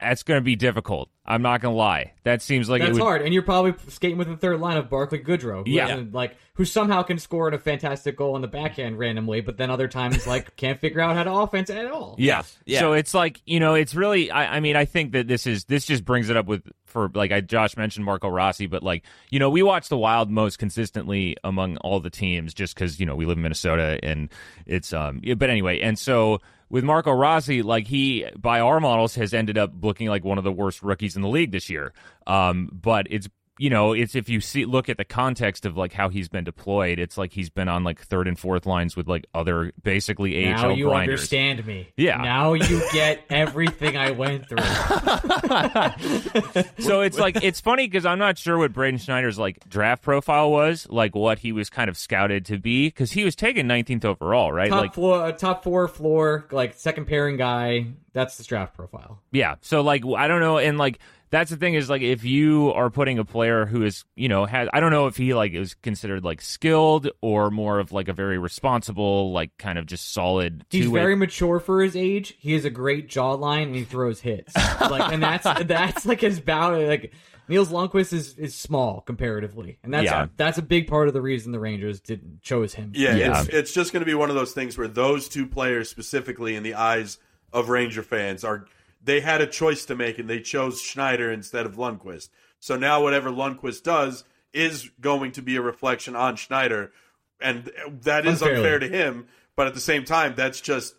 [0.00, 1.10] that's going to be difficult.
[1.30, 2.12] I'm not going to lie.
[2.24, 4.76] That seems like it That's would, hard, and you're probably skating with the third line
[4.76, 6.02] of Barclay Goodrow, who Yeah.
[6.12, 9.88] like who somehow can score a fantastic goal on the backhand randomly, but then other
[9.88, 12.16] times like can't figure out how to offense at all.
[12.18, 12.42] Yeah.
[12.66, 12.80] Yeah.
[12.80, 14.30] So it's like you know, it's really.
[14.30, 17.10] I, I mean, I think that this is this just brings it up with for
[17.14, 20.58] like I Josh mentioned Marco Rossi, but like you know, we watch the Wild most
[20.58, 24.28] consistently among all the teams just because you know we live in Minnesota and
[24.66, 25.20] it's um.
[25.36, 26.40] But anyway, and so
[26.70, 30.44] with Marco Rossi, like he by our models has ended up looking like one of
[30.44, 31.92] the worst rookies in the league this year.
[32.26, 33.28] Um, but it's
[33.60, 36.44] you know, it's if you see look at the context of like how he's been
[36.44, 40.46] deployed, it's like he's been on like third and fourth lines with like other basically
[40.46, 41.18] AHL Now you grinders.
[41.18, 41.88] understand me.
[41.94, 42.22] Yeah.
[42.22, 44.62] Now you get everything I went through.
[46.78, 50.50] so it's like it's funny because I'm not sure what Braden Schneider's like draft profile
[50.50, 54.06] was, like what he was kind of scouted to be, because he was taken 19th
[54.06, 54.70] overall, right?
[54.70, 57.88] Top like, floor, uh, top four floor, like second pairing guy.
[58.14, 59.20] That's the draft profile.
[59.32, 59.56] yeah.
[59.60, 60.98] So like I don't know, and like
[61.30, 64.44] that's the thing is like if you are putting a player who is you know
[64.46, 68.08] has I don't know if he like is considered like skilled or more of like
[68.08, 70.64] a very responsible like kind of just solid.
[70.70, 72.36] He's two-way- very mature for his age.
[72.38, 74.54] He has a great jawline and he throws hits.
[74.80, 76.78] like, and that's that's like his bow.
[76.78, 77.12] Like
[77.48, 80.26] Nils Lundkvist is is small comparatively, and that's Yeah.
[80.36, 82.92] that's a big part of the reason the Rangers didn't chose him.
[82.94, 83.40] Yeah, Yeah.
[83.40, 86.54] It's, it's just going to be one of those things where those two players, specifically
[86.54, 87.18] in the eyes
[87.52, 88.66] of Ranger fans, are
[89.02, 92.28] they had a choice to make and they chose Schneider instead of Lundkvist.
[92.58, 96.92] So now whatever Lundkvist does is going to be a reflection on Schneider,
[97.40, 97.70] and
[98.02, 98.56] that is Unfairly.
[98.58, 99.26] unfair to him.
[99.56, 100.94] But at the same time, that's just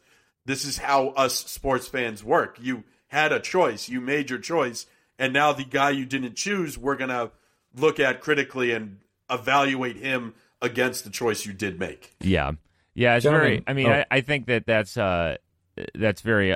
[0.45, 2.57] this is how us sports fans work.
[2.61, 4.87] You had a choice, you made your choice,
[5.19, 7.31] and now the guy you didn't choose, we're gonna
[7.75, 8.99] look at critically and
[9.29, 12.15] evaluate him against the choice you did make.
[12.21, 12.51] Yeah,
[12.95, 13.15] yeah.
[13.15, 13.63] It's Gentlemen- very.
[13.67, 13.91] I mean, oh.
[13.91, 15.37] I, I think that that's uh
[15.93, 16.55] that's very.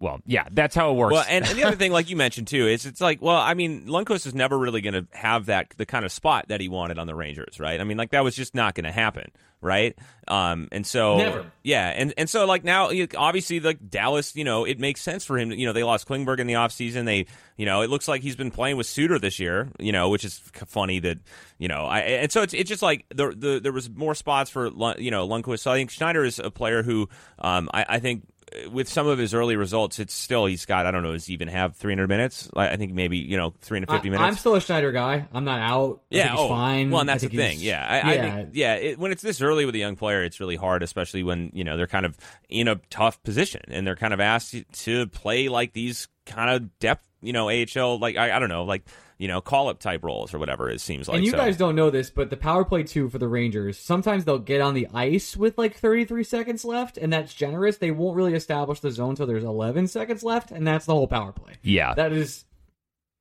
[0.00, 1.12] Well, yeah, that's how it works.
[1.12, 3.54] Well, and, and the other thing, like you mentioned too, is it's like, well, I
[3.54, 6.68] mean, Lundkvist is never really going to have that the kind of spot that he
[6.68, 7.80] wanted on the Rangers, right?
[7.80, 9.98] I mean, like that was just not going to happen, right?
[10.28, 11.52] Um, and so, Never.
[11.64, 15.36] yeah, and and so like now, obviously, like Dallas, you know, it makes sense for
[15.36, 15.50] him.
[15.50, 17.04] You know, they lost Klingberg in the offseason.
[17.04, 17.26] They,
[17.56, 19.68] you know, it looks like he's been playing with Suter this year.
[19.80, 21.18] You know, which is funny that
[21.58, 24.48] you know, I and so it's it's just like the the there was more spots
[24.48, 25.58] for Lund- you know Lundkvist.
[25.60, 27.08] So I think Schneider is a player who,
[27.40, 28.22] um, I, I think
[28.70, 31.34] with some of his early results, it's still he's got I don't know, does he
[31.34, 32.48] even have 300 minutes?
[32.54, 34.26] I I think maybe you know 350 I, minutes.
[34.26, 35.26] I'm still a Schneider guy.
[35.32, 36.00] I'm not out.
[36.12, 36.90] I yeah, oh, fine.
[36.90, 37.58] well, and that's the thing.
[37.60, 38.36] Yeah, I, I yeah.
[38.36, 41.22] think yeah, it, when it's this early with a young player, it's really hard, especially
[41.22, 42.16] when you know they're kind of
[42.48, 46.78] in a tough position and they're kind of asked to play like these kind of
[46.78, 48.84] depth, you know, AHL like I, I don't know, like
[49.18, 51.16] you know, call up type roles or whatever it seems like.
[51.16, 51.36] and you so.
[51.36, 54.60] guys don't know this, but the power play two for the Rangers, sometimes they'll get
[54.60, 57.76] on the ice with like 33 seconds left, and that's generous.
[57.78, 61.08] They won't really establish the zone until there's 11 seconds left, and that's the whole
[61.08, 61.54] power play.
[61.62, 62.44] yeah, That is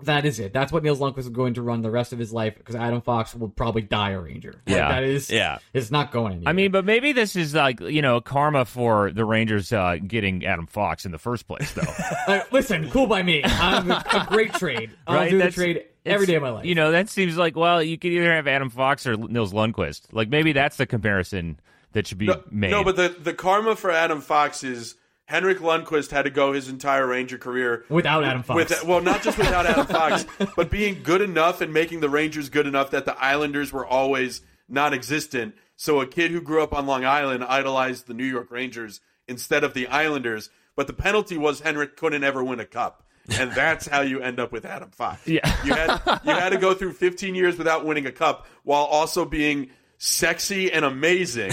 [0.03, 0.53] That is it.
[0.53, 3.01] That's what Nils Lundkvist is going to run the rest of his life because Adam
[3.01, 4.61] Fox will probably die a Ranger.
[4.67, 4.89] Like, Yeah.
[4.89, 5.31] that is.
[5.31, 5.57] Yeah.
[5.73, 6.49] it's not going anywhere.
[6.49, 10.45] I mean, but maybe this is like you know karma for the Rangers uh, getting
[10.45, 11.81] Adam Fox in the first place, though.
[12.27, 13.41] Uh, listen, cool by me.
[13.45, 14.91] I'm a, a great trade.
[15.07, 15.31] I'll right?
[15.31, 16.65] do the trade every it's- day of my life.
[16.65, 20.07] You know, that seems like well, you could either have Adam Fox or Nils Lundkvist.
[20.11, 21.57] Like maybe that's the comparison
[21.93, 22.71] that should be No, made.
[22.71, 24.95] no, but the the karma for Adam Fox is
[25.27, 28.55] Henrik Lundqvist had to go his entire Ranger career without Adam Fox.
[28.55, 30.25] with well, not just without Adam Fox,
[30.55, 34.41] but being good enough and making the Rangers good enough that the Islanders were always
[34.69, 35.53] non-existent.
[35.75, 39.63] So a kid who grew up on Long Island idolized the New York Rangers instead
[39.65, 40.49] of the Islanders.
[40.77, 43.03] But the penalty was Henrik couldn't ever win a cup.
[43.37, 45.27] And that's how you end up with Adam Fox.
[45.27, 45.45] Yeah.
[45.65, 49.25] You had you had to go through 15 years without winning a cup while also
[49.25, 51.51] being sexy and amazing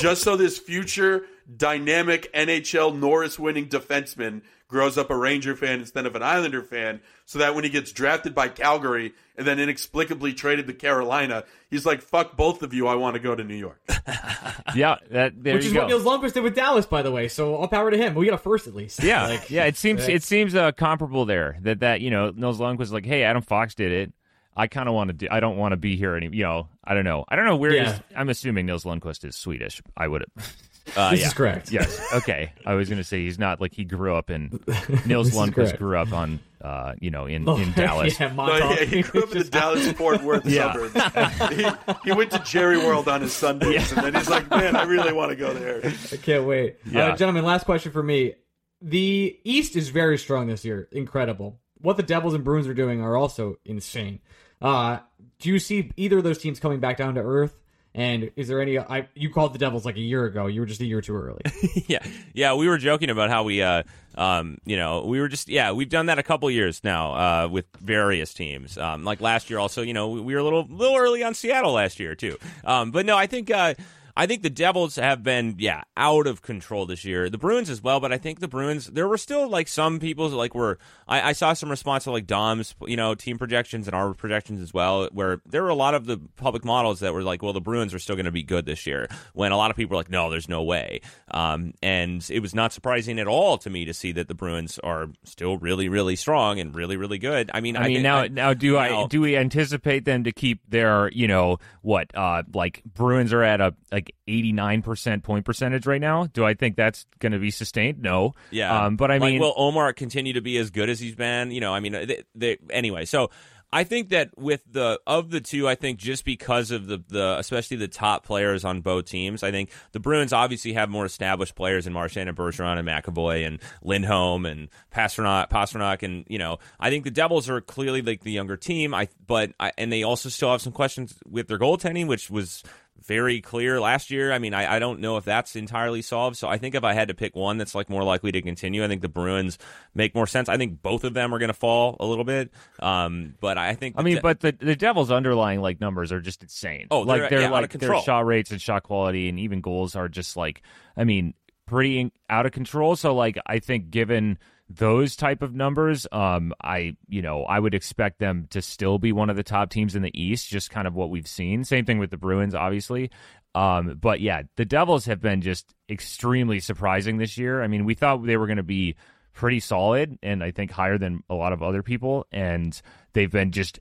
[0.00, 1.26] just so this future
[1.56, 7.00] dynamic NHL Norris winning defenseman grows up a Ranger fan instead of an Islander fan
[7.26, 11.84] so that when he gets drafted by Calgary and then inexplicably traded to Carolina, he's
[11.84, 12.86] like, fuck both of you.
[12.86, 13.82] I want to go to New York.
[14.74, 15.80] yeah, that there which you is go.
[15.80, 17.28] what Nils Lundkvist did with Dallas, by the way.
[17.28, 18.14] So all power to him.
[18.14, 19.02] We got a first at least.
[19.02, 19.64] Yeah, Like, yeah.
[19.64, 21.58] It seems it seems uh, comparable there.
[21.62, 24.12] That that you know Nils Lundkvist was like, hey, Adam Fox did it.
[24.56, 25.28] I kind of want to do.
[25.30, 26.28] I don't want to be here any.
[26.34, 27.24] You know, I don't know.
[27.28, 27.74] I don't know where.
[27.74, 27.94] Yeah.
[27.94, 29.82] is- I'm assuming Nils Lundkvist is Swedish.
[29.96, 30.56] I would have.
[30.96, 31.26] Uh, This yeah.
[31.28, 31.70] is correct.
[31.72, 32.00] Yes.
[32.14, 32.52] Okay.
[32.66, 34.60] I was gonna say he's not like he grew up in.
[35.06, 38.18] Nils This Lundkvist grew up on, uh, you know, in Oh, in Dallas.
[38.20, 40.72] yeah, No, yeah, he grew up in the Dallas Fort Worth Yeah.
[40.72, 41.56] suburbs.
[41.56, 41.66] He,
[42.04, 45.12] he went to Jerry World on his Sundays, and then he's like, man, I really
[45.12, 45.80] want to go there.
[46.12, 46.76] I can't wait.
[46.90, 47.08] Yeah.
[47.08, 48.34] Uh, gentlemen, last question for me.
[48.80, 50.88] The East is very strong this year.
[50.90, 51.60] Incredible.
[51.80, 54.20] What the Devils and Bruins are doing are also insane.
[54.60, 54.98] Uh,
[55.38, 57.56] do you see either of those teams coming back down to earth?
[57.94, 58.78] And is there any?
[58.78, 60.46] I you called the Devils like a year ago.
[60.46, 61.42] You were just a year too early.
[61.86, 62.54] yeah, yeah.
[62.54, 63.82] We were joking about how we, uh,
[64.14, 67.48] um, you know, we were just, yeah, we've done that a couple years now uh,
[67.48, 68.78] with various teams.
[68.78, 71.34] Um, like last year, also, you know, we, we were a little, little early on
[71.34, 72.38] Seattle last year too.
[72.64, 73.50] Um, but no, I think.
[73.50, 73.74] Uh,
[74.16, 77.30] I think the Devils have been, yeah, out of control this year.
[77.30, 80.28] The Bruins as well, but I think the Bruins, there were still like some people
[80.28, 80.78] like were,
[81.08, 84.60] I, I saw some response to like Dom's, you know, team projections and our projections
[84.60, 87.52] as well, where there were a lot of the public models that were like, well,
[87.52, 89.94] the Bruins are still going to be good this year, when a lot of people
[89.94, 91.00] were like, no, there's no way.
[91.30, 94.78] Um, and it was not surprising at all to me to see that the Bruins
[94.80, 97.50] are still really, really strong and really, really good.
[97.54, 101.10] I mean, I mean, now, now, do I do we anticipate them to keep their,
[101.12, 105.86] you know, what, uh, like Bruins are at a like eighty nine percent point percentage
[105.86, 106.26] right now?
[106.26, 108.00] Do I think that's going to be sustained?
[108.02, 108.34] No.
[108.50, 111.14] Yeah, Um, but I like, mean, will Ullmark continue to be as good as he's
[111.14, 111.50] been?
[111.50, 113.04] You know, I mean, they, they, anyway.
[113.04, 113.30] So
[113.74, 117.36] I think that with the of the two, I think just because of the the
[117.38, 121.54] especially the top players on both teams, I think the Bruins obviously have more established
[121.54, 126.58] players in Marchand and Bergeron and McAvoy and Lindholm and Pastrnak, Pastrnak, and you know,
[126.78, 128.92] I think the Devils are clearly like the younger team.
[128.92, 132.62] I but I, and they also still have some questions with their goaltending, which was
[133.06, 134.32] very clear last year.
[134.32, 136.36] I mean, I, I don't know if that's entirely solved.
[136.36, 138.84] So I think if I had to pick one that's like more likely to continue,
[138.84, 139.58] I think the Bruins
[139.94, 140.48] make more sense.
[140.48, 142.50] I think both of them are going to fall a little bit.
[142.80, 146.20] Um, but I think I mean, that- but the the Devils' underlying like numbers are
[146.20, 146.86] just insane.
[146.90, 149.60] Oh, like they're- they're yeah, out like their shot rates and shot quality and even
[149.60, 150.62] goals are just like,
[150.96, 151.34] I mean,
[151.66, 152.96] pretty in- out of control.
[152.96, 154.38] So like, I think given
[154.76, 159.12] those type of numbers, um, I you know I would expect them to still be
[159.12, 160.48] one of the top teams in the East.
[160.48, 161.64] Just kind of what we've seen.
[161.64, 163.10] Same thing with the Bruins, obviously.
[163.54, 167.62] Um, but yeah, the Devils have been just extremely surprising this year.
[167.62, 168.96] I mean, we thought they were going to be
[169.34, 172.80] pretty solid and I think higher than a lot of other people, and
[173.12, 173.78] they've been just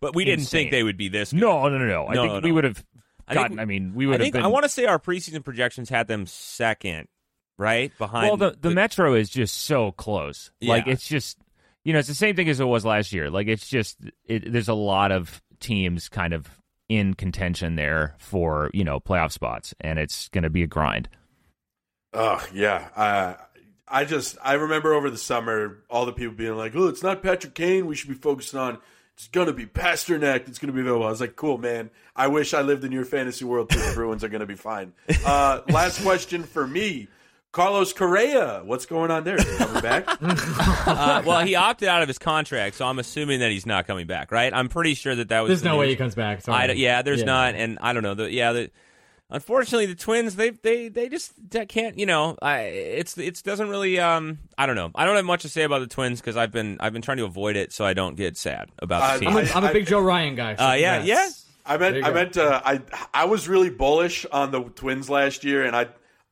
[0.00, 1.30] but we didn't think they would be this.
[1.32, 1.40] Good.
[1.40, 2.06] no, no, no, no.
[2.06, 2.84] I No, think no, we would have
[3.28, 3.58] I think- gotten.
[3.60, 4.42] I, mean, we I would have think been.
[4.44, 7.08] I want to say our preseason projections had them second,
[7.58, 8.28] right behind.
[8.28, 10.50] well, the, the Metro is just so close.
[10.62, 11.38] Like it's just,
[11.84, 13.30] you know, it's the same thing as it was last year.
[13.30, 16.48] Like it's just, it, there's a lot of teams kind of
[16.88, 21.08] in contention there for you know playoff spots, and it's going to be a grind.
[22.14, 23.34] Oh yeah, uh,
[23.86, 27.22] I just I remember over the summer all the people being like, "Oh, it's not
[27.22, 27.86] Patrick Kane.
[27.86, 28.78] We should be focusing on.
[29.14, 30.48] It's gonna be Pastrnak.
[30.48, 31.90] It's gonna be available." I was like, "Cool, man.
[32.16, 33.80] I wish I lived in your fantasy world too.
[33.80, 34.92] The Bruins are gonna be fine."
[35.24, 37.08] Uh, last question for me,
[37.58, 38.62] Carlos Correa.
[38.64, 39.34] What's going on there?
[39.36, 40.04] Is he coming back?
[40.22, 44.06] uh, well, he opted out of his contract, so I'm assuming that he's not coming
[44.06, 44.54] back, right?
[44.54, 45.48] I'm pretty sure that that was.
[45.50, 46.42] There's the no way he comes back.
[46.42, 46.56] Sorry.
[46.56, 48.14] I don't- yeah, there's not, and I don't know.
[48.14, 48.70] The, yeah, the,
[49.28, 51.32] unfortunately, the Twins they they they just
[51.68, 51.98] can't.
[51.98, 53.98] You know, I it's it doesn't really.
[53.98, 54.92] Um, I don't know.
[54.94, 57.16] I don't have much to say about the Twins because I've been I've been trying
[57.18, 59.28] to avoid it so I don't get sad about Uh, the team.
[59.30, 60.54] I'm a, I- I'm a I- big Joe Ryan guy.
[60.54, 61.44] so Uh, yeah, congrats.
[61.66, 62.80] I meant I meant uh, I
[63.12, 65.88] I was really bullish on the Twins last year, and I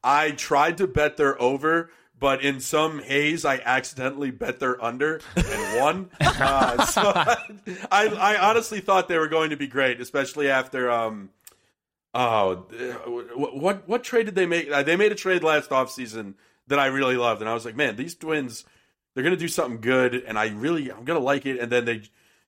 [0.07, 5.21] I tried to bet their over but in some haze, I accidentally bet their under
[5.37, 6.11] and won.
[6.21, 7.13] uh, so
[7.91, 10.91] I, I honestly thought they were going to be great, especially after.
[10.91, 11.31] Um,
[12.15, 12.67] oh,
[13.07, 14.71] what, what what trade did they make?
[14.71, 16.35] Uh, They made a trade last offseason
[16.69, 18.65] that I really loved, and I was like, man, these Twins,
[19.15, 21.61] they're going to do something good, and I really, I'm going to like it.
[21.61, 22.03] And then they.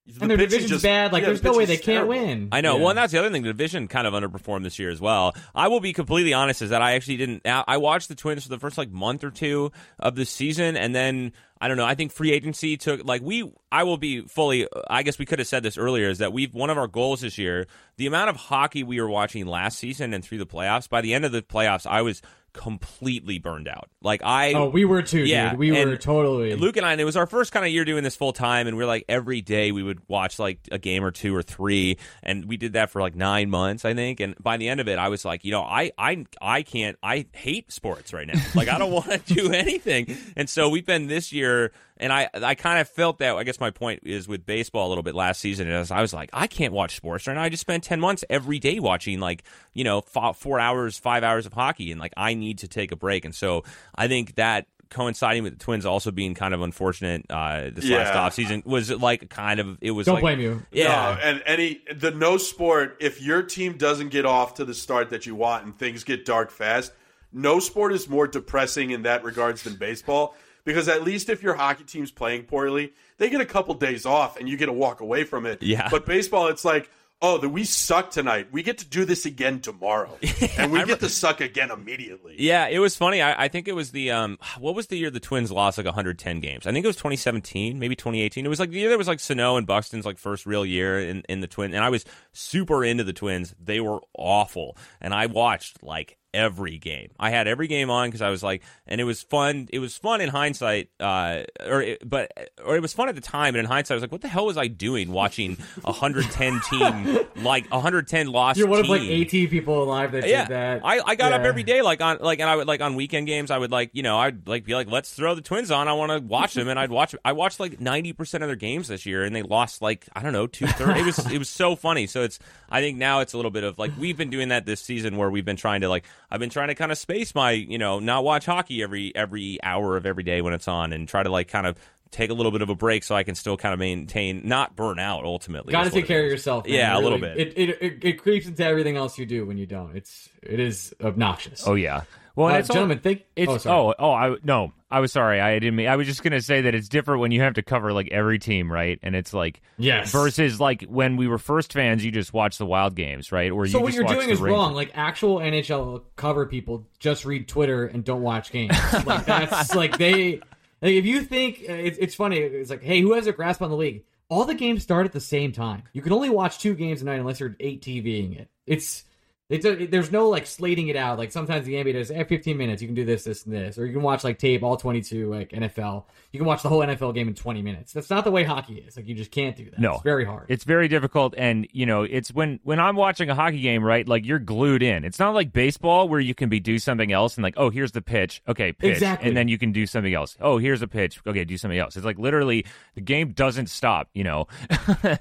[0.08, 1.12] The and their pitching division's just- bad.
[1.12, 2.26] Like, yeah, there's the no way they pitching's can't terrible.
[2.26, 2.48] win.
[2.50, 2.74] I know.
[2.76, 2.80] Yeah.
[2.80, 3.42] Well, and that's the other thing.
[3.42, 5.34] The division kind of underperformed this year as well.
[5.54, 7.42] I will be completely honest is that I actually didn't.
[7.46, 10.76] I I watched the Twins for the first like month or two of the season,
[10.78, 11.84] and then I don't know.
[11.84, 13.52] I think free agency took like we.
[13.70, 14.66] I will be fully.
[14.88, 16.08] I guess we could have said this earlier.
[16.08, 17.66] Is that we've one of our goals this year.
[17.98, 20.88] The amount of hockey we were watching last season and through the playoffs.
[20.88, 22.22] By the end of the playoffs, I was
[22.52, 23.88] completely burned out.
[24.02, 24.52] Like I.
[24.52, 25.58] Oh, we were too, Yeah, dude.
[25.58, 26.54] We were totally.
[26.54, 28.66] Luke and I, and it was our first kind of year doing this full time,
[28.66, 31.42] and we are like every day we would watch like a game or two or
[31.42, 34.20] three, and we did that for like nine months, I think.
[34.20, 36.98] And by the end of it, I was like, you know, I I I can't,
[37.02, 38.40] I hate sports right now.
[38.54, 40.16] Like I don't want to do anything.
[40.36, 43.36] And so we've been this year, and I I kind of felt that.
[43.36, 46.12] I guess my point is with baseball a little bit last season, is I was
[46.12, 47.42] like, I can't watch sports right now.
[47.42, 49.44] I just spent ten months every day watching like
[49.74, 52.92] you know f- four hours, five hours of hockey, and like I need to take
[52.92, 53.24] a break.
[53.24, 53.64] And so
[53.94, 57.86] I think that coinciding with the Twins also being kind of unfortunate uh, this last
[57.86, 58.14] Yeah.
[58.46, 60.62] offseason was like kind of it was Don't like, blame you.
[60.72, 60.84] Yeah.
[60.88, 62.96] No, and any the no sport.
[63.00, 66.24] If your team doesn't get off to the start that you want and things get
[66.24, 66.92] dark fast,
[67.34, 70.34] no sport is more depressing in that regards than baseball.
[70.68, 74.38] Because at least if your hockey team's playing poorly, they get a couple days off
[74.38, 75.62] and you get to walk away from it.
[75.62, 75.88] Yeah.
[75.90, 76.90] But baseball, it's like,
[77.22, 78.48] oh, the, we suck tonight.
[78.52, 80.18] We get to do this again tomorrow,
[80.58, 82.36] and we get to suck again immediately.
[82.38, 83.22] Yeah, it was funny.
[83.22, 85.86] I, I think it was the um, what was the year the Twins lost like
[85.86, 86.66] 110 games?
[86.66, 88.44] I think it was 2017, maybe 2018.
[88.44, 91.00] It was like the year that was like Sano and Buxton's like first real year
[91.00, 92.04] in in the Twins, and I was
[92.34, 93.54] super into the Twins.
[93.58, 97.10] They were awful, and I watched like every game.
[97.18, 99.68] I had every game on because I was like, and it was fun.
[99.72, 103.20] It was fun in hindsight, uh, or it, but or it was fun at the
[103.20, 103.54] time.
[103.54, 106.60] But in hindsight, I was like, what the hell was I doing watching a 110
[106.70, 108.58] team like a 110 lost?
[108.58, 110.80] You're one of like 18 people alive that yeah, did that.
[110.84, 113.26] I, I got up every day like on like and I would like on weekend
[113.26, 115.88] games I would like you know I'd like be like let's throw the Twins on
[115.88, 118.56] I want to watch them and I'd watch I watched like ninety percent of their
[118.56, 121.38] games this year and they lost like I don't know two thirds it was it
[121.38, 122.38] was so funny so it's
[122.70, 125.16] I think now it's a little bit of like we've been doing that this season
[125.16, 127.78] where we've been trying to like I've been trying to kind of space my you
[127.78, 131.22] know not watch hockey every every hour of every day when it's on and try
[131.22, 131.76] to like kind of
[132.10, 134.74] take a little bit of a break so I can still kind of maintain not
[134.74, 136.64] burn out ultimately Got to take it care of yourself.
[136.64, 136.74] man.
[136.74, 139.44] yeah It a little bit It, it it it creeps into everything else you do
[139.46, 139.94] when you don't.
[139.96, 141.66] It's it is obnoxious.
[141.66, 142.02] Oh yeah.
[142.38, 143.24] Well, Uh, it's all- gentlemen, think.
[143.36, 143.76] It's oh, sorry.
[143.76, 146.62] oh oh I no I was sorry I didn't mean I was just gonna say
[146.62, 149.60] that it's different when you have to cover like every team right and it's like
[149.76, 150.12] Yes.
[150.12, 153.66] versus like when we were first fans you just watch the wild games right or
[153.66, 154.56] So you what just you're watch doing is Rangers.
[154.56, 154.74] wrong.
[154.74, 158.76] Like actual NHL cover people just read Twitter and don't watch games.
[159.04, 160.40] like that's like they.
[160.80, 163.60] Like if you think uh, it's, it's funny, it's like, hey, who has a grasp
[163.62, 164.04] on the league?
[164.28, 165.82] All the games start at the same time.
[165.92, 168.48] You can only watch two games a night unless you're eight TVing it.
[168.64, 169.02] It's
[169.50, 171.18] it's a, there's no like slating it out.
[171.18, 173.78] Like sometimes the NBA does, eh, 15 minutes, you can do this, this, and this,
[173.78, 176.04] or you can watch like tape all 22, like NFL.
[176.32, 177.94] You can watch the whole NFL game in 20 minutes.
[177.94, 178.96] That's not the way hockey is.
[178.96, 179.80] Like you just can't do that.
[179.80, 180.46] No, it's very hard.
[180.48, 184.06] It's very difficult, and you know, it's when when I'm watching a hockey game, right?
[184.06, 185.04] Like you're glued in.
[185.06, 187.92] It's not like baseball where you can be do something else and like, oh, here's
[187.92, 189.28] the pitch, okay, pitch, Exactly.
[189.28, 190.36] and then you can do something else.
[190.40, 191.96] Oh, here's a pitch, okay, do something else.
[191.96, 194.10] It's like literally the game doesn't stop.
[194.12, 194.46] You know,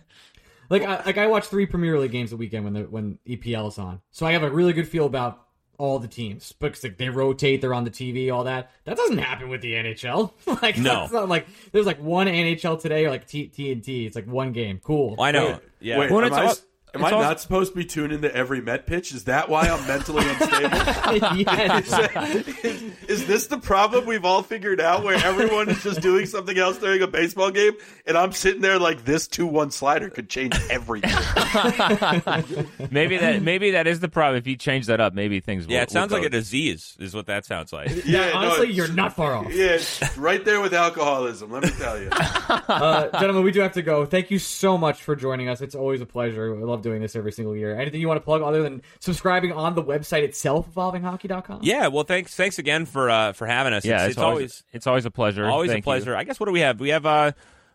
[0.69, 3.69] Like I, like I watch three Premier League games a weekend when the when EPL
[3.69, 5.43] is on, so I have a really good feel about
[5.77, 8.71] all the teams because like, they rotate, they're on the TV, all that.
[8.85, 10.31] That doesn't happen with the NHL.
[10.61, 11.01] like No.
[11.01, 14.07] that's not like there's like one NHL today or like T- TNT.
[14.07, 14.79] It's like one game.
[14.83, 15.15] Cool.
[15.19, 16.55] I know Wait, yeah Wait, am I, all-
[16.93, 19.13] am it's I all- not supposed to be tuned into every Met pitch?
[19.13, 21.37] Is that why I'm mentally unstable?
[21.37, 22.63] yes.
[22.63, 26.57] is, is this the problem we've all figured out where everyone is just doing something
[26.57, 27.73] else during a baseball game
[28.05, 31.11] and I'm sitting there like this 2-1 slider could change everything.
[32.91, 34.37] maybe that maybe that is the problem.
[34.37, 35.63] If you change that up, maybe things.
[35.63, 35.73] Will be.
[35.73, 38.63] Yeah will, it sounds like a disease is what that sounds like yeah, no, Honestly,
[38.69, 39.53] it's- you're not far off.
[39.53, 39.79] Yeah,
[40.17, 42.09] right there with alcoholism, let me tell you.
[42.11, 44.05] Uh, gentlemen, we do have to go.
[44.05, 45.61] Thank you so much for joining us.
[45.61, 46.55] It's always a pleasure.
[46.77, 47.79] I love doing this every single year.
[47.79, 51.61] Anything you want to plug other than subscribing on the website itself, evolvinghockey.com?
[51.63, 53.83] Yeah, well, thanks, thanks again for uh, for having us.
[53.83, 55.45] Yeah, it's, it's, always, it's always a pleasure.
[55.45, 55.83] always Thank a you.
[55.83, 56.15] pleasure.
[56.15, 56.79] I guess what do we have?
[56.79, 57.31] We have uh,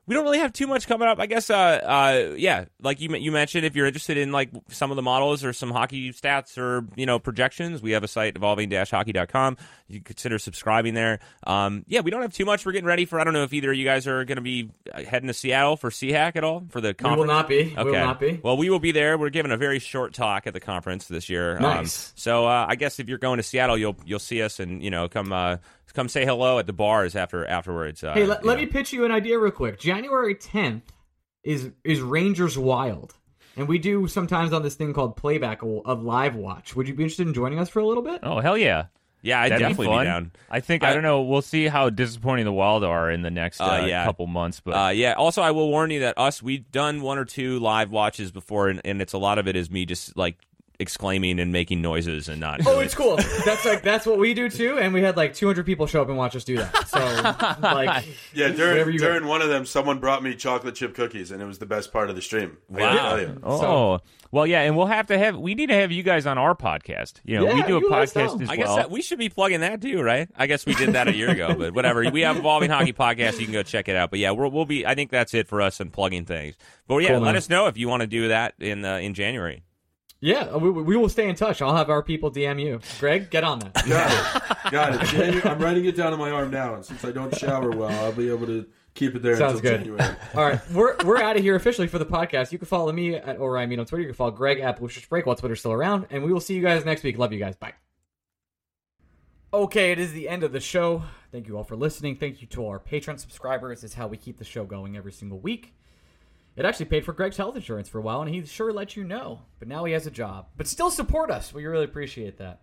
[0.06, 1.20] we don't really have too much coming up.
[1.20, 4.90] I guess uh, uh, yeah, like you you mentioned, if you're interested in like some
[4.90, 8.34] of the models or some hockey stats or you know projections, we have a site
[8.36, 9.56] evolving-hockey.com.
[9.86, 11.20] You can consider subscribing there.
[11.46, 12.66] Um, yeah, we don't have too much.
[12.66, 13.20] We're getting ready for.
[13.20, 15.34] I don't know if either of you guys are going to be uh, heading to
[15.34, 17.16] Seattle for CHAC at all for the conference.
[17.16, 17.60] We will not be.
[17.60, 17.84] Okay.
[17.84, 18.40] We will not be.
[18.42, 19.16] Well, we will be there.
[19.16, 21.56] We're giving a very short talk at the conference this year.
[21.56, 22.12] Um, Nice.
[22.16, 24.90] so uh, I guess if you're going to Seattle, you'll you'll see us and you
[24.90, 25.58] know come uh,
[25.94, 28.02] come say hello at the bars after afterwards.
[28.04, 28.60] Uh, Hey, let, let know.
[28.62, 29.78] me pitch you an idea real quick.
[29.78, 30.82] January 10th
[31.44, 33.14] is is Rangers Wild.
[33.56, 36.74] And we do sometimes on this thing called playback of of live watch.
[36.74, 38.20] Would you be interested in joining us for a little bit?
[38.22, 38.86] Oh hell yeah!
[39.20, 40.04] Yeah, I'd That'd definitely be fun.
[40.06, 40.32] down.
[40.50, 41.20] I think I, I- don't know.
[41.22, 44.04] We'll see how disappointing the Wild are in the next uh, Uh, yeah.
[44.04, 44.60] couple months.
[44.60, 45.12] But Uh, yeah.
[45.12, 48.68] Also, I will warn you that us we've done one or two live watches before,
[48.68, 50.38] and, and it's a lot of it is me just like
[50.82, 52.60] exclaiming and making noises and not.
[52.66, 53.16] Oh, it's cool.
[53.46, 56.08] That's like that's what we do too, and we had like 200 people show up
[56.08, 56.88] and watch us do that.
[56.88, 56.98] So
[57.62, 58.04] like,
[58.34, 61.40] Yeah, Whatever during you during one of them, someone brought me chocolate chip cookies, and
[61.40, 62.58] it was the best part of the stream.
[62.68, 62.92] Wow.
[62.92, 63.40] tell you.
[63.42, 64.00] oh
[64.32, 66.54] well, yeah, and we'll have to have we need to have you guys on our
[66.54, 67.20] podcast.
[67.24, 68.44] You know, we do a you let us podcast know.
[68.44, 68.76] as I guess well.
[68.76, 70.28] that we should be plugging that too, right?
[70.36, 72.10] I guess we did that a year ago, but whatever.
[72.10, 73.38] We have evolving hockey podcast.
[73.38, 74.10] You can go check it out.
[74.10, 74.86] But yeah, we'll, we'll be.
[74.86, 76.56] I think that's it for us and plugging things.
[76.88, 77.36] But yeah, Cool, let man.
[77.36, 79.62] us know if you want to do that in uh, in January.
[80.22, 81.60] Yeah, we, we will stay in touch.
[81.60, 82.80] I'll have our people DM you.
[83.00, 83.74] Greg, get on that.
[83.74, 84.70] Got it.
[84.70, 85.00] Got it.
[85.00, 87.90] Janu- I'm writing it down on my arm now, and since I don't shower well,
[88.04, 89.84] I'll be able to keep it there Sounds until good.
[89.84, 90.16] January.
[90.34, 92.52] All right, we're we're out of here officially for the podcast.
[92.52, 94.02] You can follow me at Orion Mean on Twitter.
[94.02, 96.40] You can follow Greg at Blue Shirts Break while Twitter's still around, and we will
[96.40, 97.18] see you guys next week.
[97.18, 97.56] Love you guys.
[97.56, 97.74] Bye.
[99.54, 101.02] Okay, it is the end of the show.
[101.30, 102.16] Thank you all for listening.
[102.16, 103.84] Thank you to all our Patreon subscribers.
[103.84, 105.74] It's how we keep the show going every single week.
[106.54, 109.04] It actually paid for Greg's health insurance for a while, and he sure let you
[109.04, 109.42] know.
[109.58, 110.48] But now he has a job.
[110.56, 111.54] But still support us.
[111.54, 112.60] We really appreciate that.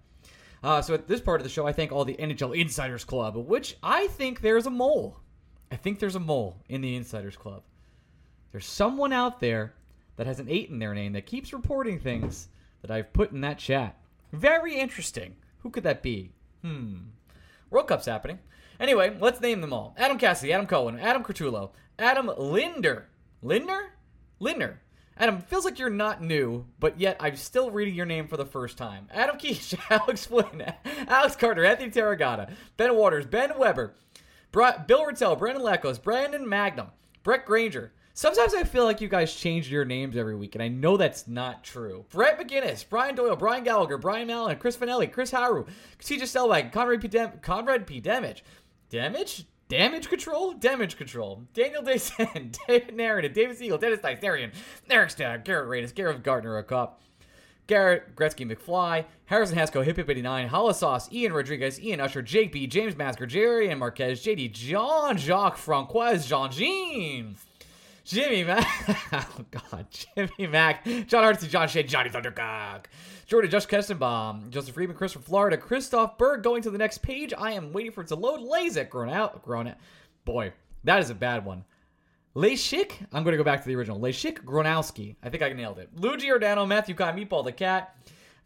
[0.62, 3.36] Uh, so at this part of the show, I thank all the NHL Insiders Club,
[3.36, 5.18] which I think there's a mole.
[5.72, 7.64] I think there's a mole in the Insiders Club.
[8.52, 9.74] There's someone out there
[10.18, 12.50] that has an eight in their name that keeps reporting things
[12.82, 13.98] that I've put in that chat.
[14.34, 15.36] Very interesting.
[15.60, 16.32] Who could that be?
[16.62, 16.98] Hmm.
[17.70, 18.40] World Cup's happening.
[18.80, 19.96] Anyway, let's name them all.
[19.98, 23.09] Adam Cassidy, Adam Cohen, Adam Curtulo, Adam Linder.
[23.42, 23.94] Linder?
[24.40, 24.82] Linder.
[25.18, 28.46] Adam, feels like you're not new, but yet I'm still reading your name for the
[28.46, 29.08] first time.
[29.12, 30.64] Adam Keish, Alex Flynn,
[31.08, 33.94] Alex Carter, Anthony Tarragata, Ben Waters, Ben Weber,
[34.52, 36.88] Bra- Bill Rattel, Brandon Lekos, Brandon Magnum,
[37.24, 37.92] Brett Granger.
[38.14, 41.28] Sometimes I feel like you guys change your names every week, and I know that's
[41.28, 42.06] not true.
[42.12, 45.66] Brett McGinnis, Brian Doyle, Brian Gallagher, Brian Mallon, Chris Finelli, Chris Haru,
[46.02, 47.08] CJ Stelwag, Conrad P.
[47.10, 48.00] Dem- Conrad P.
[48.00, 48.44] Damage.
[48.90, 49.46] Damage?
[49.70, 50.54] Damage control?
[50.54, 51.44] Damage control.
[51.54, 54.52] Daniel Dayson, David Narrative, David Siegel, Dennis Dysarian,
[54.90, 57.00] Eric Stagg, Garrett Radis, Garrett Gardner, a cop.
[57.68, 62.66] Garrett, Gretzky, McFly, Harrison Haskell, Hip Hip 89, Holosauce, Ian Rodriguez, Ian Usher, Jake B,
[62.66, 67.36] James Masker, Jerry and Marquez, JD, John Jacques Francois, Jean Jean,
[68.04, 68.66] Jimmy Mac,
[69.14, 72.86] oh God, Jimmy Mac, John Artsy, John Shea, Johnny Thundercock,
[73.30, 77.32] Jordan, Josh Kestenbaum, Joseph Friedman, Chris from Florida, Christoph Berg, going to the next page.
[77.38, 78.40] I am waiting for it to load.
[78.40, 79.76] Lazek, grown out, grown out.
[80.26, 80.52] Boy,
[80.84, 81.64] that is a bad one.
[82.36, 84.00] Leshik, I'm going to go back to the original.
[84.00, 85.16] Leshik Gronowski.
[85.22, 85.92] I think I nailed it.
[85.96, 87.96] Lou Giordano, Matthew Kai, Meatball the Cat.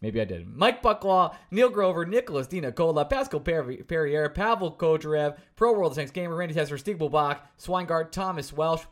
[0.02, 0.54] Maybe I did.
[0.54, 6.12] Mike Bucklaw, Neil Grover, Nicholas Dina Cola, Pascal Perri- Perrier, Pavel Kocharev, Pro World Tanks
[6.12, 8.84] Gamer, Randy Tesser, Steve Bach, Swingard, Thomas Welsh,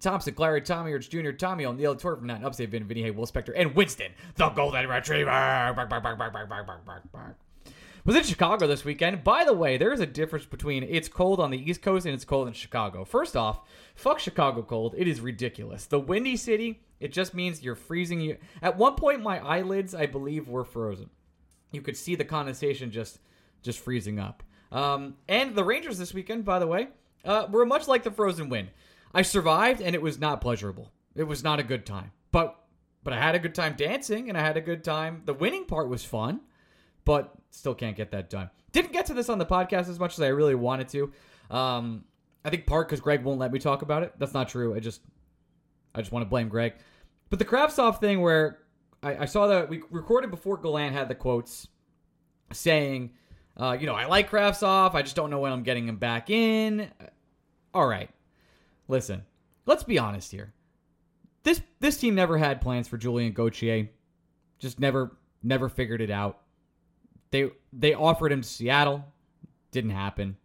[0.00, 3.26] Thompson, Clary, Tommy Urch Jr., Tommy O'Neill, Tor from Nine, Upstate Vin, Vinny Hay, Will
[3.26, 5.30] Specter, and Winston, the Golden Retriever.
[5.30, 7.36] Bark, bark, bark, bark, bark, bark, bark, bark.
[8.04, 9.22] Was in Chicago this weekend.
[9.22, 12.14] By the way, there is a difference between it's cold on the East Coast and
[12.14, 13.04] it's cold in Chicago.
[13.04, 13.60] First off,
[13.94, 14.94] fuck Chicago cold.
[14.96, 15.84] It is ridiculous.
[15.84, 18.38] The Windy City, it just means you're freezing.
[18.62, 21.10] At one point, my eyelids, I believe, were frozen.
[21.72, 23.18] You could see the condensation just
[23.62, 24.42] just freezing up.
[24.72, 26.88] Um, and the Rangers this weekend, by the way,
[27.24, 28.70] uh, were much like the frozen wind.
[29.12, 30.92] I survived, and it was not pleasurable.
[31.14, 32.12] It was not a good time.
[32.32, 32.56] But
[33.02, 35.22] but I had a good time dancing, and I had a good time.
[35.24, 36.40] The winning part was fun
[37.04, 38.50] but still can't get that done.
[38.72, 41.12] Didn't get to this on the podcast as much as I really wanted to.
[41.50, 42.04] Um,
[42.44, 44.14] I think part because Greg won't let me talk about it.
[44.18, 44.74] That's not true.
[44.74, 45.00] I just,
[45.94, 46.74] I just want to blame Greg.
[47.28, 48.58] But the Kravtsov thing, where
[49.02, 51.68] I, I saw that we recorded before Gallant had the quotes
[52.52, 53.10] saying,
[53.56, 54.94] uh, you know, I like Kravtsov.
[54.94, 56.90] I just don't know when I'm getting him back in.
[57.74, 58.10] All right,
[58.90, 59.22] listen.
[59.66, 60.52] Let's be honest here.
[61.42, 63.88] This this team never had plans for Julian Gauthier.
[64.58, 66.40] Just never never figured it out.
[67.30, 69.04] They they offered him to Seattle,
[69.70, 70.36] didn't happen,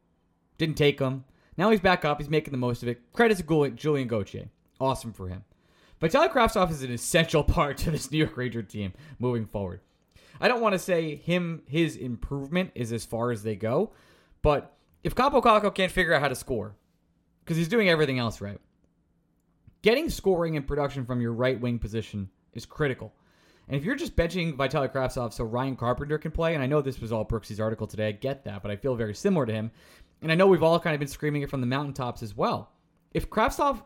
[0.57, 1.25] didn't take him.
[1.57, 2.19] Now he's back up.
[2.19, 3.01] He's making the most of it.
[3.13, 4.49] Credit to Julian Gauthier,
[4.79, 5.43] awesome for him.
[5.99, 9.81] But Tyler Kravtsov is an essential part to this New York Ranger team moving forward.
[10.39, 13.91] I don't want to say him his improvement is as far as they go,
[14.41, 16.75] but if Kaapo Kakko can't figure out how to score,
[17.45, 18.59] because he's doing everything else right,
[19.83, 23.13] getting scoring and production from your right wing position is critical.
[23.67, 26.81] And if you're just benching Vitaly Kravtsov so Ryan Carpenter can play, and I know
[26.81, 29.53] this was all Brooksy's article today, I get that, but I feel very similar to
[29.53, 29.71] him.
[30.21, 32.71] And I know we've all kind of been screaming it from the mountaintops as well.
[33.13, 33.81] If Kravtsov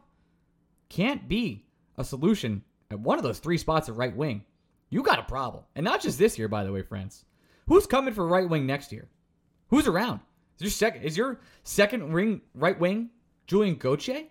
[0.90, 1.66] can't be
[1.98, 4.44] a solution at one of those three spots at right wing,
[4.90, 5.64] you got a problem.
[5.76, 7.26] And not just this year, by the way, friends.
[7.68, 9.08] Who's coming for right wing next year?
[9.70, 10.22] Who's around?
[10.58, 13.12] Is your second is your second ring right wing
[13.50, 14.26] Julian Gauthier?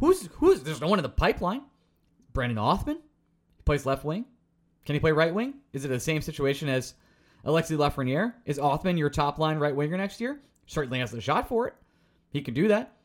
[0.00, 1.62] Who's who's there's no one in the pipeline.
[2.32, 2.98] Brandon Othmann?
[3.56, 4.24] He plays left wing.
[4.84, 5.54] Can he play right wing?
[5.72, 6.94] Is it the same situation as
[7.44, 8.34] Alexi Lafreniere?
[8.44, 10.40] Is Othmann your top line right winger next year?
[10.66, 11.74] Certainly has the shot for it.
[12.30, 12.96] He can do that.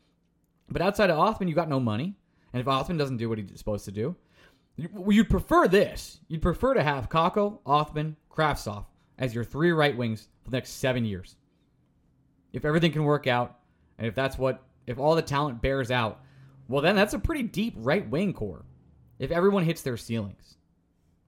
[0.67, 2.15] But outside of Othmann, you got no money.
[2.53, 4.15] And if Othmann doesn't do what he's supposed to do,
[4.75, 6.21] you'd prefer this.
[6.27, 8.85] You'd prefer to have Kakko, Othmann, Kravtsov
[9.19, 11.35] as your three right wings for the next seven years.
[12.51, 13.59] If everything can work out,
[13.99, 16.21] and if that's what, if all the talent bears out,
[16.67, 18.65] well, then that's a pretty deep right wing core.
[19.19, 20.55] If everyone hits their ceilings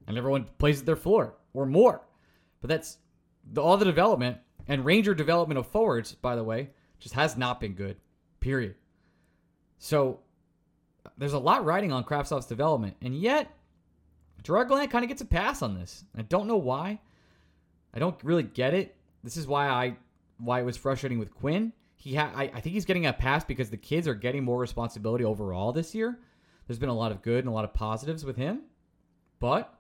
[0.08, 2.02] and everyone plays at their floor or more.
[2.62, 2.98] But that's
[3.52, 6.70] the, all the development and Ranger development of forwards, by the way,
[7.00, 7.98] just has not been good.
[8.40, 8.76] Period.
[9.78, 10.20] So
[11.18, 13.52] there's a lot riding on Kravtsov's development, and yet
[14.44, 16.06] Gerard kind of gets a pass on this.
[16.18, 17.00] I don't know why.
[17.94, 18.96] I don't really get it.
[19.24, 19.98] This is why I
[20.38, 21.74] why it was frustrating with Quinn.
[22.04, 24.60] He ha- I, I think he's getting a pass because the kids are getting more
[24.60, 26.20] responsibility overall this year.
[26.68, 28.64] There's been a lot of good and a lot of positives with him,
[29.40, 29.74] but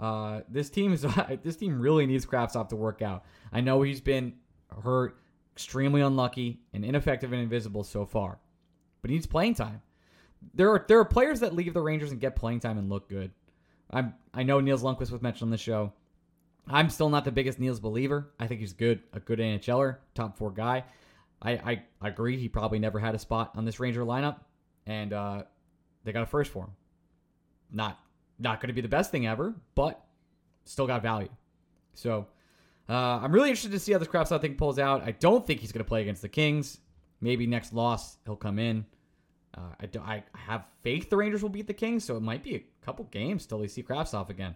[0.00, 1.06] uh, this team is
[1.44, 3.24] this team really needs Kravtsov to work out.
[3.52, 4.34] I know he's been
[4.82, 5.20] hurt,
[5.54, 8.40] extremely unlucky, and ineffective and invisible so far,
[9.00, 9.82] but he needs playing time.
[10.52, 13.08] There are there are players that leave the Rangers and get playing time and look
[13.08, 13.30] good.
[13.92, 15.92] I'm I know Nils Lundkvist was mentioned on the show.
[16.66, 18.32] I'm still not the biggest Nils believer.
[18.40, 20.82] I think he's good, a good NHLer, top four guy.
[21.42, 22.38] I, I, agree.
[22.38, 24.38] He probably never had a spot on this Ranger lineup,
[24.86, 25.42] and uh,
[26.04, 26.70] they got a first for him.
[27.70, 27.98] Not
[28.38, 30.04] not going to be the best thing ever, but
[30.64, 31.28] still got value.
[31.94, 32.26] So
[32.88, 35.02] uh, I'm really interested to see how this Kravtsov thing pulls out.
[35.02, 36.78] I don't think he's going to play against the Kings.
[37.20, 38.84] Maybe next loss he'll come in.
[39.56, 42.44] Uh, I, do, I have faith the Rangers will beat the Kings, so it might
[42.44, 44.54] be a couple games till we see Kravtsov again.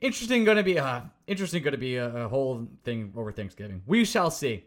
[0.00, 3.82] Interesting, going to be uh, interesting, going to be a, a whole thing over Thanksgiving.
[3.86, 4.64] We shall see.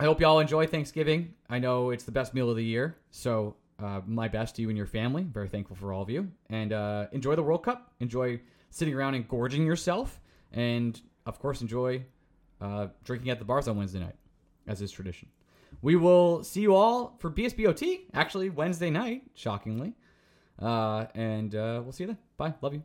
[0.00, 1.34] I hope y'all enjoy Thanksgiving.
[1.50, 4.68] I know it's the best meal of the year, so uh, my best to you
[4.68, 5.24] and your family.
[5.24, 6.30] Very thankful for all of you.
[6.50, 7.92] And uh, enjoy the World Cup.
[7.98, 10.20] Enjoy sitting around and gorging yourself.
[10.52, 12.04] And of course, enjoy
[12.60, 14.14] uh, drinking at the bars on Wednesday night,
[14.68, 15.30] as is tradition.
[15.82, 19.94] We will see you all for BSBOT, actually, Wednesday night, shockingly.
[20.60, 22.18] Uh, and uh, we'll see you then.
[22.36, 22.54] Bye.
[22.62, 22.84] Love you.